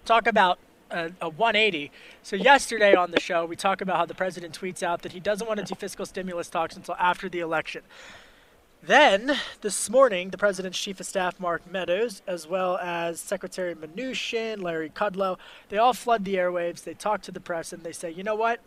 talk 0.07 0.27
about 0.27 0.59
a, 0.91 1.11
a 1.21 1.29
180. 1.29 1.93
So 2.23 2.37
yesterday 2.37 2.95
on 2.95 3.11
the 3.11 3.21
show, 3.21 3.45
we 3.45 3.55
talk 3.55 3.83
about 3.83 3.99
how 3.99 4.07
the 4.07 4.15
president 4.15 4.59
tweets 4.59 4.83
out 4.83 5.03
that 5.03 5.13
he 5.13 5.21
doesn't 5.21 5.47
want 5.47 5.61
to 5.61 5.67
do 5.67 5.75
fiscal 5.75 6.07
stimulus 6.07 6.49
talks 6.49 6.75
until 6.75 6.95
after 6.95 7.29
the 7.29 7.41
election. 7.41 7.83
Then, 8.83 9.37
this 9.61 9.91
morning, 9.91 10.31
the 10.31 10.39
president's 10.39 10.79
chief 10.79 11.01
of 11.01 11.07
staff, 11.07 11.39
Mark 11.39 11.71
Meadows, 11.71 12.23
as 12.27 12.47
well 12.47 12.79
as 12.79 13.21
Secretary 13.21 13.75
Mnuchin, 13.75 14.63
Larry 14.63 14.89
Kudlow, 14.89 15.37
they 15.69 15.77
all 15.77 15.93
flood 15.93 16.25
the 16.25 16.37
airwaves. 16.37 16.83
They 16.83 16.95
talk 16.95 17.21
to 17.23 17.33
the 17.33 17.41
press 17.41 17.75
and 17.75 17.83
they 17.83 17.93
say, 17.93 18.11
you 18.11 18.23
know 18.23 18.35
what? 18.35 18.61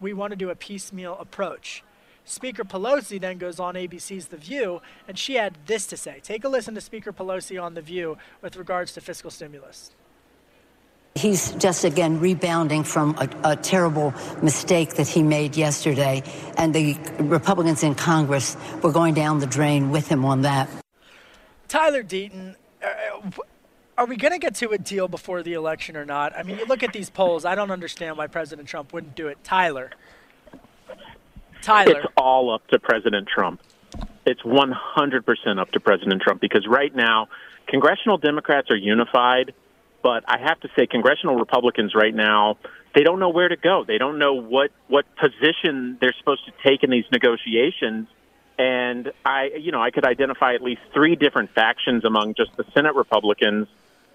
We 0.00 0.14
want 0.14 0.32
to 0.32 0.36
do 0.36 0.50
a 0.50 0.56
piecemeal 0.56 1.16
approach. 1.20 1.84
Speaker 2.24 2.64
Pelosi 2.64 3.20
then 3.20 3.38
goes 3.38 3.60
on 3.60 3.76
ABC's 3.76 4.26
The 4.26 4.36
View, 4.36 4.82
and 5.06 5.16
she 5.16 5.34
had 5.34 5.56
this 5.66 5.86
to 5.86 5.96
say. 5.96 6.18
Take 6.24 6.42
a 6.42 6.48
listen 6.48 6.74
to 6.74 6.80
Speaker 6.80 7.12
Pelosi 7.12 7.62
on 7.62 7.74
The 7.74 7.82
View 7.82 8.18
with 8.40 8.56
regards 8.56 8.92
to 8.94 9.00
fiscal 9.00 9.30
stimulus. 9.30 9.92
He's 11.14 11.52
just 11.52 11.84
again 11.84 12.20
rebounding 12.20 12.84
from 12.84 13.14
a, 13.18 13.28
a, 13.50 13.56
terrible 13.56 14.14
mistake 14.42 14.94
that 14.94 15.06
he 15.06 15.22
made 15.22 15.56
yesterday, 15.56 16.22
and 16.56 16.74
the 16.74 16.96
Republicans 17.20 17.82
in 17.82 17.94
Congress 17.94 18.56
were 18.82 18.92
going 18.92 19.12
down 19.12 19.38
the 19.38 19.46
drain 19.46 19.90
with 19.90 20.08
him 20.08 20.24
on 20.24 20.42
that. 20.42 20.70
Tyler 21.68 22.02
Deaton, 22.02 22.54
uh, 22.82 23.30
are 23.98 24.06
we 24.06 24.16
going 24.16 24.32
to 24.32 24.38
get 24.38 24.54
to 24.56 24.70
a 24.70 24.78
deal 24.78 25.06
before 25.06 25.42
the 25.42 25.52
election 25.52 25.96
or 25.96 26.06
not? 26.06 26.36
I 26.36 26.42
mean, 26.44 26.58
you 26.58 26.66
look 26.66 26.82
at 26.82 26.94
these 26.94 27.10
polls. 27.10 27.44
I 27.44 27.54
don't 27.54 27.70
understand 27.70 28.16
why 28.16 28.26
President 28.26 28.66
Trump 28.66 28.92
wouldn't 28.94 29.14
do 29.14 29.28
it. 29.28 29.42
Tyler. 29.44 29.90
Tyler. 31.60 31.98
It's 31.98 32.06
all 32.16 32.52
up 32.54 32.66
to 32.68 32.78
President 32.78 33.28
Trump. 33.28 33.60
It's 34.24 34.42
100% 34.42 35.60
up 35.60 35.70
to 35.72 35.80
President 35.80 36.22
Trump 36.22 36.40
because 36.40 36.66
right 36.66 36.94
now, 36.94 37.28
congressional 37.68 38.18
Democrats 38.18 38.70
are 38.70 38.76
unified 38.76 39.54
but 40.02 40.24
I 40.26 40.38
have 40.38 40.60
to 40.60 40.68
say, 40.76 40.86
congressional 40.86 41.36
Republicans 41.36 41.94
right 41.94 42.14
now, 42.14 42.58
they 42.94 43.02
don't 43.02 43.20
know 43.20 43.30
where 43.30 43.48
to 43.48 43.56
go. 43.56 43.84
They 43.86 43.98
don't 43.98 44.18
know 44.18 44.34
what, 44.34 44.70
what 44.88 45.06
position 45.16 45.96
they're 46.00 46.14
supposed 46.18 46.44
to 46.46 46.52
take 46.66 46.82
in 46.82 46.90
these 46.90 47.04
negotiations. 47.10 48.08
And 48.58 49.12
I, 49.24 49.50
you 49.58 49.72
know, 49.72 49.80
I 49.80 49.90
could 49.90 50.04
identify 50.04 50.54
at 50.54 50.62
least 50.62 50.82
three 50.92 51.16
different 51.16 51.50
factions 51.54 52.04
among 52.04 52.34
just 52.34 52.56
the 52.56 52.64
Senate 52.74 52.94
Republicans 52.94 53.68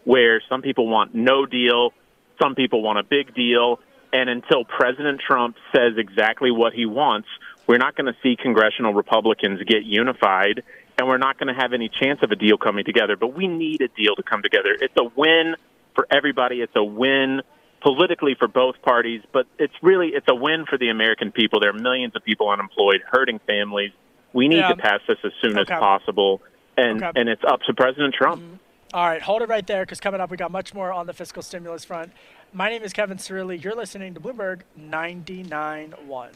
where 0.04 0.42
some 0.48 0.62
people 0.62 0.88
want 0.88 1.16
no 1.16 1.46
deal, 1.46 1.94
some 2.42 2.56
people 2.56 2.82
want 2.82 3.00
a 3.00 3.04
big 3.04 3.34
deal. 3.34 3.80
And 4.14 4.30
until 4.30 4.64
President 4.64 5.20
Trump 5.20 5.58
says 5.76 5.94
exactly 5.98 6.52
what 6.52 6.74
he 6.74 6.86
wants, 6.86 7.28
we're 7.66 7.78
not 7.78 7.96
going 7.96 8.06
to 8.06 8.18
see 8.24 8.38
congressional 8.38 8.94
Republicans 8.94 9.62
get 9.64 9.84
unified 9.84 10.64
and 10.98 11.08
we're 11.08 11.18
not 11.18 11.38
going 11.38 11.54
to 11.54 11.60
have 11.60 11.74
any 11.74 11.90
chance 11.90 12.20
of 12.24 12.32
a 12.32 12.36
deal 12.36 12.58
coming 12.58 12.86
together. 12.86 13.16
But 13.16 13.36
we 13.36 13.48
need 13.48 13.82
a 13.82 13.88
deal 13.88 14.16
to 14.16 14.24
come 14.24 14.42
together. 14.42 14.76
It's 14.80 14.96
a 14.98 15.04
win 15.16 15.56
for 15.98 16.08
everybody. 16.12 16.62
It's 16.62 16.76
a 16.76 16.84
win 16.84 17.42
politically 17.82 18.36
for 18.38 18.48
both 18.48 18.76
parties, 18.84 19.22
but 19.34 19.48
it's 19.58 19.74
really 19.82 20.10
it's 20.10 20.28
a 20.30 20.36
win 20.36 20.66
for 20.70 20.78
the 20.78 20.90
American 20.90 21.32
people. 21.32 21.60
There 21.60 21.72
are 21.72 21.74
millions 21.80 22.16
of 22.16 22.24
people 22.24 22.50
unemployed, 22.50 23.02
hurting 23.12 23.40
families. 23.48 23.92
We 24.32 24.48
need 24.48 24.58
Yeah. 24.60 24.70
to 24.70 24.78
pass 24.78 25.02
this 25.08 25.18
as 25.24 25.32
soon 25.42 25.58
Okay. 25.58 25.74
as 25.74 25.80
possible, 25.80 26.42
and 26.78 27.04
Okay. 27.04 27.20
and 27.20 27.28
it's 27.28 27.44
up 27.44 27.62
to 27.64 27.74
President 27.74 28.14
Trump. 28.14 28.42
Mm-hmm. 28.42 28.54
All 28.94 29.06
right, 29.08 29.22
hold 29.22 29.42
it 29.42 29.50
right 29.50 29.66
there 29.68 29.84
because 29.84 30.00
coming 30.00 30.22
up, 30.22 30.30
we 30.32 30.38
got 30.38 30.52
much 30.52 30.74
more 30.74 30.94
on 30.94 31.08
the 31.08 31.14
fiscal 31.14 31.42
stimulus 31.42 31.84
front. 31.84 32.12
My 32.54 32.70
name 32.70 32.84
is 32.84 32.94
Kevin 32.94 33.18
Cirilli. 33.18 33.62
You're 33.62 33.76
listening 33.76 34.14
to 34.14 34.20
Bloomberg 34.22 34.62
99.1. 34.80 36.30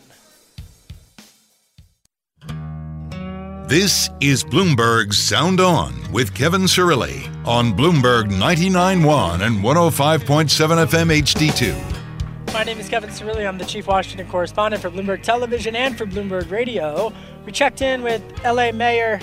This 3.72 4.10
is 4.20 4.44
Bloomberg's 4.44 5.18
Sound 5.18 5.62
On 5.62 5.94
with 6.12 6.36
Kevin 6.36 6.64
Cirilli 6.64 7.34
on 7.48 7.72
Bloomberg 7.72 8.26
99.1 8.30 9.46
and 9.48 9.64
105.7 9.64 10.88
FM 10.88 11.22
HD2. 11.22 12.54
My 12.54 12.66
name 12.66 12.80
is 12.80 12.90
Kevin 12.90 13.10
Cirilli. 13.10 13.48
I'm 13.48 13.58
the 13.58 13.64
chief 13.64 13.88
Washington 13.88 14.28
correspondent 14.28 14.82
for 14.82 14.90
Bloomberg 14.90 15.24
Television 15.24 15.74
and 15.78 15.98
for 15.98 16.06
Bloomberg 16.06 16.52
Radio. 16.52 17.14
We 17.46 17.54
checked 17.54 17.82
in 17.82 18.02
with 18.02 18.22
LA 18.44 18.74
Mayor 18.74 19.22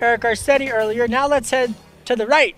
Eric 0.00 0.20
Garcetti 0.20 0.72
earlier. 0.72 1.08
Now 1.08 1.26
let's 1.26 1.50
head 1.50 1.74
to 2.04 2.14
the 2.14 2.28
right. 2.28 2.54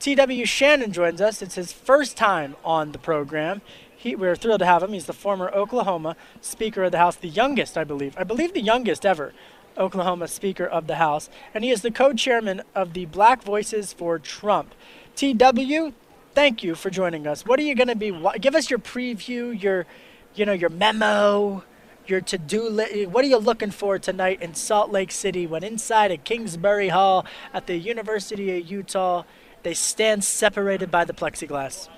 T.W. 0.00 0.44
Shannon 0.46 0.92
joins 0.92 1.20
us. 1.20 1.42
It's 1.42 1.54
his 1.54 1.72
first 1.72 2.16
time 2.16 2.56
on 2.64 2.90
the 2.90 2.98
program. 2.98 3.62
He, 3.96 4.16
we're 4.16 4.34
thrilled 4.34 4.58
to 4.58 4.66
have 4.66 4.82
him. 4.82 4.94
He's 4.94 5.06
the 5.06 5.12
former 5.12 5.48
Oklahoma 5.50 6.16
Speaker 6.40 6.82
of 6.82 6.90
the 6.90 6.98
House, 6.98 7.14
the 7.14 7.28
youngest, 7.28 7.78
I 7.78 7.84
believe. 7.84 8.16
I 8.18 8.24
believe 8.24 8.52
the 8.52 8.60
youngest 8.60 9.06
ever 9.06 9.32
Oklahoma 9.76 10.28
Speaker 10.28 10.66
of 10.66 10.86
the 10.86 10.96
House. 10.96 11.28
And 11.54 11.64
he 11.64 11.70
is 11.70 11.82
the 11.82 11.90
co 11.90 12.12
chairman 12.12 12.62
of 12.74 12.92
the 12.92 13.06
Black 13.06 13.42
Voices 13.42 13.92
for 13.92 14.18
Trump. 14.18 14.74
T.W., 15.16 15.92
thank 16.34 16.62
you 16.62 16.74
for 16.74 16.90
joining 16.90 17.26
us. 17.26 17.44
What 17.44 17.58
are 17.58 17.62
you 17.62 17.74
going 17.74 17.88
to 17.88 17.96
be? 17.96 18.12
Give 18.40 18.54
us 18.54 18.70
your 18.70 18.78
preview, 18.78 19.60
your, 19.60 19.86
you 20.34 20.46
know, 20.46 20.52
your 20.52 20.70
memo, 20.70 21.64
your 22.06 22.20
to-do 22.20 22.68
list. 22.68 23.08
What 23.08 23.24
are 23.24 23.28
you 23.28 23.38
looking 23.38 23.70
for 23.70 23.98
tonight 23.98 24.42
in 24.42 24.54
Salt 24.54 24.90
Lake 24.90 25.12
City 25.12 25.46
when 25.46 25.62
inside 25.62 26.10
a 26.10 26.16
Kingsbury 26.16 26.88
Hall 26.88 27.26
at 27.52 27.66
the 27.66 27.76
University 27.76 28.58
of 28.58 28.70
Utah 28.70 29.24
they 29.62 29.74
stand 29.74 30.24
separated 30.24 30.90
by 30.90 31.04
the 31.04 31.12
plexiglass? 31.12 31.88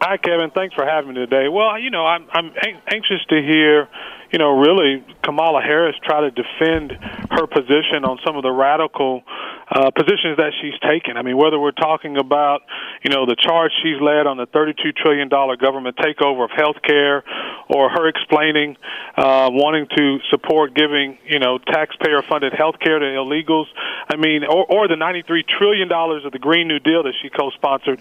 Hi, 0.00 0.16
Kevin. 0.16 0.50
Thanks 0.50 0.74
for 0.74 0.84
having 0.86 1.10
me 1.10 1.14
today. 1.16 1.48
Well, 1.48 1.78
you 1.78 1.90
know, 1.90 2.06
I'm 2.06 2.26
I'm 2.30 2.52
anxious 2.92 3.24
to 3.30 3.42
hear 3.42 3.88
you 4.32 4.38
know, 4.38 4.58
really 4.58 5.04
Kamala 5.22 5.62
Harris 5.62 5.96
try 6.04 6.20
to 6.22 6.30
defend 6.30 6.92
her 7.30 7.46
position 7.46 8.04
on 8.04 8.18
some 8.24 8.36
of 8.36 8.42
the 8.42 8.50
radical 8.50 9.22
uh, 9.70 9.90
positions 9.90 10.36
that 10.38 10.52
she's 10.60 10.78
taken. 10.80 11.16
I 11.16 11.22
mean, 11.22 11.36
whether 11.36 11.58
we're 11.58 11.72
talking 11.72 12.16
about, 12.16 12.62
you 13.04 13.10
know, 13.10 13.26
the 13.26 13.36
charge 13.36 13.70
she's 13.82 14.00
led 14.00 14.26
on 14.26 14.36
the 14.36 14.46
$32 14.46 14.96
trillion 14.96 15.28
government 15.28 15.96
takeover 15.96 16.44
of 16.44 16.50
health 16.50 16.76
care 16.82 17.22
or 17.68 17.90
her 17.90 18.08
explaining 18.08 18.76
uh, 19.16 19.50
wanting 19.52 19.86
to 19.94 20.18
support 20.30 20.74
giving, 20.74 21.18
you 21.26 21.38
know, 21.38 21.58
taxpayer 21.58 22.22
funded 22.22 22.52
health 22.52 22.76
care 22.80 22.98
to 22.98 23.04
illegals. 23.04 23.66
I 24.08 24.16
mean, 24.16 24.44
or, 24.44 24.64
or 24.64 24.88
the 24.88 24.94
$93 24.94 25.46
trillion 25.46 25.90
of 25.92 26.32
the 26.32 26.38
Green 26.38 26.68
New 26.68 26.78
Deal 26.78 27.02
that 27.02 27.14
she 27.20 27.28
co 27.28 27.50
sponsored. 27.50 28.00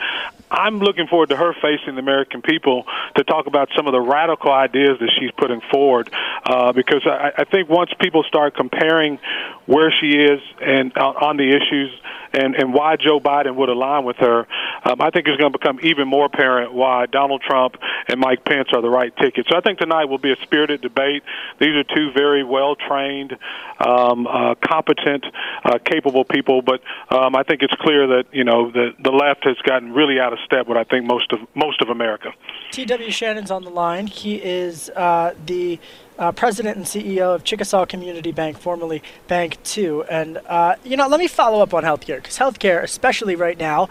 I'm 0.50 0.80
looking 0.80 1.08
forward 1.08 1.30
to 1.30 1.36
her 1.36 1.54
facing 1.54 1.96
the 1.96 2.02
American 2.02 2.42
people 2.42 2.86
to 3.16 3.24
talk 3.24 3.48
about 3.48 3.70
some 3.76 3.88
of 3.88 3.92
the 3.92 4.00
radical 4.00 4.52
ideas 4.52 5.00
that 5.00 5.12
she's 5.20 5.32
putting 5.32 5.60
forward 5.70 6.10
uh, 6.46 6.72
because 6.74 7.02
I, 7.06 7.32
I 7.38 7.44
think 7.46 7.70
once 7.70 7.92
people 8.00 8.24
start 8.24 8.56
comparing 8.56 9.20
where 9.66 9.92
she 10.00 10.08
is 10.18 10.40
and 10.62 10.98
uh, 10.98 11.02
on 11.02 11.38
the 11.38 11.50
issues 11.50 11.92
and, 12.34 12.56
and 12.56 12.74
why 12.74 12.96
Joe 12.96 13.20
Biden 13.20 13.56
would 13.56 13.70
align 13.70 14.06
with 14.06 14.18
her, 14.18 14.48
um, 14.84 15.02
I 15.02 15.10
think 15.10 15.28
it's 15.28 15.38
going 15.38 15.52
to 15.52 15.58
become 15.58 15.80
even 15.84 16.08
more 16.08 16.26
apparent 16.26 16.74
why 16.74 17.06
Donald 17.06 17.42
Trump 17.42 17.76
and 18.08 18.20
Mike 18.20 18.46
Pence 18.46 18.70
are 18.74 18.82
the 18.82 18.90
right 18.90 19.16
ticket. 19.18 19.46
So 19.50 19.58
I 19.58 19.62
think 19.62 19.80
tonight 19.80 20.06
will 20.06 20.18
be 20.18 20.32
a 20.32 20.36
spirited 20.44 20.82
debate. 20.82 21.24
These 21.60 21.76
are 21.76 21.84
two 21.84 22.12
very 22.14 22.44
well 22.44 22.76
trained, 22.76 23.38
um, 23.80 24.28
uh, 24.28 24.56
competent, 24.56 25.26
uh, 25.64 25.80
capable 25.84 26.24
people, 26.24 26.62
but 26.62 26.82
um, 27.10 27.36
I 27.36 27.44
think 27.44 27.62
it's 27.62 27.76
clear 27.82 28.08
that 28.08 28.26
you 28.32 28.44
know 28.44 28.72
the 28.72 28.92
the 29.04 29.12
left 29.12 29.44
has 29.46 29.58
gotten 29.64 29.94
really 29.94 30.20
out 30.20 30.34
of 30.34 30.40
step 30.46 30.68
with 30.68 30.78
I 30.78 30.84
think 30.84 31.06
most 31.06 31.32
of 31.34 31.40
most 31.56 31.82
of 31.82 31.90
America. 31.90 32.32
T.W. 32.72 33.12
Shannon's 33.12 33.52
on 33.52 33.64
the 33.64 33.70
line. 33.70 34.08
He 34.08 34.36
is 34.36 34.90
uh, 34.90 35.34
the 35.46 35.80
uh, 36.18 36.32
president 36.32 36.78
and 36.78 36.86
CEO 36.86 37.34
of 37.34 37.44
Chickasaw 37.44 37.86
Community 37.86 38.32
Bank, 38.32 38.58
formerly 38.58 39.04
Bank 39.28 39.58
Two. 39.64 40.04
And 40.04 40.38
uh, 40.48 40.76
you 40.84 40.98
know, 40.98 41.08
let 41.08 41.20
me 41.20 41.28
follow 41.28 41.62
up 41.62 41.74
on 41.74 41.84
healthcare 41.84 42.18
because 42.18 42.38
healthcare, 42.38 42.84
especially 42.84 43.36
right 43.36 43.58
now, 43.58 43.90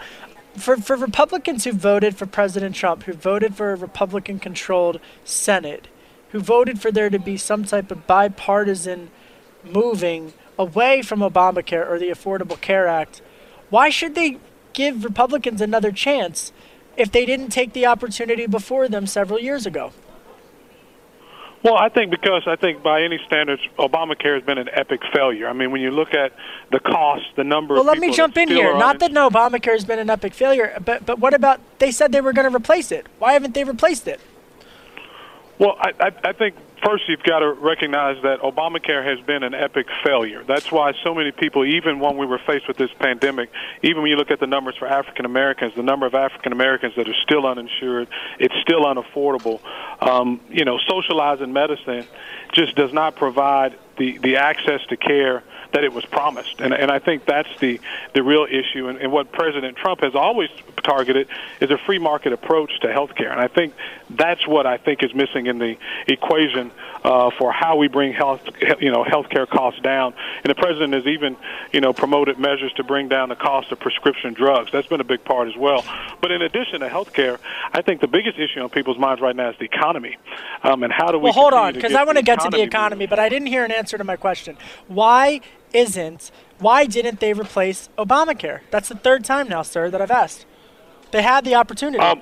for 0.55 0.77
for 0.77 0.95
Republicans 0.95 1.63
who 1.63 1.71
voted 1.71 2.15
for 2.15 2.25
President 2.25 2.75
Trump, 2.75 3.03
who 3.03 3.13
voted 3.13 3.55
for 3.55 3.71
a 3.71 3.75
Republican-controlled 3.75 4.99
Senate, 5.23 5.87
who 6.29 6.39
voted 6.39 6.81
for 6.81 6.91
there 6.91 7.09
to 7.09 7.19
be 7.19 7.37
some 7.37 7.63
type 7.63 7.91
of 7.91 8.07
bipartisan 8.07 9.09
moving 9.63 10.33
away 10.57 11.01
from 11.01 11.19
Obamacare 11.19 11.89
or 11.89 11.99
the 11.99 12.09
Affordable 12.09 12.59
Care 12.59 12.87
Act, 12.87 13.21
why 13.69 13.89
should 13.89 14.15
they 14.15 14.37
give 14.73 15.03
Republicans 15.03 15.61
another 15.61 15.91
chance 15.91 16.51
if 16.95 17.11
they 17.11 17.25
didn't 17.25 17.49
take 17.49 17.73
the 17.73 17.85
opportunity 17.85 18.47
before 18.47 18.87
them 18.87 19.05
several 19.05 19.39
years 19.39 19.65
ago? 19.65 19.91
Well, 21.63 21.75
I 21.75 21.89
think 21.89 22.11
because 22.11 22.43
I 22.45 22.55
think 22.55 22.83
by 22.83 23.01
any 23.01 23.19
standards, 23.25 23.61
Obamacare 23.79 24.35
has 24.35 24.43
been 24.43 24.57
an 24.57 24.69
epic 24.71 25.01
failure. 25.13 25.47
I 25.47 25.53
mean, 25.53 25.71
when 25.71 25.81
you 25.81 25.91
look 25.91 26.13
at 26.13 26.33
the 26.71 26.79
cost, 26.79 27.25
the 27.35 27.43
number. 27.43 27.73
Well, 27.73 27.83
let 27.83 27.97
me 27.97 28.13
jump 28.13 28.37
in 28.37 28.47
here. 28.47 28.77
Not 28.77 28.99
that 28.99 29.11
no, 29.11 29.29
Obamacare 29.29 29.73
has 29.73 29.85
been 29.85 29.99
an 29.99 30.09
epic 30.09 30.33
failure, 30.33 30.79
but 30.83 31.05
but 31.05 31.19
what 31.19 31.33
about 31.33 31.59
they 31.79 31.91
said 31.91 32.11
they 32.11 32.21
were 32.21 32.33
going 32.33 32.49
to 32.49 32.55
replace 32.55 32.91
it? 32.91 33.07
Why 33.19 33.33
haven't 33.33 33.53
they 33.53 33.63
replaced 33.63 34.07
it? 34.07 34.21
Well, 35.59 35.75
I, 35.79 36.11
I, 36.23 36.33
think 36.33 36.55
first 36.85 37.09
you've 37.09 37.23
got 37.23 37.39
to 37.39 37.51
recognize 37.51 38.21
that 38.21 38.41
Obamacare 38.41 39.03
has 39.03 39.25
been 39.25 39.41
an 39.41 39.55
epic 39.55 39.87
failure. 40.03 40.43
That's 40.43 40.71
why 40.71 40.93
so 41.03 41.15
many 41.15 41.31
people, 41.31 41.65
even 41.65 41.99
when 41.99 42.17
we 42.17 42.27
were 42.27 42.37
faced 42.37 42.67
with 42.67 42.77
this 42.77 42.91
pandemic, 42.99 43.49
even 43.81 44.03
when 44.03 44.11
you 44.11 44.17
look 44.17 44.29
at 44.29 44.39
the 44.39 44.45
numbers 44.45 44.75
for 44.77 44.87
African 44.87 45.25
Americans, 45.25 45.73
the 45.75 45.81
number 45.81 46.05
of 46.05 46.13
African 46.13 46.51
Americans 46.51 46.93
that 46.95 47.09
are 47.09 47.15
still 47.23 47.47
uninsured, 47.47 48.07
it's 48.37 48.53
still 48.61 48.83
unaffordable. 48.85 49.59
Um, 49.99 50.41
you 50.49 50.63
know, 50.63 50.77
socializing 50.87 51.51
medicine 51.53 52.05
just 52.53 52.75
does 52.75 52.93
not 52.93 53.15
provide 53.15 53.75
the, 53.97 54.19
the 54.19 54.37
access 54.37 54.81
to 54.89 54.97
care 54.97 55.43
that 55.77 55.83
it 55.83 55.93
was 55.93 56.05
promised. 56.05 56.59
And, 56.59 56.73
and 56.73 56.89
I 56.89 56.97
think 56.97 57.25
that's 57.25 57.49
the, 57.59 57.79
the 58.13 58.23
real 58.23 58.47
issue. 58.49 58.87
And, 58.87 58.97
and 58.97 59.11
what 59.11 59.31
President 59.31 59.77
Trump 59.77 60.01
has 60.01 60.15
always 60.15 60.49
targeted 60.83 61.27
is 61.61 61.69
a 61.69 61.77
free 61.77 61.99
market 61.99 62.33
approach 62.33 62.79
to 62.79 62.91
health 62.91 63.13
care. 63.13 63.31
And 63.31 63.39
I 63.39 63.47
think 63.47 63.75
that's 64.09 64.47
what 64.47 64.65
I 64.65 64.77
think 64.77 65.03
is 65.03 65.13
missing 65.13 65.45
in 65.45 65.59
the 65.59 65.77
equation 66.07 66.71
uh, 67.07 67.31
for 67.37 67.53
how 67.53 67.77
we 67.77 67.87
bring 67.87 68.11
health, 68.11 68.41
you 68.81 68.91
know, 68.91 69.05
healthcare 69.05 69.47
costs 69.47 69.79
down. 69.79 70.13
And 70.43 70.51
the 70.51 70.55
president 70.55 70.93
has 70.93 71.05
even, 71.05 71.37
you 71.71 71.79
know, 71.79 71.93
promoted 71.93 72.37
measures 72.37 72.73
to 72.73 72.83
bring 72.83 73.07
down 73.07 73.29
the 73.29 73.35
cost 73.35 73.71
of 73.71 73.79
prescription 73.79 74.33
drugs. 74.33 74.71
That's 74.73 74.87
been 74.87 74.99
a 74.99 75.05
big 75.05 75.23
part 75.23 75.47
as 75.47 75.55
well. 75.55 75.85
But 76.21 76.33
in 76.33 76.41
addition 76.41 76.81
to 76.81 76.89
healthcare, 76.89 77.39
I 77.71 77.81
think 77.81 78.01
the 78.01 78.09
biggest 78.09 78.37
issue 78.37 78.59
on 78.59 78.69
people's 78.69 78.99
minds 78.99 79.21
right 79.21 79.35
now 79.35 79.51
is 79.51 79.55
the 79.57 79.65
economy. 79.65 80.17
Um, 80.63 80.83
and 80.83 80.91
how 80.91 81.07
do 81.11 81.17
we? 81.17 81.25
Well, 81.25 81.33
hold 81.33 81.53
on, 81.53 81.73
because 81.73 81.93
I 81.93 82.03
want 82.03 82.17
to 82.17 82.23
get 82.23 82.41
to 82.41 82.49
the 82.49 82.61
economy, 82.61 83.05
moving? 83.05 83.09
but 83.09 83.19
I 83.19 83.29
didn't 83.29 83.47
hear 83.47 83.63
an 83.63 83.71
answer 83.71 83.97
to 83.97 84.03
my 84.03 84.17
question. 84.17 84.57
Why 84.87 85.39
isn't? 85.73 86.29
Why 86.59 86.85
didn't 86.85 87.21
they 87.21 87.31
replace 87.31 87.87
Obamacare? 87.97 88.61
That's 88.69 88.89
the 88.89 88.95
third 88.95 89.23
time 89.23 89.47
now, 89.47 89.61
sir, 89.61 89.89
that 89.89 90.01
I've 90.01 90.11
asked. 90.11 90.45
They 91.11 91.21
had 91.21 91.45
the 91.45 91.55
opportunity. 91.55 92.03
Um, 92.03 92.21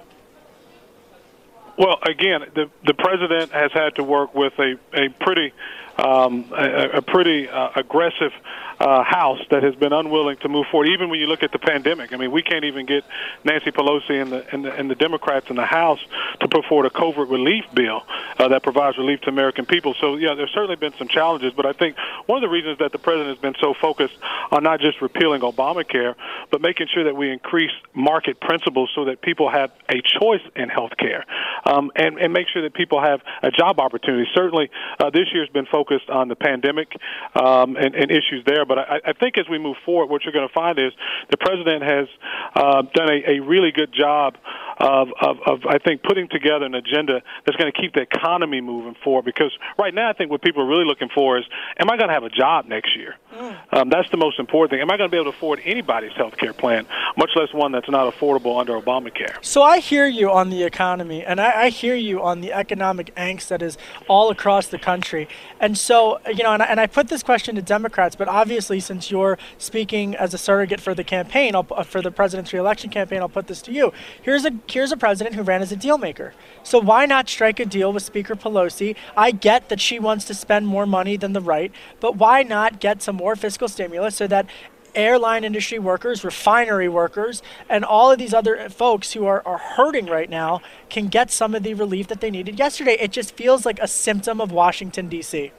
well, 1.78 2.00
again, 2.08 2.42
the 2.54 2.70
the 2.86 2.94
president 2.94 3.52
has 3.52 3.72
had 3.74 3.96
to 3.96 4.04
work 4.04 4.34
with 4.34 4.54
a 4.60 4.76
a 4.94 5.10
pretty 5.20 5.54
um, 5.98 6.46
a, 6.56 6.98
a 6.98 7.02
pretty 7.02 7.48
uh, 7.48 7.70
aggressive 7.76 8.32
uh, 8.80 9.04
House 9.04 9.40
that 9.52 9.64
has 9.64 9.76
been 9.76 9.94
unwilling 9.94 10.38
to 10.38 10.50
move 10.50 10.66
forward. 10.70 10.90
Even 10.90 11.10
when 11.10 11.20
you 11.20 11.28
look 11.28 11.44
at 11.44 11.52
the 11.52 11.60
pandemic, 11.60 12.14
I 12.14 12.18
mean, 12.18 12.32
we 12.32 12.42
can't 12.42 12.66
even 12.66 12.86
get 12.86 13.06
Nancy 13.44 13.72
Pelosi 13.72 14.22
and 14.22 14.32
the 14.32 14.46
and 14.54 14.66
the, 14.66 14.74
and 14.74 14.92
the 14.92 14.96
Democrats 14.96 15.50
in 15.50 15.56
the 15.56 15.66
House 15.66 16.00
to 16.42 16.48
put 16.48 16.66
forward 16.66 16.86
a 16.86 16.90
COVID 16.90 17.30
relief 17.30 17.64
bill 17.74 18.04
uh, 18.38 18.50
that 18.50 18.64
provides 18.64 18.98
relief 18.98 19.22
to 19.22 19.30
American 19.30 19.66
people. 19.66 19.96
So, 20.02 20.16
yeah, 20.18 20.34
there's 20.36 20.52
certainly 20.52 20.76
been 20.76 20.94
some 20.98 21.08
challenges, 21.08 21.54
but 21.56 21.66
I 21.66 21.72
think 21.72 21.96
one 22.26 22.38
of 22.38 22.42
the 22.42 22.54
reasons 22.54 22.80
that 22.80 22.92
the 22.92 23.00
president 23.00 23.30
has 23.30 23.42
been 23.42 23.56
so 23.62 23.74
focused 23.80 24.18
on 24.52 24.64
not 24.64 24.82
just 24.82 25.02
repealing 25.02 25.42
Obamacare, 25.42 26.16
but 26.52 26.62
making 26.62 26.88
sure 26.94 27.06
that 27.06 27.16
we 27.16 27.32
increase 27.32 27.72
market 27.94 28.40
principles 28.42 28.90
so 28.94 29.06
that 29.06 29.22
people 29.22 29.50
have 29.50 29.72
a 29.90 30.02
choice 30.20 30.42
in 30.56 30.68
health 30.68 30.92
care 30.98 31.26
um, 31.66 31.92
and, 31.96 32.20
and 32.20 32.34
make 32.34 32.48
sure 32.50 32.64
that 32.64 32.74
people 32.74 33.02
have 33.02 33.22
a 33.42 33.52
job 33.52 33.80
opportunity. 33.80 34.28
Certainly, 34.34 34.70
uh, 35.00 35.10
this 35.12 35.28
year's 35.34 35.50
been 35.50 35.66
focused 35.66 35.85
on 36.10 36.28
the 36.28 36.36
pandemic 36.36 36.90
um, 37.36 37.76
and, 37.76 37.96
and 37.96 38.12
issues 38.12 38.44
there, 38.46 38.66
but 38.66 38.80
I, 38.80 39.02
I 39.06 39.14
think 39.14 39.38
as 39.38 39.46
we 39.50 39.58
move 39.58 39.78
forward, 39.86 40.08
what 40.08 40.24
you're 40.24 40.34
going 40.34 40.48
to 40.48 40.54
find 40.54 40.80
is 40.80 40.92
the 41.30 41.38
president 41.38 41.84
has 41.84 42.08
uh, 42.56 42.82
done 42.94 43.10
a, 43.10 43.38
a 43.38 43.40
really 43.40 43.72
good 43.72 43.94
job 43.94 44.36
of, 44.78 45.10
of, 45.22 45.38
of, 45.46 45.66
I 45.68 45.78
think, 45.78 46.04
putting 46.04 46.28
together 46.28 46.66
an 46.66 46.76
agenda 46.76 47.22
that's 47.46 47.58
going 47.58 47.72
to 47.72 47.80
keep 47.80 47.94
the 47.94 48.02
economy 48.02 48.62
moving 48.62 48.96
forward. 49.04 49.26
Because 49.26 49.52
right 49.78 49.94
now, 49.94 50.10
I 50.10 50.14
think 50.14 50.32
what 50.32 50.42
people 50.42 50.64
are 50.64 50.68
really 50.68 50.86
looking 50.86 51.10
for 51.10 51.38
is, 51.38 51.46
am 51.78 51.90
I 51.90 51.98
going 51.98 52.10
to 52.10 52.14
have 52.14 52.24
a 52.24 52.30
job 52.30 52.66
next 52.66 52.96
year? 52.96 53.16
Mm. 53.34 53.58
Um, 53.72 53.90
that's 53.90 54.10
the 54.12 54.18
most 54.18 54.40
important 54.40 54.72
thing. 54.72 54.82
Am 54.82 54.92
I 54.92 54.98
going 54.98 55.10
to 55.10 55.12
be 55.12 55.18
able 55.18 55.32
to 55.32 55.38
afford 55.38 55.62
anybody's 55.64 56.14
health 56.14 56.38
care 56.38 56.54
plan, 56.54 56.86
much 57.18 57.32
less 57.36 57.54
one 57.54 57.72
that's 57.72 57.90
not 57.90 58.14
affordable 58.14 58.60
under 58.60 58.74
Obamacare? 58.80 59.36
So 59.42 59.62
I 59.64 59.80
hear 59.80 60.08
you 60.08 60.32
on 60.32 60.50
the 60.50 60.64
economy, 60.64 61.24
and 61.24 61.40
I, 61.40 61.64
I 61.64 61.70
hear 61.70 61.96
you 61.96 62.22
on 62.22 62.42
the 62.42 62.54
economic 62.54 63.14
angst 63.16 63.48
that 63.50 63.62
is 63.62 63.78
all 64.08 64.30
across 64.30 64.68
the 64.68 64.80
country. 64.80 65.28
And 65.60 65.78
so, 65.78 66.20
you 66.28 66.44
know, 66.44 66.54
and 66.54 66.62
I, 66.62 66.66
and 66.66 66.80
I 66.80 66.88
put 66.88 67.08
this 67.08 67.24
question 67.24 67.56
to 67.56 67.62
Democrats, 67.62 68.16
but 68.16 68.28
obviously, 68.28 68.80
since 68.80 69.12
you're 69.12 69.38
speaking 69.58 70.16
as 70.16 70.34
a 70.34 70.38
surrogate 70.38 70.82
for 70.82 70.94
the 70.94 71.04
campaign, 71.04 71.56
I'll, 71.56 71.68
uh, 71.72 71.84
for 71.84 72.02
the 72.02 72.12
president's 72.12 72.54
reelection 72.54 72.90
campaign, 72.90 73.22
I'll 73.22 73.30
put 73.30 73.48
this 73.48 73.62
to 73.64 73.72
you. 73.72 73.94
Here's 74.22 74.46
a 74.46 74.52
here's 74.68 74.92
a 74.92 74.98
president 74.98 75.36
who 75.36 75.44
ran 75.44 75.62
as 75.62 75.72
a 75.72 75.76
deal 75.76 75.98
maker. 75.98 76.34
So 76.64 76.80
why 76.80 77.06
not 77.06 77.30
strike 77.30 77.60
a 77.60 77.66
deal 77.66 77.92
with 77.94 78.04
Speaker 78.04 78.36
Pelosi? 78.36 78.96
I 79.16 79.32
get 79.32 79.70
that 79.70 79.80
she 79.80 80.00
wants 80.00 80.26
to 80.26 80.34
spend 80.34 80.68
more 80.68 80.86
money 80.86 81.18
than 81.18 81.34
the 81.34 81.42
right, 81.42 81.72
but 82.00 82.16
why 82.16 82.44
not 82.44 82.80
get 82.80 83.02
some 83.02 83.16
more 83.18 83.36
fiscal 83.36 83.68
stimulus 83.68 84.16
so 84.16 84.28
that 84.28 84.48
airline 84.96 85.44
industry 85.44 85.78
workers, 85.78 86.24
refinery 86.24 86.90
workers, 86.90 87.42
and 87.70 87.84
all 87.84 88.12
of 88.12 88.18
these 88.18 88.34
other 88.34 88.70
folks 88.70 89.14
who 89.14 89.26
are, 89.26 89.46
are 89.46 89.58
hurting 89.58 90.06
right 90.06 90.30
now 90.30 90.62
can 90.90 91.08
get 91.08 91.30
some 91.30 91.54
of 91.54 91.64
the 91.64 91.74
relief 91.74 92.08
that 92.08 92.22
they 92.22 92.32
needed 92.32 92.58
yesterday. 92.58 92.98
It 93.00 93.12
just 93.12 93.36
feels 93.36 93.66
like 93.66 93.80
a 93.80 93.88
symptom 93.88 94.40
of 94.40 94.52
Washington, 94.52 95.10
D.C. 95.10 95.52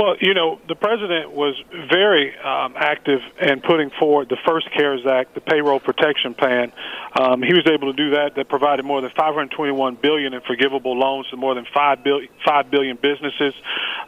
Well, 0.00 0.16
you 0.18 0.32
know, 0.32 0.58
the 0.66 0.76
president 0.76 1.32
was 1.32 1.62
very 1.92 2.34
um, 2.38 2.72
active 2.74 3.20
in 3.38 3.60
putting 3.60 3.90
forward 4.00 4.30
the 4.30 4.38
first 4.46 4.70
CARES 4.72 5.04
Act, 5.04 5.34
the 5.34 5.42
payroll 5.42 5.78
protection 5.78 6.32
plan. 6.32 6.72
Um, 7.20 7.42
he 7.42 7.52
was 7.52 7.66
able 7.66 7.92
to 7.92 7.96
do 7.96 8.16
that. 8.16 8.36
That 8.36 8.48
provided 8.48 8.86
more 8.86 9.02
than 9.02 9.10
521 9.10 9.96
billion 9.96 10.32
in 10.32 10.40
forgivable 10.40 10.96
loans 10.96 11.28
to 11.28 11.36
more 11.36 11.54
than 11.54 11.66
5 11.74 12.02
billion, 12.02 12.30
5 12.46 12.70
billion 12.70 12.96
businesses. 12.96 13.52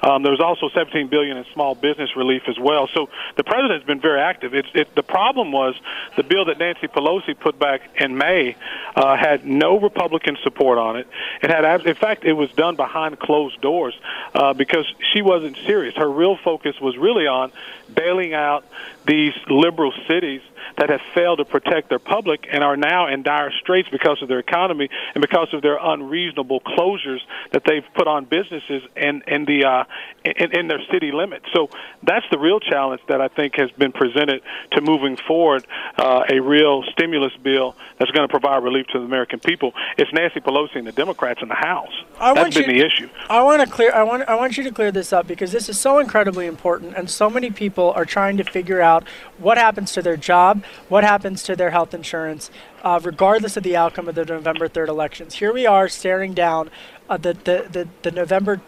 Um, 0.01 0.22
there 0.22 0.32
was 0.32 0.40
also 0.40 0.70
17 0.70 1.09
billion 1.09 1.36
in 1.36 1.45
small 1.53 1.74
business 1.74 2.16
relief 2.16 2.43
as 2.49 2.59
well. 2.59 2.88
So 2.95 3.11
the 3.36 3.45
president's 3.45 3.84
been 3.84 4.01
very 4.01 4.20
active. 4.20 4.55
It's, 4.55 4.68
it, 4.72 4.95
the 4.95 5.03
problem 5.03 5.53
was 5.53 5.74
the 6.16 6.22
bill 6.22 6.47
that 6.47 6.59
Nancy 6.59 6.86
Pelosi 6.86 7.38
put 7.38 7.59
back 7.59 7.82
in 8.01 8.16
May 8.16 8.57
uh, 8.97 9.14
had 9.14 9.45
no 9.45 9.78
Republican 9.78 10.38
support 10.43 10.78
on 10.78 10.97
it. 10.97 11.07
It 11.43 11.51
had, 11.51 11.86
in 11.86 11.97
fact, 11.97 12.24
it 12.24 12.32
was 12.32 12.51
done 12.53 12.76
behind 12.76 13.18
closed 13.18 13.61
doors 13.61 13.95
uh, 14.34 14.55
because 14.55 14.86
she 15.12 15.20
wasn't 15.20 15.59
serious. 15.66 15.82
Her 15.91 16.09
real 16.09 16.37
focus 16.37 16.80
was 16.80 16.97
really 16.97 17.26
on 17.26 17.53
bailing 17.93 18.35
out 18.35 18.64
these 19.07 19.34
liberal 19.48 19.92
cities 20.09 20.42
that 20.78 20.90
have 20.90 21.00
failed 21.14 21.38
to 21.38 21.44
protect 21.44 21.88
their 21.88 21.98
public 21.98 22.46
and 22.50 22.64
are 22.64 22.76
now 22.76 23.07
in 23.07 23.22
dire 23.22 23.50
straits 23.61 23.88
because 23.90 24.22
of 24.22 24.28
their 24.28 24.38
economy 24.38 24.88
and 25.14 25.20
because 25.20 25.48
of 25.53 25.62
their 25.62 25.78
unreasonable 25.80 26.61
closures 26.61 27.20
that 27.53 27.62
they've 27.64 27.84
put 27.94 28.07
on 28.07 28.24
businesses 28.24 28.82
and 28.96 29.22
in 29.26 29.44
the 29.44 29.64
uh, 29.64 29.84
in, 30.24 30.57
in 30.57 30.68
their 30.68 30.80
city 30.90 31.12
limits. 31.12 31.46
So 31.53 31.68
that's 32.03 32.24
the 32.30 32.38
real 32.38 32.61
challenge 32.61 33.03
that 33.09 33.20
I 33.20 33.28
think 33.28 33.57
has 33.57 33.70
been 33.72 33.92
presented 33.92 34.42
to 34.72 34.80
moving 34.80 35.16
forward 35.16 35.66
uh, 35.98 36.24
a 36.28 36.40
real 36.40 36.84
stimulus 36.92 37.32
bill 37.42 37.76
that's 37.98 38.11
going 38.11 38.26
to 38.26 38.32
provide 38.32 38.62
relief 38.62 38.86
to 38.88 38.98
the 38.98 39.05
American 39.05 39.40
people. 39.40 39.72
It's 39.98 40.12
Nancy 40.12 40.40
Pelosi 40.40 40.76
and 40.76 40.86
the 40.86 40.92
Democrats 40.92 41.40
in 41.42 41.48
the 41.48 41.55
House. 41.55 41.92
I 42.20 42.34
that's 42.34 42.57
been 42.57 42.70
you, 42.70 42.80
the 42.80 42.86
issue. 42.86 43.09
I 43.28 43.42
want 43.42 43.62
to 43.62 43.68
clear. 43.68 43.92
I 43.92 44.03
want. 44.03 44.28
I 44.28 44.34
want 44.34 44.57
you 44.57 44.64
to 44.64 44.70
clear 44.70 44.92
this 44.92 45.12
up 45.12 45.26
because 45.26 45.53
this 45.53 45.68
is 45.68 45.78
so 45.78 45.98
incredibly 45.98 46.46
important, 46.46 46.94
and 46.96 47.11
so 47.11 47.28
many 47.28 47.50
people 47.50 47.90
are 47.92 48.05
trying 48.05 48.36
to 48.36 48.44
figure 48.44 48.80
out 48.80 48.91
what 49.38 49.59
happens 49.59 49.93
to 49.93 50.03
their 50.03 50.16
job, 50.16 50.64
what 50.88 51.05
happens 51.05 51.43
to 51.45 51.57
their 51.57 51.70
health 51.70 51.95
insurance, 51.95 52.51
uh, 52.82 53.01
regardless 53.03 53.57
of 53.57 53.62
the 53.62 53.76
outcome 53.76 54.09
of 54.09 54.14
the 54.14 54.24
November 54.24 54.68
3rd 54.68 54.88
elections. 54.88 55.34
Here 55.34 55.53
we 55.53 55.66
are 55.66 55.88
staring 55.88 56.34
down 56.34 56.70
uh, 57.09 57.16
the, 57.16 57.34
the, 57.34 57.66
the, 57.70 57.88
the 58.03 58.11
November 58.11 58.61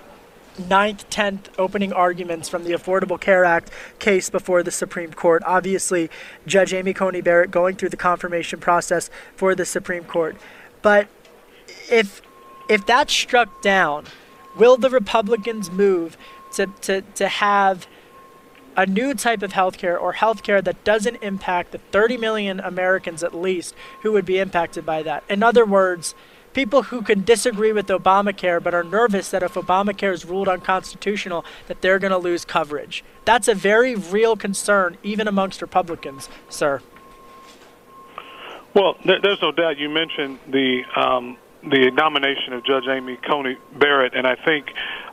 9th, 0.58 1.06
10th 1.10 1.46
opening 1.58 1.92
arguments 1.92 2.48
from 2.48 2.64
the 2.64 2.72
Affordable 2.72 3.20
Care 3.20 3.44
Act 3.44 3.70
case 3.98 4.30
before 4.30 4.62
the 4.62 4.70
Supreme 4.70 5.12
Court. 5.12 5.42
Obviously, 5.44 6.10
Judge 6.46 6.72
Amy 6.72 6.94
Coney 6.94 7.20
Barrett 7.20 7.50
going 7.50 7.76
through 7.76 7.88
the 7.88 7.96
confirmation 7.96 8.60
process 8.60 9.10
for 9.36 9.54
the 9.54 9.64
Supreme 9.64 10.04
Court. 10.04 10.36
But 10.82 11.08
if 11.90 12.22
if 12.68 12.86
that's 12.86 13.12
struck 13.12 13.62
down, 13.62 14.06
will 14.56 14.76
the 14.76 14.90
Republicans 14.90 15.70
move 15.70 16.16
to, 16.54 16.66
to, 16.82 17.02
to 17.02 17.28
have 17.28 17.86
a 18.76 18.86
new 18.86 19.14
type 19.14 19.42
of 19.42 19.52
healthcare 19.52 20.00
or 20.00 20.14
healthcare 20.14 20.62
that 20.62 20.84
doesn't 20.84 21.16
impact 21.16 21.72
the 21.72 21.78
30 21.78 22.16
million 22.16 22.60
Americans 22.60 23.22
at 23.22 23.34
least 23.34 23.74
who 24.02 24.12
would 24.12 24.24
be 24.24 24.38
impacted 24.38 24.84
by 24.84 25.02
that. 25.02 25.24
In 25.28 25.42
other 25.42 25.64
words, 25.64 26.14
people 26.52 26.84
who 26.84 27.02
can 27.02 27.22
disagree 27.24 27.72
with 27.72 27.88
Obamacare 27.88 28.62
but 28.62 28.74
are 28.74 28.84
nervous 28.84 29.30
that 29.30 29.42
if 29.42 29.54
Obamacare 29.54 30.12
is 30.12 30.24
ruled 30.24 30.48
unconstitutional 30.48 31.44
that 31.66 31.82
they're 31.82 31.98
going 31.98 32.12
to 32.12 32.18
lose 32.18 32.44
coverage. 32.44 33.04
That's 33.24 33.48
a 33.48 33.54
very 33.54 33.94
real 33.94 34.36
concern 34.36 34.96
even 35.02 35.28
amongst 35.28 35.60
Republicans, 35.60 36.28
sir. 36.48 36.80
Well, 38.74 38.96
there's 39.04 39.40
no 39.40 39.52
doubt. 39.52 39.78
You 39.78 39.88
mentioned 39.88 40.40
the 40.48 40.82
um, 40.96 41.38
the 41.62 41.90
nomination 41.92 42.52
of 42.52 42.64
Judge 42.64 42.84
Amy 42.88 43.16
Coney 43.16 43.56
Barrett, 43.78 44.14
and 44.14 44.26
I 44.26 44.34
think 44.34 44.66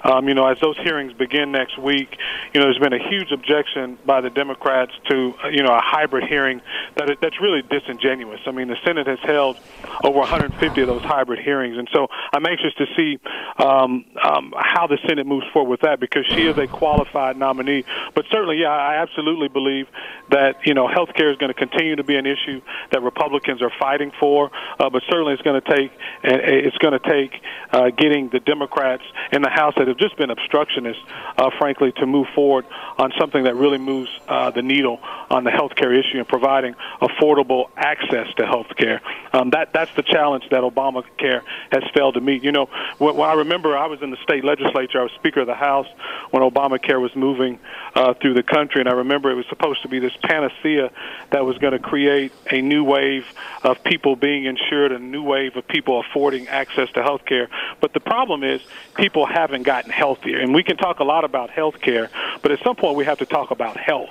um, 0.03 0.27
you 0.27 0.33
know, 0.33 0.47
as 0.47 0.57
those 0.59 0.77
hearings 0.77 1.13
begin 1.13 1.51
next 1.51 1.77
week, 1.77 2.17
you 2.53 2.59
know, 2.59 2.65
there's 2.65 2.79
been 2.79 2.93
a 2.93 3.09
huge 3.09 3.31
objection 3.31 3.97
by 4.05 4.21
the 4.21 4.29
Democrats 4.29 4.91
to, 5.09 5.33
uh, 5.43 5.47
you 5.49 5.63
know, 5.63 5.73
a 5.73 5.81
hybrid 5.81 6.27
hearing 6.27 6.61
that 6.95 7.17
that's 7.21 7.39
really 7.39 7.61
disingenuous. 7.61 8.41
I 8.45 8.51
mean, 8.51 8.67
the 8.67 8.77
Senate 8.85 9.07
has 9.07 9.19
held 9.19 9.57
over 10.03 10.19
150 10.19 10.81
of 10.81 10.87
those 10.87 11.01
hybrid 11.01 11.39
hearings, 11.39 11.77
and 11.77 11.87
so 11.93 12.07
I'm 12.33 12.45
anxious 12.45 12.73
to 12.75 12.85
see 12.95 13.19
um, 13.57 14.05
um, 14.23 14.53
how 14.57 14.87
the 14.87 14.97
Senate 15.07 15.27
moves 15.27 15.45
forward 15.53 15.69
with 15.69 15.81
that 15.81 15.99
because 15.99 16.25
she 16.27 16.47
is 16.47 16.57
a 16.57 16.67
qualified 16.67 17.37
nominee. 17.37 17.83
But 18.13 18.25
certainly, 18.31 18.57
yeah, 18.57 18.69
I 18.69 18.95
absolutely 18.95 19.47
believe 19.47 19.87
that 20.29 20.65
you 20.65 20.73
know, 20.73 20.87
health 20.87 21.09
care 21.15 21.31
is 21.31 21.37
going 21.37 21.53
to 21.53 21.57
continue 21.57 21.95
to 21.95 22.03
be 22.03 22.15
an 22.15 22.25
issue 22.25 22.61
that 22.91 23.01
Republicans 23.01 23.61
are 23.61 23.71
fighting 23.79 24.11
for. 24.19 24.51
Uh, 24.79 24.89
but 24.89 25.03
certainly, 25.09 25.33
it's 25.33 25.41
going 25.41 25.61
to 25.61 25.69
take 25.75 25.91
it's 26.23 26.77
going 26.77 26.97
to 26.97 27.09
take 27.09 27.41
uh, 27.71 27.89
getting 27.89 28.29
the 28.29 28.39
Democrats 28.39 29.03
in 29.31 29.41
the 29.41 29.49
House 29.49 29.73
that 29.77 29.87
have 29.91 29.97
just 29.97 30.17
been 30.17 30.29
obstructionist, 30.29 30.99
uh, 31.37 31.49
frankly, 31.57 31.91
to 31.93 32.05
move 32.05 32.27
forward 32.33 32.65
on 32.97 33.11
something 33.19 33.43
that 33.43 33.55
really 33.55 33.77
moves 33.77 34.09
uh, 34.27 34.51
the 34.51 34.61
needle 34.61 34.99
on 35.29 35.43
the 35.43 35.51
health 35.51 35.75
care 35.75 35.93
issue 35.93 36.17
and 36.17 36.27
providing 36.27 36.75
affordable 37.01 37.69
access 37.77 38.27
to 38.37 38.45
health 38.45 38.67
care. 38.77 39.01
Um, 39.33 39.51
that, 39.51 39.73
that's 39.73 39.93
the 39.95 40.03
challenge 40.03 40.43
that 40.51 40.61
Obamacare 40.61 41.41
has 41.71 41.83
failed 41.93 42.15
to 42.15 42.21
meet. 42.21 42.43
You 42.43 42.51
know, 42.51 42.69
when, 42.97 43.15
when 43.15 43.29
I 43.29 43.33
remember 43.33 43.77
I 43.77 43.87
was 43.87 44.01
in 44.01 44.11
the 44.11 44.17
state 44.23 44.43
legislature, 44.43 44.99
I 44.99 45.03
was 45.03 45.11
Speaker 45.13 45.41
of 45.41 45.47
the 45.47 45.55
House 45.55 45.87
when 46.31 46.43
Obamacare 46.43 46.99
was 46.99 47.15
moving 47.15 47.59
uh, 47.95 48.13
through 48.15 48.33
the 48.33 48.43
country, 48.43 48.81
and 48.81 48.89
I 48.89 48.93
remember 48.93 49.31
it 49.31 49.35
was 49.35 49.45
supposed 49.49 49.81
to 49.83 49.87
be 49.87 49.99
this 49.99 50.15
panacea 50.23 50.91
that 51.31 51.45
was 51.45 51.57
going 51.57 51.73
to 51.73 51.79
create 51.79 52.31
a 52.49 52.61
new 52.61 52.83
wave 52.83 53.25
of 53.63 53.83
people 53.83 54.15
being 54.15 54.45
insured, 54.45 54.91
a 54.91 54.99
new 54.99 55.23
wave 55.23 55.55
of 55.55 55.67
people 55.67 55.99
affording 55.99 56.47
access 56.47 56.89
to 56.91 57.03
health 57.03 57.25
care. 57.25 57.49
But 57.79 57.93
the 57.93 57.99
problem 57.99 58.43
is 58.43 58.61
people 58.95 59.25
haven't 59.25 59.63
got 59.63 59.80
gotten 59.81 59.91
healthier. 59.91 60.39
And 60.39 60.53
we 60.53 60.63
can 60.63 60.77
talk 60.77 60.99
a 60.99 61.03
lot 61.03 61.23
about 61.23 61.49
health 61.49 61.81
care, 61.81 62.09
but 62.41 62.51
at 62.51 62.59
some 62.63 62.75
point 62.75 62.95
we 62.95 63.05
have 63.05 63.19
to 63.19 63.25
talk 63.25 63.51
about 63.51 63.77
health. 63.77 64.09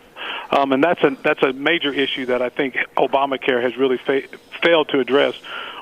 Um, 0.50 0.72
and 0.72 0.82
that's 0.82 1.02
a 1.02 1.16
that's 1.22 1.42
a 1.42 1.52
major 1.52 1.92
issue 1.92 2.26
that 2.26 2.42
I 2.42 2.48
think 2.48 2.76
Obamacare 2.96 3.62
has 3.62 3.76
really 3.76 3.98
fa- 3.98 4.22
failed 4.62 4.88
to 4.88 4.98
address, 4.98 5.34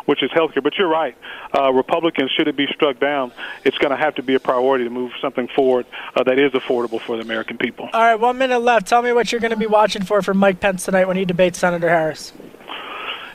which 0.04 0.22
is 0.22 0.30
healthcare. 0.30 0.62
But 0.62 0.76
you're 0.76 0.88
right, 0.88 1.16
uh, 1.56 1.72
Republicans 1.72 2.30
should 2.30 2.48
it 2.48 2.56
be 2.56 2.66
struck 2.66 3.00
down, 3.00 3.32
it's 3.64 3.78
going 3.78 3.90
to 3.90 3.96
have 3.96 4.14
to 4.16 4.22
be 4.22 4.34
a 4.34 4.40
priority 4.40 4.84
to 4.84 4.90
move 4.90 5.12
something 5.20 5.48
forward 5.48 5.86
uh, 6.14 6.22
that 6.24 6.38
is 6.38 6.52
affordable 6.52 7.00
for 7.00 7.16
the 7.16 7.22
American 7.22 7.56
people. 7.56 7.88
All 7.92 8.00
right, 8.00 8.14
one 8.14 8.38
minute 8.38 8.60
left. 8.60 8.86
Tell 8.86 9.02
me 9.02 9.12
what 9.12 9.32
you're 9.32 9.40
going 9.40 9.52
to 9.52 9.56
be 9.56 9.66
watching 9.66 10.02
for 10.02 10.22
for 10.22 10.34
Mike 10.34 10.60
Pence 10.60 10.84
tonight 10.84 11.06
when 11.06 11.16
he 11.16 11.24
debates 11.24 11.58
Senator 11.58 11.88
Harris. 11.88 12.32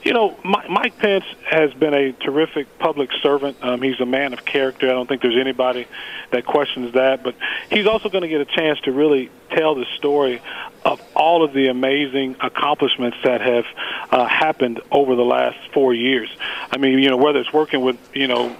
You 0.03 0.11
know, 0.11 0.37
Mike 0.43 0.97
Pence 0.97 1.23
has 1.49 1.73
been 1.73 1.93
a 1.93 2.11
terrific 2.11 2.77
public 2.77 3.09
servant. 3.21 3.57
Um, 3.61 3.81
he's 3.81 3.99
a 4.01 4.05
man 4.05 4.33
of 4.33 4.43
character. 4.43 4.89
I 4.89 4.91
don't 4.91 5.07
think 5.07 5.21
there's 5.21 5.39
anybody 5.39 5.87
that 6.31 6.45
questions 6.45 6.93
that. 6.93 7.23
But 7.23 7.35
he's 7.69 7.87
also 7.87 8.09
going 8.09 8.23
to 8.23 8.27
get 8.27 8.41
a 8.41 8.45
chance 8.45 8.81
to 8.81 8.91
really 8.91 9.31
tell 9.51 9.75
the 9.75 9.85
story 9.97 10.41
of 10.83 11.01
all 11.15 11.45
of 11.45 11.53
the 11.53 11.67
amazing 11.67 12.35
accomplishments 12.41 13.17
that 13.23 13.39
have 13.39 13.65
uh, 14.11 14.25
happened 14.25 14.81
over 14.91 15.15
the 15.15 15.23
last 15.23 15.57
four 15.73 15.93
years. 15.93 16.29
I 16.69 16.77
mean, 16.77 16.99
you 16.99 17.09
know, 17.09 17.17
whether 17.17 17.39
it's 17.39 17.53
working 17.53 17.79
with, 17.81 17.97
you 18.13 18.27
know, 18.27 18.53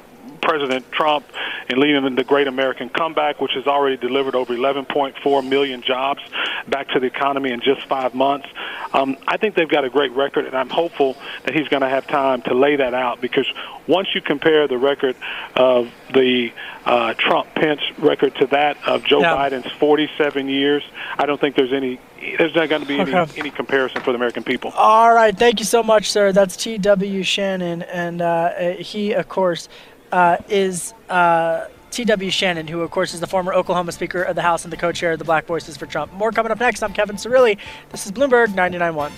President 0.44 0.92
Trump 0.92 1.26
and 1.70 1.80
leading 1.80 2.16
the 2.16 2.24
Great 2.24 2.48
American 2.48 2.90
Comeback, 2.90 3.40
which 3.40 3.54
has 3.54 3.66
already 3.66 3.98
delivered 3.98 4.36
over 4.36 4.54
11.4 4.54 5.48
million 5.48 5.82
jobs 5.82 6.22
back 6.68 6.90
to 6.90 7.00
the 7.00 7.08
economy 7.08 7.52
in 7.52 7.62
just 7.62 7.86
five 7.88 8.14
months. 8.14 8.48
Um, 8.94 9.18
I 9.28 9.38
think 9.38 9.56
they've 9.56 9.70
got 9.70 9.86
a 9.86 9.90
great 9.90 10.12
record, 10.12 10.46
and 10.46 10.56
I'm 10.56 10.70
hopeful 10.70 11.16
that 11.46 11.54
he's 11.56 11.68
going 11.68 11.82
to 11.82 11.90
have 11.90 12.06
time 12.08 12.42
to 12.44 12.54
lay 12.54 12.76
that 12.76 12.94
out 12.94 13.22
because 13.22 13.48
once 13.88 14.10
you 14.14 14.22
compare 14.22 14.68
the 14.68 14.78
record 14.78 15.16
of 15.56 15.90
the 16.14 16.52
uh, 16.86 17.14
Trump 17.16 17.54
Pence 17.56 17.82
record 17.98 18.36
to 18.36 18.48
that 18.48 18.78
of 18.88 19.04
Joe 19.04 19.22
yeah. 19.22 19.36
Biden's 19.36 19.72
47 19.72 20.48
years, 20.48 20.84
I 21.18 21.26
don't 21.26 21.40
think 21.40 21.56
there's 21.56 21.74
any 21.74 22.00
there's 22.38 22.56
not 22.56 22.70
going 22.70 22.82
to 22.82 22.88
be 22.88 23.00
any, 23.00 23.14
okay. 23.14 23.40
any 23.40 23.50
comparison 23.50 24.02
for 24.02 24.12
the 24.12 24.16
American 24.16 24.44
people. 24.44 24.72
All 24.72 25.14
right, 25.14 25.38
thank 25.38 25.60
you 25.60 25.66
so 25.66 25.84
much, 25.84 26.10
sir. 26.10 26.32
That's 26.32 26.56
T.W. 26.56 27.24
Shannon, 27.24 27.82
and 27.84 28.22
uh, 28.22 28.74
he, 28.76 29.12
of 29.12 29.28
course, 29.28 29.68
uh, 30.14 30.38
is 30.48 30.94
uh, 31.10 31.66
T.W. 31.90 32.30
Shannon, 32.30 32.68
who, 32.68 32.82
of 32.82 32.92
course, 32.92 33.14
is 33.16 33.20
the 33.20 33.28
former 33.28 33.54
Oklahoma 33.54 33.92
Speaker 33.92 34.22
of 34.22 34.36
the 34.36 34.44
House 34.44 34.64
and 34.64 34.72
the 34.72 34.78
co 34.78 34.92
chair 34.92 35.14
of 35.14 35.20
the 35.20 35.26
Black 35.26 35.46
Voices 35.48 35.76
for 35.76 35.88
Trump. 35.88 36.14
More 36.14 36.32
coming 36.32 36.52
up 36.52 36.60
next. 36.60 36.84
I'm 36.84 36.94
Kevin 36.94 37.16
Cirilli. 37.16 37.58
This 37.90 38.06
is 38.06 38.12
Bloomberg 38.12 38.48
99.1. 38.50 39.12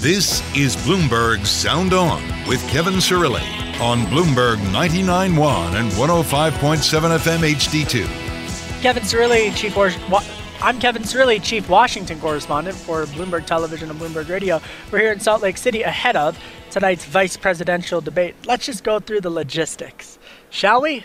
This 0.00 0.40
is 0.56 0.76
Bloomberg 0.76 1.44
Sound 1.44 1.92
On 1.92 2.22
with 2.46 2.62
Kevin 2.68 2.94
Cirilli 2.94 3.42
on 3.80 4.02
Bloomberg 4.06 4.58
99.1 4.70 5.74
and 5.74 5.90
105.7 5.90 7.18
FM 7.18 7.54
HD2. 7.54 8.80
Kevin 8.80 9.02
Cirilli, 9.02 9.52
Chief 9.56 9.74
I'm 10.60 10.80
Kevin 10.80 11.02
Cirilli, 11.02 11.40
Chief 11.40 11.68
Washington 11.68 12.18
Correspondent 12.18 12.76
for 12.76 13.04
Bloomberg 13.06 13.46
Television 13.46 13.90
and 13.90 14.00
Bloomberg 14.00 14.28
Radio. 14.28 14.60
We're 14.90 14.98
here 14.98 15.12
in 15.12 15.20
Salt 15.20 15.40
Lake 15.40 15.56
City 15.56 15.82
ahead 15.82 16.16
of 16.16 16.36
tonight's 16.72 17.04
vice 17.04 17.36
presidential 17.36 18.00
debate. 18.00 18.34
Let's 18.44 18.66
just 18.66 18.82
go 18.82 18.98
through 18.98 19.20
the 19.20 19.30
logistics, 19.30 20.18
shall 20.50 20.82
we? 20.82 21.04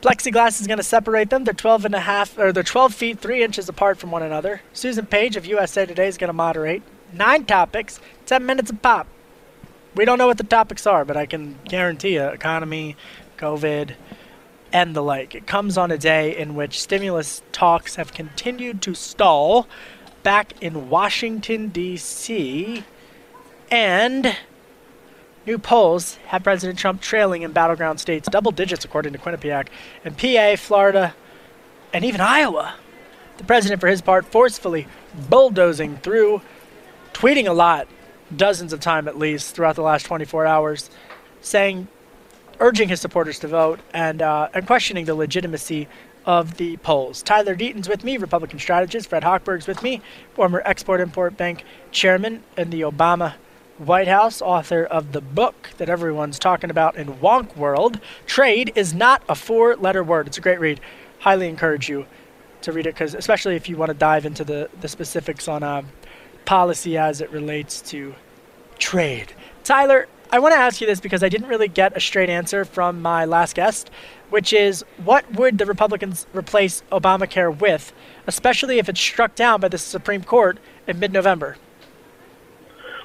Plexiglass 0.00 0.60
is 0.60 0.68
going 0.68 0.76
to 0.76 0.84
separate 0.84 1.28
them. 1.28 1.42
They're 1.42 1.54
12 1.54 1.86
and 1.86 1.94
a 1.96 2.00
half, 2.00 2.38
or 2.38 2.52
they're 2.52 2.62
12 2.62 2.94
feet 2.94 3.18
3 3.18 3.42
inches 3.42 3.68
apart 3.68 3.98
from 3.98 4.12
one 4.12 4.22
another. 4.22 4.60
Susan 4.72 5.06
Page 5.06 5.34
of 5.34 5.44
USA 5.44 5.84
Today 5.84 6.06
is 6.06 6.16
going 6.16 6.28
to 6.28 6.32
moderate. 6.32 6.84
Nine 7.12 7.46
topics, 7.46 7.98
10 8.26 8.46
minutes 8.46 8.70
a 8.70 8.74
pop. 8.74 9.08
We 9.96 10.04
don't 10.04 10.18
know 10.18 10.28
what 10.28 10.38
the 10.38 10.44
topics 10.44 10.86
are, 10.86 11.04
but 11.04 11.16
I 11.16 11.26
can 11.26 11.58
guarantee 11.64 12.14
you 12.14 12.26
economy, 12.26 12.94
COVID, 13.38 13.94
and 14.78 14.94
the 14.94 15.02
like. 15.02 15.34
It 15.34 15.44
comes 15.44 15.76
on 15.76 15.90
a 15.90 15.98
day 15.98 16.36
in 16.36 16.54
which 16.54 16.80
stimulus 16.80 17.42
talks 17.50 17.96
have 17.96 18.14
continued 18.14 18.80
to 18.82 18.94
stall 18.94 19.66
back 20.22 20.52
in 20.62 20.88
Washington, 20.88 21.68
D.C., 21.68 22.84
and 23.72 24.36
new 25.46 25.58
polls 25.58 26.14
have 26.26 26.44
President 26.44 26.78
Trump 26.78 27.00
trailing 27.00 27.42
in 27.42 27.50
battleground 27.50 27.98
states, 27.98 28.28
double 28.28 28.52
digits 28.52 28.84
according 28.84 29.12
to 29.12 29.18
Quinnipiac, 29.18 29.66
and 30.04 30.16
PA, 30.16 30.54
Florida, 30.56 31.12
and 31.92 32.04
even 32.04 32.20
Iowa. 32.20 32.74
The 33.38 33.44
president, 33.44 33.80
for 33.80 33.88
his 33.88 34.00
part, 34.00 34.26
forcefully 34.26 34.86
bulldozing 35.28 35.96
through, 35.96 36.40
tweeting 37.12 37.48
a 37.48 37.52
lot, 37.52 37.88
dozens 38.34 38.72
of 38.72 38.78
times 38.78 39.08
at 39.08 39.18
least, 39.18 39.56
throughout 39.56 39.74
the 39.74 39.82
last 39.82 40.06
24 40.06 40.46
hours, 40.46 40.88
saying 41.40 41.88
urging 42.60 42.88
his 42.88 43.00
supporters 43.00 43.38
to 43.40 43.48
vote 43.48 43.80
and 43.92 44.22
uh, 44.22 44.48
and 44.54 44.66
questioning 44.66 45.04
the 45.04 45.14
legitimacy 45.14 45.88
of 46.26 46.56
the 46.58 46.76
polls. 46.78 47.22
Tyler 47.22 47.54
Deaton's 47.54 47.88
with 47.88 48.04
me, 48.04 48.16
Republican 48.16 48.58
strategist. 48.58 49.08
Fred 49.08 49.22
Hochberg's 49.22 49.66
with 49.66 49.82
me, 49.82 50.02
former 50.34 50.62
Export 50.64 51.00
Import 51.00 51.36
Bank 51.36 51.64
chairman 51.90 52.42
in 52.56 52.70
the 52.70 52.82
Obama 52.82 53.34
White 53.78 54.08
House, 54.08 54.42
author 54.42 54.84
of 54.84 55.12
the 55.12 55.20
book 55.20 55.70
that 55.78 55.88
everyone's 55.88 56.38
talking 56.38 56.68
about 56.68 56.96
in 56.96 57.14
Wonk 57.14 57.56
World. 57.56 58.00
Trade 58.26 58.72
is 58.74 58.92
not 58.92 59.22
a 59.28 59.34
four 59.34 59.76
letter 59.76 60.02
word. 60.02 60.26
It's 60.26 60.38
a 60.38 60.40
great 60.40 60.60
read. 60.60 60.80
Highly 61.20 61.48
encourage 61.48 61.88
you 61.88 62.06
to 62.62 62.72
read 62.72 62.86
it, 62.86 62.94
because 62.94 63.14
especially 63.14 63.54
if 63.54 63.68
you 63.68 63.76
want 63.76 63.88
to 63.90 63.94
dive 63.94 64.26
into 64.26 64.44
the, 64.44 64.68
the 64.80 64.88
specifics 64.88 65.46
on 65.46 65.62
uh, 65.62 65.82
policy 66.44 66.98
as 66.98 67.20
it 67.20 67.30
relates 67.30 67.80
to 67.82 68.14
trade. 68.78 69.32
Tyler, 69.62 70.08
I 70.30 70.40
want 70.40 70.52
to 70.52 70.58
ask 70.58 70.82
you 70.82 70.86
this 70.86 71.00
because 71.00 71.22
I 71.22 71.30
didn't 71.30 71.48
really 71.48 71.68
get 71.68 71.96
a 71.96 72.00
straight 72.00 72.28
answer 72.28 72.66
from 72.66 73.00
my 73.00 73.24
last 73.24 73.56
guest, 73.56 73.90
which 74.28 74.52
is 74.52 74.84
what 75.02 75.30
would 75.32 75.56
the 75.56 75.64
Republicans 75.64 76.26
replace 76.34 76.82
Obamacare 76.92 77.58
with, 77.58 77.94
especially 78.26 78.78
if 78.78 78.90
it's 78.90 79.00
struck 79.00 79.34
down 79.34 79.60
by 79.60 79.68
the 79.68 79.78
Supreme 79.78 80.22
Court 80.22 80.58
in 80.86 80.98
mid 80.98 81.14
November? 81.14 81.56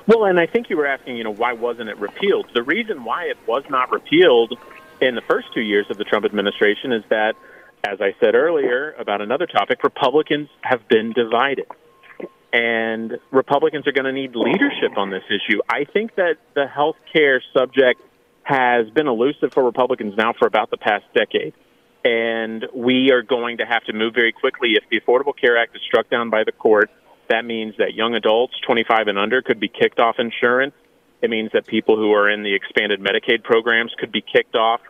Well, 0.05 0.25
and 0.25 0.37
I 0.37 0.47
think 0.47 0.69
you 0.69 0.75
were 0.75 0.85
asking, 0.85 1.15
you 1.15 1.23
know, 1.23 1.33
why 1.33 1.53
wasn't 1.53 1.87
it 1.87 1.97
repealed? 1.97 2.47
The 2.53 2.63
reason 2.63 3.05
why 3.05 3.23
it 3.23 3.37
was 3.47 3.63
not 3.69 3.89
repealed 3.89 4.59
in 4.99 5.15
the 5.15 5.21
first 5.21 5.47
two 5.53 5.61
years 5.61 5.85
of 5.89 5.97
the 5.97 6.03
Trump 6.03 6.25
administration 6.25 6.91
is 6.91 7.03
that, 7.07 7.35
as 7.85 8.01
I 8.01 8.13
said 8.19 8.35
earlier 8.35 8.95
about 8.99 9.21
another 9.21 9.47
topic, 9.47 9.81
Republicans 9.81 10.49
have 10.63 10.85
been 10.89 11.13
divided 11.13 11.67
and 12.53 13.17
Republicans 13.31 13.87
are 13.87 13.91
going 13.91 14.05
to 14.05 14.13
need 14.13 14.35
leadership 14.35 14.95
on 14.95 15.09
this 15.09 15.23
issue. 15.27 15.59
I 15.67 15.85
think 15.91 16.15
that 16.15 16.35
the 16.53 16.67
health 16.67 16.97
care 17.11 17.41
subject 17.51 17.99
has 18.43 18.89
been 18.91 19.07
elusive 19.07 19.51
for 19.51 19.63
Republicans 19.63 20.13
now 20.15 20.33
for 20.37 20.45
about 20.47 20.69
the 20.69 20.77
past 20.77 21.05
decade. 21.15 21.53
And 22.05 22.65
we 22.75 23.11
are 23.11 23.23
going 23.23 23.57
to 23.57 23.65
have 23.65 23.83
to 23.85 23.93
move 23.93 24.13
very 24.13 24.33
quickly. 24.33 24.73
If 24.75 24.83
the 24.91 24.99
Affordable 24.99 25.33
Care 25.35 25.57
Act 25.57 25.75
is 25.75 25.81
struck 25.87 26.09
down 26.09 26.29
by 26.29 26.43
the 26.43 26.51
court, 26.51 26.91
that 27.29 27.43
means 27.43 27.75
that 27.79 27.95
young 27.95 28.13
adults 28.13 28.53
25 28.67 29.07
and 29.07 29.17
under 29.17 29.41
could 29.41 29.59
be 29.59 29.69
kicked 29.69 29.99
off 29.99 30.17
insurance. 30.19 30.75
It 31.21 31.29
means 31.29 31.51
that 31.53 31.65
people 31.65 31.95
who 31.95 32.13
are 32.13 32.29
in 32.29 32.43
the 32.43 32.53
expanded 32.53 32.99
Medicaid 32.99 33.43
programs 33.43 33.93
could 33.97 34.11
be 34.11 34.21
kicked 34.21 34.55
off. 34.55 34.81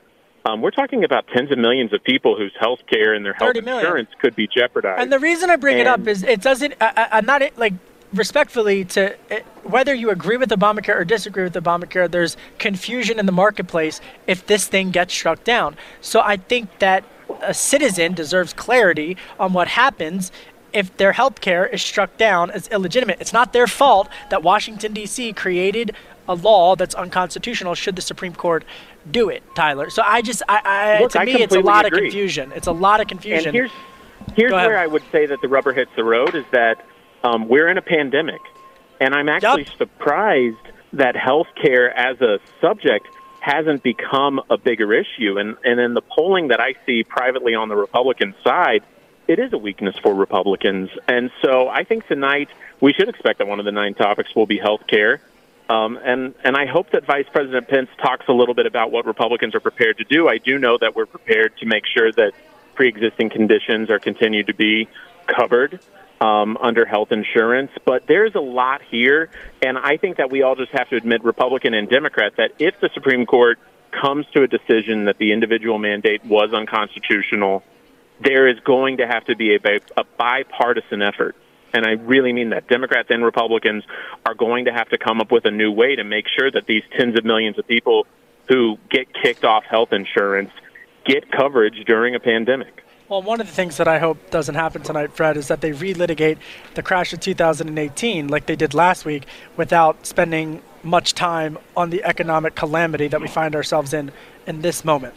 Um, 0.45 0.61
we're 0.61 0.71
talking 0.71 1.03
about 1.03 1.25
tens 1.27 1.51
of 1.51 1.57
millions 1.57 1.93
of 1.93 2.03
people 2.03 2.37
whose 2.37 2.53
health 2.59 2.79
care 2.91 3.13
and 3.13 3.25
their 3.25 3.33
health 3.33 3.55
insurance 3.55 4.09
could 4.19 4.35
be 4.35 4.47
jeopardized. 4.47 5.01
And 5.01 5.11
the 5.11 5.19
reason 5.19 5.49
I 5.49 5.55
bring 5.55 5.79
And- 5.79 5.81
it 5.81 5.87
up 5.87 6.07
is 6.07 6.23
it 6.23 6.41
doesn't. 6.41 6.75
I, 6.81 7.07
I'm 7.13 7.25
not 7.25 7.41
like 7.57 7.73
respectfully 8.13 8.85
to 8.85 9.15
uh, 9.31 9.39
whether 9.63 9.93
you 9.93 10.09
agree 10.09 10.37
with 10.37 10.49
Obamacare 10.49 10.95
or 10.97 11.05
disagree 11.05 11.43
with 11.43 11.53
Obamacare. 11.53 12.11
There's 12.11 12.35
confusion 12.59 13.19
in 13.19 13.25
the 13.25 13.31
marketplace 13.31 14.01
if 14.27 14.45
this 14.45 14.67
thing 14.67 14.91
gets 14.91 15.13
struck 15.13 15.43
down. 15.43 15.77
So 16.01 16.19
I 16.19 16.37
think 16.37 16.79
that 16.79 17.05
a 17.41 17.53
citizen 17.53 18.13
deserves 18.13 18.53
clarity 18.53 19.17
on 19.39 19.53
what 19.53 19.69
happens 19.69 20.31
if 20.73 20.95
their 20.97 21.13
health 21.13 21.41
care 21.41 21.65
is 21.65 21.81
struck 21.81 22.17
down 22.17 22.51
as 22.51 22.67
illegitimate. 22.69 23.21
It's 23.21 23.33
not 23.33 23.53
their 23.53 23.67
fault 23.67 24.09
that 24.29 24.43
Washington 24.43 24.93
D.C. 24.93 25.33
created 25.33 25.95
a 26.27 26.35
law 26.35 26.75
that's 26.75 26.95
unconstitutional. 26.95 27.75
Should 27.75 27.95
the 27.95 28.01
Supreme 28.01 28.33
Court 28.33 28.63
do 29.09 29.29
it, 29.29 29.43
Tyler? 29.55 29.89
So 29.89 30.01
I 30.05 30.21
just, 30.21 30.41
I, 30.47 30.61
I 30.63 31.01
Look, 31.01 31.11
to 31.13 31.19
I 31.19 31.25
me, 31.25 31.33
it's 31.33 31.55
a 31.55 31.59
lot 31.59 31.85
agree. 31.85 31.99
of 31.99 32.03
confusion. 32.11 32.51
It's 32.55 32.67
a 32.67 32.71
lot 32.71 33.01
of 33.01 33.07
confusion. 33.07 33.49
And 33.49 33.55
here's 33.55 33.71
here's 34.35 34.51
where 34.51 34.77
I 34.77 34.87
would 34.87 35.03
say 35.11 35.25
that 35.25 35.41
the 35.41 35.47
rubber 35.47 35.73
hits 35.73 35.91
the 35.95 36.03
road 36.03 36.35
is 36.35 36.45
that 36.51 36.85
um, 37.23 37.47
we're 37.47 37.67
in 37.67 37.77
a 37.77 37.81
pandemic, 37.81 38.41
and 38.99 39.13
I'm 39.13 39.29
actually 39.29 39.67
surprised 39.77 40.57
that 40.93 41.15
healthcare 41.15 41.93
as 41.93 42.21
a 42.21 42.39
subject 42.61 43.07
hasn't 43.39 43.83
become 43.83 44.39
a 44.49 44.57
bigger 44.57 44.93
issue. 44.93 45.37
And 45.37 45.57
and 45.63 45.79
in 45.79 45.93
the 45.93 46.01
polling 46.01 46.47
that 46.49 46.59
I 46.59 46.75
see 46.85 47.03
privately 47.03 47.55
on 47.55 47.69
the 47.69 47.75
Republican 47.75 48.33
side, 48.43 48.83
it 49.27 49.39
is 49.39 49.53
a 49.53 49.57
weakness 49.57 49.95
for 50.01 50.13
Republicans. 50.13 50.89
And 51.07 51.31
so 51.41 51.67
I 51.67 51.83
think 51.83 52.07
tonight 52.07 52.49
we 52.81 52.93
should 52.93 53.09
expect 53.09 53.39
that 53.39 53.47
one 53.47 53.59
of 53.59 53.65
the 53.65 53.71
nine 53.71 53.93
topics 53.93 54.35
will 54.35 54.45
be 54.45 54.59
healthcare. 54.59 55.19
Um, 55.69 55.97
and 56.03 56.35
and 56.43 56.57
I 56.57 56.65
hope 56.65 56.91
that 56.91 57.05
Vice 57.05 57.27
President 57.31 57.67
Pence 57.69 57.89
talks 58.01 58.27
a 58.27 58.33
little 58.33 58.53
bit 58.53 58.65
about 58.65 58.91
what 58.91 59.05
Republicans 59.05 59.55
are 59.55 59.61
prepared 59.61 59.97
to 59.99 60.03
do. 60.03 60.27
I 60.27 60.37
do 60.37 60.59
know 60.59 60.77
that 60.77 60.95
we're 60.95 61.05
prepared 61.05 61.57
to 61.57 61.65
make 61.65 61.85
sure 61.85 62.11
that 62.11 62.33
pre-existing 62.75 63.29
conditions 63.29 63.89
are 63.89 63.99
continued 63.99 64.47
to 64.47 64.53
be 64.53 64.89
covered 65.25 65.79
um, 66.19 66.57
under 66.59 66.85
health 66.85 67.11
insurance. 67.11 67.71
But 67.85 68.07
there's 68.07 68.35
a 68.35 68.41
lot 68.41 68.81
here, 68.81 69.29
and 69.61 69.77
I 69.77 69.97
think 69.97 70.17
that 70.17 70.31
we 70.31 70.41
all 70.41 70.55
just 70.55 70.71
have 70.71 70.89
to 70.89 70.97
admit, 70.97 71.23
Republican 71.23 71.73
and 71.73 71.89
Democrat, 71.89 72.33
that 72.37 72.51
if 72.59 72.79
the 72.81 72.89
Supreme 72.93 73.25
Court 73.25 73.57
comes 73.91 74.25
to 74.33 74.43
a 74.43 74.47
decision 74.47 75.05
that 75.05 75.17
the 75.17 75.31
individual 75.31 75.77
mandate 75.77 76.25
was 76.25 76.53
unconstitutional, 76.53 77.63
there 78.23 78.47
is 78.47 78.59
going 78.59 78.97
to 78.97 79.07
have 79.07 79.25
to 79.25 79.35
be 79.35 79.55
a, 79.55 79.59
a 79.97 80.03
bipartisan 80.17 81.01
effort. 81.01 81.35
And 81.73 81.85
I 81.85 81.91
really 81.91 82.33
mean 82.33 82.51
that. 82.51 82.67
Democrats 82.67 83.09
and 83.09 83.23
Republicans 83.23 83.83
are 84.25 84.35
going 84.35 84.65
to 84.65 84.71
have 84.71 84.89
to 84.89 84.97
come 84.97 85.19
up 85.19 85.31
with 85.31 85.45
a 85.45 85.51
new 85.51 85.71
way 85.71 85.95
to 85.95 86.03
make 86.03 86.27
sure 86.27 86.51
that 86.51 86.67
these 86.67 86.83
tens 86.95 87.17
of 87.17 87.25
millions 87.25 87.57
of 87.57 87.67
people 87.67 88.05
who 88.47 88.77
get 88.89 89.07
kicked 89.13 89.43
off 89.43 89.63
health 89.63 89.91
insurance 89.91 90.51
get 91.05 91.31
coverage 91.31 91.83
during 91.85 92.15
a 92.15 92.19
pandemic. 92.19 92.83
Well, 93.09 93.21
one 93.21 93.41
of 93.41 93.47
the 93.47 93.53
things 93.53 93.77
that 93.77 93.87
I 93.87 93.99
hope 93.99 94.31
doesn't 94.31 94.55
happen 94.55 94.81
tonight, 94.81 95.13
Fred, 95.13 95.35
is 95.35 95.47
that 95.49 95.61
they 95.61 95.71
relitigate 95.71 96.37
the 96.75 96.83
crash 96.83 97.11
of 97.11 97.19
2018 97.19 98.27
like 98.27 98.45
they 98.45 98.55
did 98.55 98.73
last 98.73 99.03
week 99.03 99.25
without 99.57 100.05
spending 100.05 100.61
much 100.83 101.13
time 101.13 101.57
on 101.75 101.89
the 101.89 102.03
economic 102.03 102.55
calamity 102.55 103.07
that 103.07 103.21
we 103.21 103.27
find 103.27 103.55
ourselves 103.55 103.93
in 103.93 104.11
in 104.45 104.61
this 104.61 104.85
moment. 104.85 105.15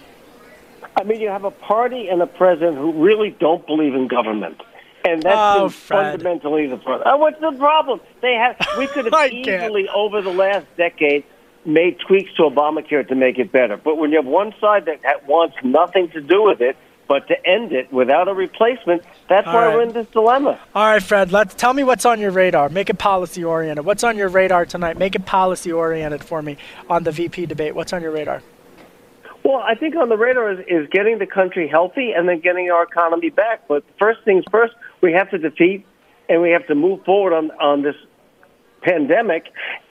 I 0.99 1.05
mean, 1.05 1.21
you 1.21 1.29
have 1.29 1.45
a 1.45 1.51
party 1.51 2.09
and 2.09 2.23
a 2.23 2.27
president 2.27 2.77
who 2.79 2.93
really 3.05 3.31
don't 3.39 3.67
believe 3.67 3.95
in 3.95 4.09
government. 4.09 4.61
And 5.05 5.23
that's 5.23 5.61
Oh, 5.61 5.69
fundamentally 5.69 6.67
the 6.67 6.79
problem. 6.79 7.03
Oh, 7.07 7.15
uh, 7.15 7.19
what's 7.19 7.41
the 7.41 7.53
problem? 7.53 8.01
They 8.23 8.35
have. 8.35 8.57
We 8.79 8.87
could 8.89 9.05
have 9.13 9.31
easily, 9.33 9.89
over 9.95 10.21
the 10.23 10.33
last 10.33 10.67
decade, 10.77 11.25
made 11.65 11.99
tweaks 12.01 12.33
to 12.37 12.43
Obamacare 12.43 13.07
to 13.09 13.15
make 13.15 13.39
it 13.39 13.53
better. 13.53 13.77
But 13.77 13.99
when 13.99 14.11
you 14.11 14.17
have 14.17 14.27
one 14.27 14.53
side 14.61 14.87
that 14.87 15.01
ha- 15.05 15.21
wants 15.29 15.55
nothing 15.63 16.09
to 16.11 16.21
do 16.21 16.43
with 16.43 16.61
it, 16.61 16.77
but 17.09 17.29
to 17.29 17.47
end 17.47 17.73
it 17.73 17.93
without 17.93 18.27
a 18.27 18.35
replacement, 18.35 19.03
that's 19.29 19.47
All 19.47 19.55
why 19.55 19.67
right. 19.67 19.75
we're 19.77 19.83
in 19.83 19.93
this 19.93 20.09
dilemma. 20.09 20.59
All 20.75 20.87
right, 20.87 21.03
Fred, 21.03 21.31
let's 21.31 21.55
tell 21.55 21.73
me 21.73 21.85
what's 21.85 22.05
on 22.05 22.19
your 22.19 22.33
radar. 22.33 22.69
Make 22.69 22.91
it 22.91 22.99
policy 22.99 23.45
oriented. 23.45 23.85
What's 23.85 24.03
on 24.03 24.17
your 24.17 24.29
radar 24.29 24.67
tonight? 24.67 24.99
Make 24.99 25.15
it 25.15 25.25
policy 25.25 25.71
oriented 25.71 26.25
for 26.25 26.43
me 26.43 26.57
on 26.91 27.05
the 27.05 27.13
VP 27.13 27.47
debate. 27.47 27.77
What's 27.77 27.93
on 27.93 28.03
your 28.03 28.11
radar? 28.11 28.43
Well, 29.47 29.63
I 29.65 29.77
think 29.77 29.95
on 29.95 30.09
the 30.09 30.17
radar 30.17 30.51
is, 30.51 30.59
is 30.67 30.89
getting 30.91 31.19
the 31.21 31.27
country 31.27 31.69
healthy 31.69 32.11
and 32.11 32.29
then 32.29 32.41
getting 32.41 32.69
our 32.73 32.83
economy 32.83 33.31
back. 33.31 33.69
But 33.69 33.85
first 33.97 34.25
things 34.25 34.45
first, 34.51 34.75
we 35.01 35.13
have 35.13 35.31
to 35.31 35.39
defeat 35.39 35.87
and 36.29 36.43
we 36.43 36.51
have 36.51 36.67
to 36.67 36.75
move 36.75 37.05
forward 37.05 37.33
on, 37.33 37.53
on 37.53 37.83
this 37.83 37.95
pandemic. 38.83 39.45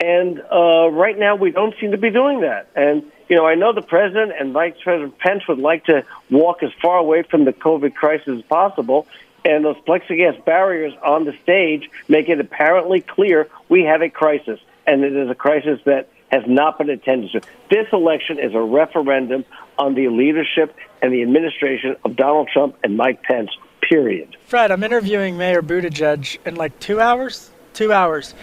And 0.04 0.42
uh, 0.42 0.90
right 0.92 1.18
now, 1.18 1.38
we 1.38 1.52
don't 1.52 1.74
seem 1.80 1.92
to 1.92 1.98
be 1.98 2.10
doing 2.10 2.42
that. 2.42 2.68
And, 2.76 3.10
you 3.30 3.38
know, 3.38 3.48
I 3.48 3.56
know 3.56 3.72
the 3.72 3.82
president 3.82 4.34
and 4.38 4.52
Vice 4.52 4.76
President 4.84 5.18
Pence 5.20 5.48
would 5.48 5.60
like 5.60 5.86
to 5.86 6.04
walk 6.30 6.62
as 6.62 6.72
far 6.82 6.98
away 6.98 7.24
from 7.24 7.46
the 7.46 7.54
COVID 7.54 7.96
crisis 7.96 8.40
as 8.40 8.42
possible. 8.42 9.08
And 9.46 9.64
those 9.64 9.78
plexiglass 9.88 10.44
barriers 10.44 10.92
on 11.02 11.24
the 11.24 11.34
stage 11.44 11.90
make 12.10 12.28
it 12.28 12.42
apparently 12.42 13.00
clear 13.00 13.48
we 13.70 13.84
have 13.84 14.02
a 14.02 14.10
crisis. 14.10 14.60
And 14.86 15.06
it 15.06 15.16
is 15.16 15.30
a 15.30 15.36
crisis 15.36 15.80
that 15.86 16.10
has 16.36 16.44
not 16.48 16.78
been 16.78 16.90
attended 16.90 17.32
to. 17.32 17.42
This 17.70 17.88
election 17.94 18.40
is 18.40 18.54
a 18.54 18.62
referendum 18.62 19.46
on 19.78 19.96
the 19.96 20.10
leadership 20.10 20.76
and 21.02 21.14
the 21.14 21.22
administration 21.22 21.96
of 22.04 22.16
Donald 22.16 22.50
Trump 22.52 22.76
and 22.84 22.98
Mike 22.98 23.24
Pence, 23.24 23.52
period. 23.82 24.36
Fred, 24.48 24.72
I'm 24.72 24.84
interviewing 24.84 25.38
Mayor 25.38 25.62
Buttigieg 25.62 26.38
in 26.46 26.56
like 26.56 26.78
two 26.80 27.00
hours. 27.00 27.52
Two 27.74 27.92
hours. 27.92 28.34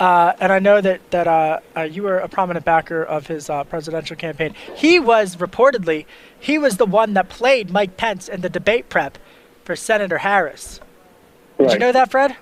Uh, 0.00 0.32
and 0.40 0.50
I 0.50 0.58
know 0.58 0.80
that 0.80 1.10
that 1.10 1.28
uh, 1.28 1.60
uh, 1.76 1.82
you 1.82 2.02
were 2.02 2.18
a 2.18 2.28
prominent 2.28 2.64
backer 2.64 3.04
of 3.04 3.26
his 3.26 3.48
uh, 3.48 3.62
presidential 3.64 4.16
campaign. 4.16 4.54
He 4.74 4.98
was 4.98 5.36
reportedly 5.36 6.06
he 6.40 6.58
was 6.58 6.76
the 6.76 6.86
one 6.86 7.14
that 7.14 7.28
played 7.28 7.70
Mike 7.70 7.96
Pence 7.96 8.28
in 8.28 8.40
the 8.40 8.48
debate 8.48 8.88
prep 8.88 9.18
for 9.64 9.76
Senator 9.76 10.18
Harris. 10.18 10.80
Did 11.58 11.72
you 11.72 11.78
know 11.78 11.92
that, 11.92 12.10
Fred? 12.10 12.36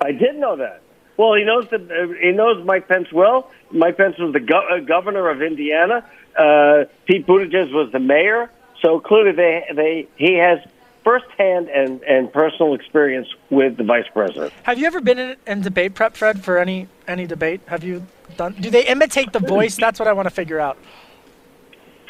I 0.00 0.12
did 0.12 0.36
know 0.36 0.56
that. 0.56 0.80
Well, 1.18 1.34
he 1.34 1.44
knows 1.44 1.68
that 1.70 1.82
uh, 1.90 2.06
he 2.20 2.30
knows 2.30 2.64
Mike 2.64 2.88
Pence 2.88 3.12
well. 3.12 3.50
Mike 3.72 3.98
Pence 3.98 4.16
was 4.18 4.32
the 4.32 4.40
go- 4.40 4.66
uh, 4.70 4.78
governor 4.78 5.28
of 5.28 5.42
Indiana. 5.42 6.08
Uh, 6.38 6.84
Pete 7.06 7.26
Buttigieg 7.26 7.72
was 7.72 7.90
the 7.92 7.98
mayor. 7.98 8.50
So 8.80 9.00
clearly, 9.00 9.32
they 9.32 9.64
they 9.74 10.08
he 10.16 10.34
has 10.34 10.60
firsthand 11.02 11.68
and 11.68 12.00
and 12.04 12.32
personal 12.32 12.74
experience 12.74 13.28
with 13.50 13.76
the 13.76 13.84
vice 13.84 14.06
president. 14.12 14.52
Have 14.62 14.78
you 14.78 14.86
ever 14.86 15.00
been 15.00 15.18
in, 15.18 15.36
in 15.46 15.60
debate 15.60 15.94
prep, 15.94 16.16
Fred, 16.16 16.44
for 16.44 16.56
any 16.56 16.86
any 17.08 17.26
debate? 17.26 17.62
Have 17.66 17.82
you 17.82 18.06
done? 18.36 18.52
Do 18.52 18.70
they 18.70 18.86
imitate 18.86 19.32
the 19.32 19.40
voice? 19.40 19.76
That's 19.76 19.98
what 19.98 20.06
I 20.06 20.12
want 20.12 20.26
to 20.26 20.34
figure 20.34 20.60
out. 20.60 20.78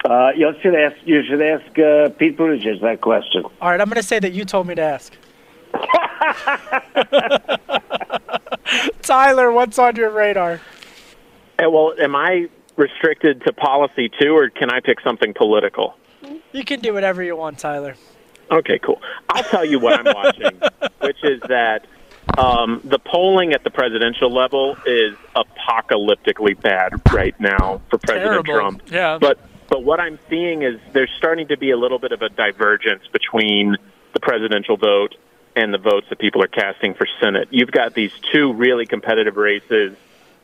Uh, 0.05 0.31
you 0.37 0.53
should 0.61 0.75
ask 0.75 0.97
you 1.07 1.23
should 1.25 1.41
ask 1.41 1.79
uh, 1.79 2.11
Pete 2.11 2.37
Buttigieg 2.37 2.83
that 2.83 3.01
question. 3.01 3.45
All 3.61 3.71
right, 3.71 3.81
I'm 3.81 3.89
going 3.89 3.97
to 3.97 4.03
say 4.03 4.19
that 4.19 4.33
you 4.33 4.45
told 4.45 4.67
me 4.67 4.75
to 4.75 4.83
ask. 4.83 5.17
Tyler, 9.03 9.53
what's 9.53 9.79
on 9.79 9.97
your 9.97 10.11
radar? 10.11 10.61
Uh, 11.59 11.71
well, 11.71 11.95
am 12.01 12.15
I 12.15 12.49
restricted 12.77 13.43
to 13.45 13.53
policy 13.53 14.11
too, 14.21 14.37
or 14.37 14.51
can 14.51 14.71
I 14.71 14.81
pick 14.81 15.01
something 15.01 15.35
political? 15.35 15.97
You 16.53 16.65
can 16.65 16.81
do 16.81 16.95
whatever 16.95 17.23
you 17.23 17.37
want, 17.37 17.59
Tyler. 17.59 17.97
Okay, 18.51 18.79
cool. 18.79 19.01
I'll 19.29 19.45
tell 19.45 19.65
you 19.65 19.79
what 19.79 20.01
I'm 20.01 20.15
watching, 20.15 20.61
which 21.01 21.23
is 21.23 21.41
that 21.49 21.87
um, 22.39 22.81
the 22.85 22.99
polling 22.99 23.53
at 23.53 23.65
the 23.65 23.71
presidential 23.71 24.33
level 24.33 24.77
is 24.87 25.15
apocalyptically 25.37 26.61
bad 26.61 26.93
right 27.13 27.39
now 27.41 27.83
for 27.91 27.99
President 27.99 28.47
Terrible. 28.47 28.55
Trump. 28.55 28.83
Yeah. 28.91 29.19
But 29.19 29.39
but 29.69 29.85
what 29.85 30.01
I'm 30.01 30.19
seeing 30.31 30.63
is 30.63 30.81
there's 30.93 31.11
starting 31.19 31.49
to 31.49 31.59
be 31.59 31.71
a 31.71 31.77
little 31.77 31.99
bit 31.99 32.13
of 32.13 32.23
a 32.23 32.31
divergence 32.31 33.03
between 33.13 33.77
the 34.15 34.21
presidential 34.21 34.79
vote 34.79 35.15
and 35.59 35.75
the 35.75 35.79
votes 35.79 36.07
that 36.09 36.21
people 36.21 36.41
are 36.41 36.49
casting 36.49 36.95
for 36.95 37.05
Senate. 37.21 37.49
You've 37.51 37.73
got 37.73 37.93
these 37.93 38.13
two 38.33 38.53
really 38.53 38.87
competitive 38.87 39.37
races 39.37 39.97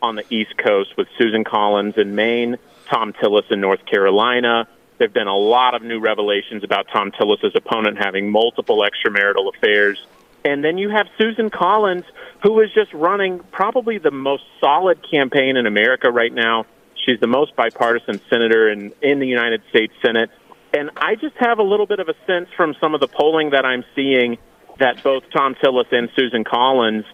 on 0.03 0.17
the 0.17 0.25
East 0.29 0.57
Coast 0.59 0.97
with 0.97 1.07
Susan 1.17 1.45
Collins 1.45 1.95
in 1.97 2.17
Maine, 2.17 2.57
Thom 2.91 3.13
Tillis 3.13 3.49
in 3.53 3.61
North 3.61 3.87
Carolina. 3.87 4.67
There 4.99 5.07
have 5.07 5.15
been 5.15 5.29
a 5.29 5.37
lot 5.37 5.75
of 5.75 5.83
new 5.83 6.01
revelations 6.01 6.65
about 6.65 6.89
Thom 6.93 7.13
Tillis' 7.13 7.55
opponent 7.55 7.97
having 7.97 8.29
multiple 8.29 8.85
extramarital 8.85 9.55
affairs. 9.55 10.05
And 10.45 10.65
then 10.65 10.79
you 10.79 10.91
have 10.91 11.07
Susan 11.17 11.49
Collins, 11.49 12.05
who 12.43 12.61
is 12.61 12.73
just 12.75 12.93
running 12.93 13.39
probably 13.53 13.99
the 13.99 14.11
most 14.11 14.43
solid 14.61 14.99
campaign 15.09 15.57
in 15.57 15.67
America 15.67 16.11
right 16.11 16.35
now. 16.35 16.67
She's 17.07 17.21
the 17.21 17.29
most 17.29 17.55
bipartisan 17.55 18.21
senator 18.29 18.69
in, 18.69 18.93
in 19.01 19.21
the 19.21 19.29
United 19.29 19.63
States 19.71 19.95
Senate. 20.05 20.31
And 20.77 20.91
I 20.97 21.15
just 21.15 21.37
have 21.37 21.61
a 21.61 21.63
little 21.63 21.87
bit 21.87 22.01
of 22.01 22.09
a 22.09 22.15
sense 22.27 22.49
from 22.57 22.75
some 22.81 22.95
of 22.95 23.01
the 23.01 23.07
polling 23.07 23.51
that 23.51 23.65
I'm 23.65 23.85
seeing 23.95 24.39
that 24.79 25.03
both 25.03 25.25
Thom 25.33 25.55
Tillis 25.55 25.93
and 25.93 26.11
Susan 26.17 26.45
Collins 26.45 27.05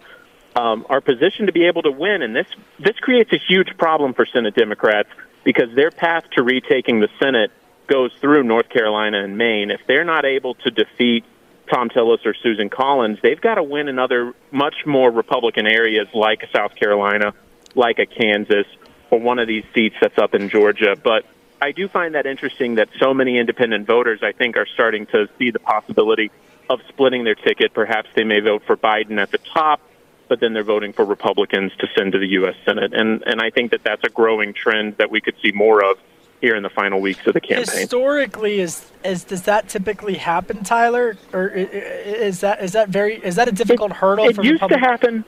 um, 0.55 0.85
are 0.89 1.01
positioned 1.01 1.47
to 1.47 1.53
be 1.53 1.65
able 1.65 1.83
to 1.83 1.91
win. 1.91 2.21
And 2.21 2.35
this, 2.35 2.47
this 2.79 2.97
creates 2.97 3.31
a 3.33 3.37
huge 3.37 3.77
problem 3.77 4.13
for 4.13 4.25
Senate 4.25 4.55
Democrats 4.55 5.09
because 5.43 5.73
their 5.75 5.91
path 5.91 6.23
to 6.31 6.43
retaking 6.43 6.99
the 6.99 7.09
Senate 7.19 7.51
goes 7.87 8.11
through 8.19 8.43
North 8.43 8.69
Carolina 8.69 9.23
and 9.23 9.37
Maine. 9.37 9.71
If 9.71 9.81
they're 9.87 10.05
not 10.05 10.25
able 10.25 10.55
to 10.55 10.71
defeat 10.71 11.23
Thom 11.71 11.89
Tillis 11.89 12.25
or 12.25 12.33
Susan 12.33 12.69
Collins, 12.69 13.19
they've 13.21 13.39
got 13.39 13.55
to 13.55 13.63
win 13.63 13.87
in 13.87 13.99
other 13.99 14.33
much 14.51 14.85
more 14.85 15.11
Republican 15.11 15.67
areas 15.67 16.07
like 16.13 16.47
South 16.53 16.75
Carolina, 16.75 17.33
like 17.75 17.99
a 17.99 18.05
Kansas, 18.05 18.67
or 19.09 19.19
one 19.19 19.39
of 19.39 19.47
these 19.47 19.65
seats 19.73 19.95
that's 20.01 20.17
up 20.17 20.33
in 20.33 20.49
Georgia. 20.49 20.95
But 21.01 21.25
I 21.61 21.71
do 21.71 21.87
find 21.87 22.15
that 22.15 22.25
interesting 22.25 22.75
that 22.75 22.89
so 22.99 23.13
many 23.13 23.37
independent 23.37 23.87
voters, 23.87 24.21
I 24.23 24.31
think, 24.31 24.57
are 24.57 24.65
starting 24.65 25.05
to 25.07 25.27
see 25.37 25.51
the 25.51 25.59
possibility 25.59 26.31
of 26.71 26.81
splitting 26.87 27.23
their 27.23 27.35
ticket. 27.35 27.73
Perhaps 27.73 28.09
they 28.15 28.23
may 28.23 28.39
vote 28.39 28.63
for 28.65 28.77
Biden 28.77 29.19
at 29.19 29.31
the 29.31 29.37
top, 29.39 29.81
but 30.27 30.39
then 30.39 30.53
they're 30.53 30.63
voting 30.63 30.93
for 30.93 31.03
Republicans 31.03 31.73
to 31.79 31.87
send 31.97 32.13
to 32.13 32.19
the 32.19 32.27
U.S. 32.27 32.55
Senate. 32.65 32.93
And, 32.93 33.23
and 33.23 33.41
I 33.41 33.49
think 33.49 33.71
that 33.71 33.83
that's 33.83 34.03
a 34.05 34.09
growing 34.09 34.53
trend 34.53 34.97
that 34.97 35.11
we 35.11 35.19
could 35.19 35.35
see 35.41 35.51
more 35.51 35.83
of 35.83 35.97
here 36.39 36.55
in 36.55 36.63
the 36.63 36.69
final 36.69 36.99
weeks 37.01 37.27
of 37.27 37.33
the 37.33 37.41
campaign. 37.41 37.81
Historically, 37.81 38.59
is 38.59 38.89
is 39.05 39.23
does 39.23 39.43
that 39.43 39.69
typically 39.69 40.15
happen, 40.15 40.63
Tyler, 40.63 41.15
or 41.33 41.49
is 41.49 42.39
that 42.39 42.63
is 42.63 42.71
that 42.71 42.89
very 42.89 43.15
is 43.17 43.35
that 43.35 43.47
a 43.47 43.51
difficult 43.51 43.91
hurdle 43.91 44.27
it 44.27 44.35
for 44.35 44.43
used 44.43 44.61
Republicans? 44.63 44.81
to 44.81 44.89
happen. 44.89 45.25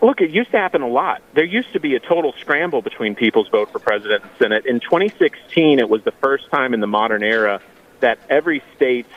Look, 0.00 0.20
it 0.20 0.30
used 0.30 0.52
to 0.52 0.56
happen 0.56 0.80
a 0.80 0.88
lot. 0.88 1.22
There 1.34 1.44
used 1.44 1.72
to 1.72 1.80
be 1.80 1.96
a 1.96 2.00
total 2.00 2.32
scramble 2.40 2.82
between 2.82 3.14
people's 3.14 3.48
vote 3.48 3.72
for 3.72 3.80
president 3.80 4.22
and 4.22 4.32
senate. 4.38 4.64
In 4.64 4.80
2016, 4.80 5.80
it 5.80 5.88
was 5.90 6.02
the 6.04 6.12
first 6.12 6.48
time 6.50 6.72
in 6.72 6.80
the 6.80 6.86
modern 6.86 7.24
era 7.24 7.60
that 8.00 8.18
every 8.30 8.62
state's 8.76 9.10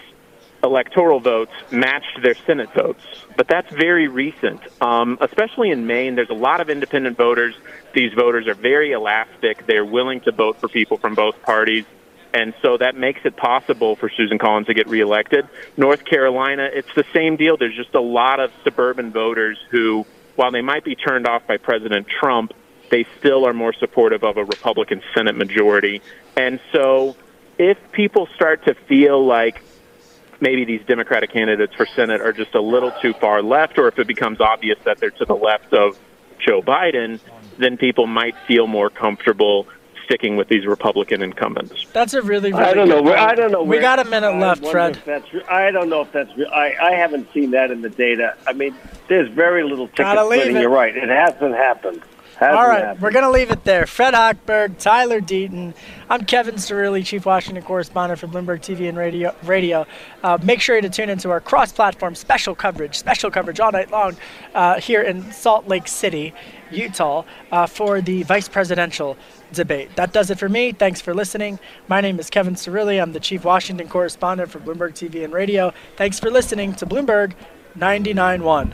electoral 0.63 1.19
votes 1.19 1.51
matched 1.71 2.21
their 2.21 2.35
senate 2.45 2.73
votes. 2.73 3.03
But 3.35 3.47
that's 3.47 3.71
very 3.71 4.07
recent, 4.07 4.61
um, 4.81 5.17
especially 5.21 5.71
in 5.71 5.87
Maine. 5.87 6.15
There's 6.15 6.29
a 6.29 6.35
lot 6.35 6.61
of 6.61 6.69
independent 6.69 7.17
voters. 7.17 7.55
These 7.93 8.13
voters 8.13 8.47
are 8.47 8.53
very 8.53 8.91
elastic. 8.91 9.65
They're 9.65 9.85
willing 9.85 10.21
to 10.21 10.31
vote 10.31 10.59
for 10.59 10.67
people 10.67 10.97
from 10.97 11.15
both 11.15 11.41
parties. 11.41 11.85
And 12.33 12.53
so 12.61 12.77
that 12.77 12.95
makes 12.95 13.21
it 13.25 13.35
possible 13.35 13.95
for 13.95 14.09
Susan 14.09 14.37
Collins 14.37 14.67
to 14.67 14.73
get 14.73 14.87
reelected. 14.87 15.47
North 15.75 16.05
Carolina, 16.05 16.69
it's 16.71 16.93
the 16.95 17.05
same 17.13 17.35
deal. 17.35 17.57
There's 17.57 17.75
just 17.75 17.93
a 17.93 18.01
lot 18.01 18.39
of 18.39 18.51
suburban 18.63 19.11
voters 19.11 19.57
who, 19.69 20.05
while 20.35 20.51
they 20.51 20.61
might 20.61 20.85
be 20.85 20.95
turned 20.95 21.27
off 21.27 21.45
by 21.45 21.57
President 21.57 22.07
Trump, 22.07 22.53
they 22.89 23.05
still 23.19 23.45
are 23.45 23.53
more 23.53 23.73
supportive 23.73 24.23
of 24.23 24.37
a 24.37 24.45
Republican 24.45 25.01
Senate 25.13 25.35
majority. 25.35 26.01
And 26.37 26.59
so 26.71 27.15
if 27.57 27.77
people 27.91 28.27
start 28.35 28.65
to 28.65 28.75
feel 28.75 29.25
like 29.25 29.61
maybe 30.41 30.65
these 30.65 30.81
Democratic 30.87 31.31
candidates 31.31 31.73
for 31.75 31.85
Senate 31.85 32.19
are 32.21 32.33
just 32.33 32.53
a 32.55 32.61
little 32.61 32.91
too 33.01 33.13
far 33.13 33.41
left, 33.41 33.77
or 33.77 33.87
if 33.87 33.97
it 33.99 34.07
becomes 34.07 34.41
obvious 34.41 34.77
that 34.83 34.97
they're 34.99 35.11
to 35.11 35.25
the 35.25 35.35
left 35.35 35.71
of 35.73 35.97
Joe 36.39 36.61
Biden, 36.61 37.19
then 37.57 37.77
people 37.77 38.07
might 38.07 38.35
feel 38.47 38.67
more 38.67 38.89
comfortable 38.89 39.67
sticking 40.05 40.35
with 40.35 40.49
these 40.49 40.65
Republican 40.65 41.21
incumbents. 41.21 41.85
That's 41.93 42.13
a 42.13 42.21
really, 42.21 42.51
really 42.51 42.63
I 42.65 42.73
don't 42.73 42.89
know. 42.89 42.95
good 42.97 43.05
Where, 43.05 43.17
point. 43.17 43.29
I 43.29 43.35
don't 43.35 43.51
know. 43.51 43.61
We 43.61 43.69
where- 43.69 43.81
got 43.81 43.99
a 43.99 44.03
minute 44.05 44.27
I 44.31 44.37
left, 44.39 44.65
Fred. 44.65 44.97
if 44.97 45.05
that's 45.05 45.27
I 45.49 45.71
don't 45.71 45.89
know 45.89 46.01
if 46.01 46.11
that's. 46.11 46.31
I 46.51 46.75
I 46.81 46.91
haven't 46.93 47.31
seen 47.33 47.51
that 47.51 47.71
in 47.71 47.81
the 47.81 47.89
data. 47.89 48.35
I 48.47 48.53
mean, 48.53 48.75
there's 49.07 49.29
very 49.29 49.63
little 49.63 49.87
ticket 49.87 50.05
Gotta 50.05 50.25
leave 50.25 50.41
splitting. 50.41 50.57
it. 50.57 50.61
You're 50.61 50.69
right. 50.69 50.95
It 50.97 51.07
hasn't 51.07 51.55
happened. 51.55 52.01
All 52.41 52.67
right, 52.67 52.99
we're 52.99 53.11
going 53.11 53.23
to 53.23 53.29
leave 53.29 53.51
it 53.51 53.63
there. 53.65 53.85
Fred 53.85 54.15
Hochberg, 54.15 54.79
Tyler 54.79 55.21
Deaton. 55.21 55.75
I'm 56.09 56.25
Kevin 56.25 56.55
Cirilli, 56.55 57.05
Chief 57.05 57.23
Washington 57.23 57.63
Correspondent 57.63 58.19
for 58.19 58.25
Bloomberg 58.25 58.61
TV 58.61 58.89
and 58.89 58.97
Radio. 58.97 59.35
Radio. 59.43 59.85
Uh, 60.23 60.39
make 60.41 60.59
sure 60.59 60.81
to 60.81 60.89
tune 60.89 61.11
into 61.11 61.29
our 61.29 61.39
cross-platform 61.39 62.15
special 62.15 62.55
coverage, 62.55 62.97
special 62.97 63.29
coverage 63.29 63.59
all 63.59 63.71
night 63.71 63.91
long 63.91 64.17
uh, 64.55 64.79
here 64.79 65.03
in 65.03 65.31
Salt 65.31 65.67
Lake 65.67 65.87
City, 65.87 66.33
Utah, 66.71 67.25
uh, 67.51 67.67
for 67.67 68.01
the 68.01 68.23
vice 68.23 68.49
presidential 68.49 69.17
debate. 69.53 69.95
That 69.95 70.11
does 70.11 70.31
it 70.31 70.39
for 70.39 70.49
me. 70.49 70.71
Thanks 70.71 70.99
for 70.99 71.13
listening. 71.13 71.59
My 71.89 72.01
name 72.01 72.19
is 72.19 72.31
Kevin 72.31 72.55
Cirilli. 72.55 72.99
I'm 72.99 73.13
the 73.13 73.19
Chief 73.19 73.45
Washington 73.45 73.87
Correspondent 73.87 74.49
for 74.49 74.59
Bloomberg 74.59 74.93
TV 74.93 75.23
and 75.23 75.31
Radio. 75.31 75.73
Thanks 75.95 76.19
for 76.19 76.31
listening 76.31 76.73
to 76.73 76.87
Bloomberg 76.87 77.33
99.1. 77.77 78.73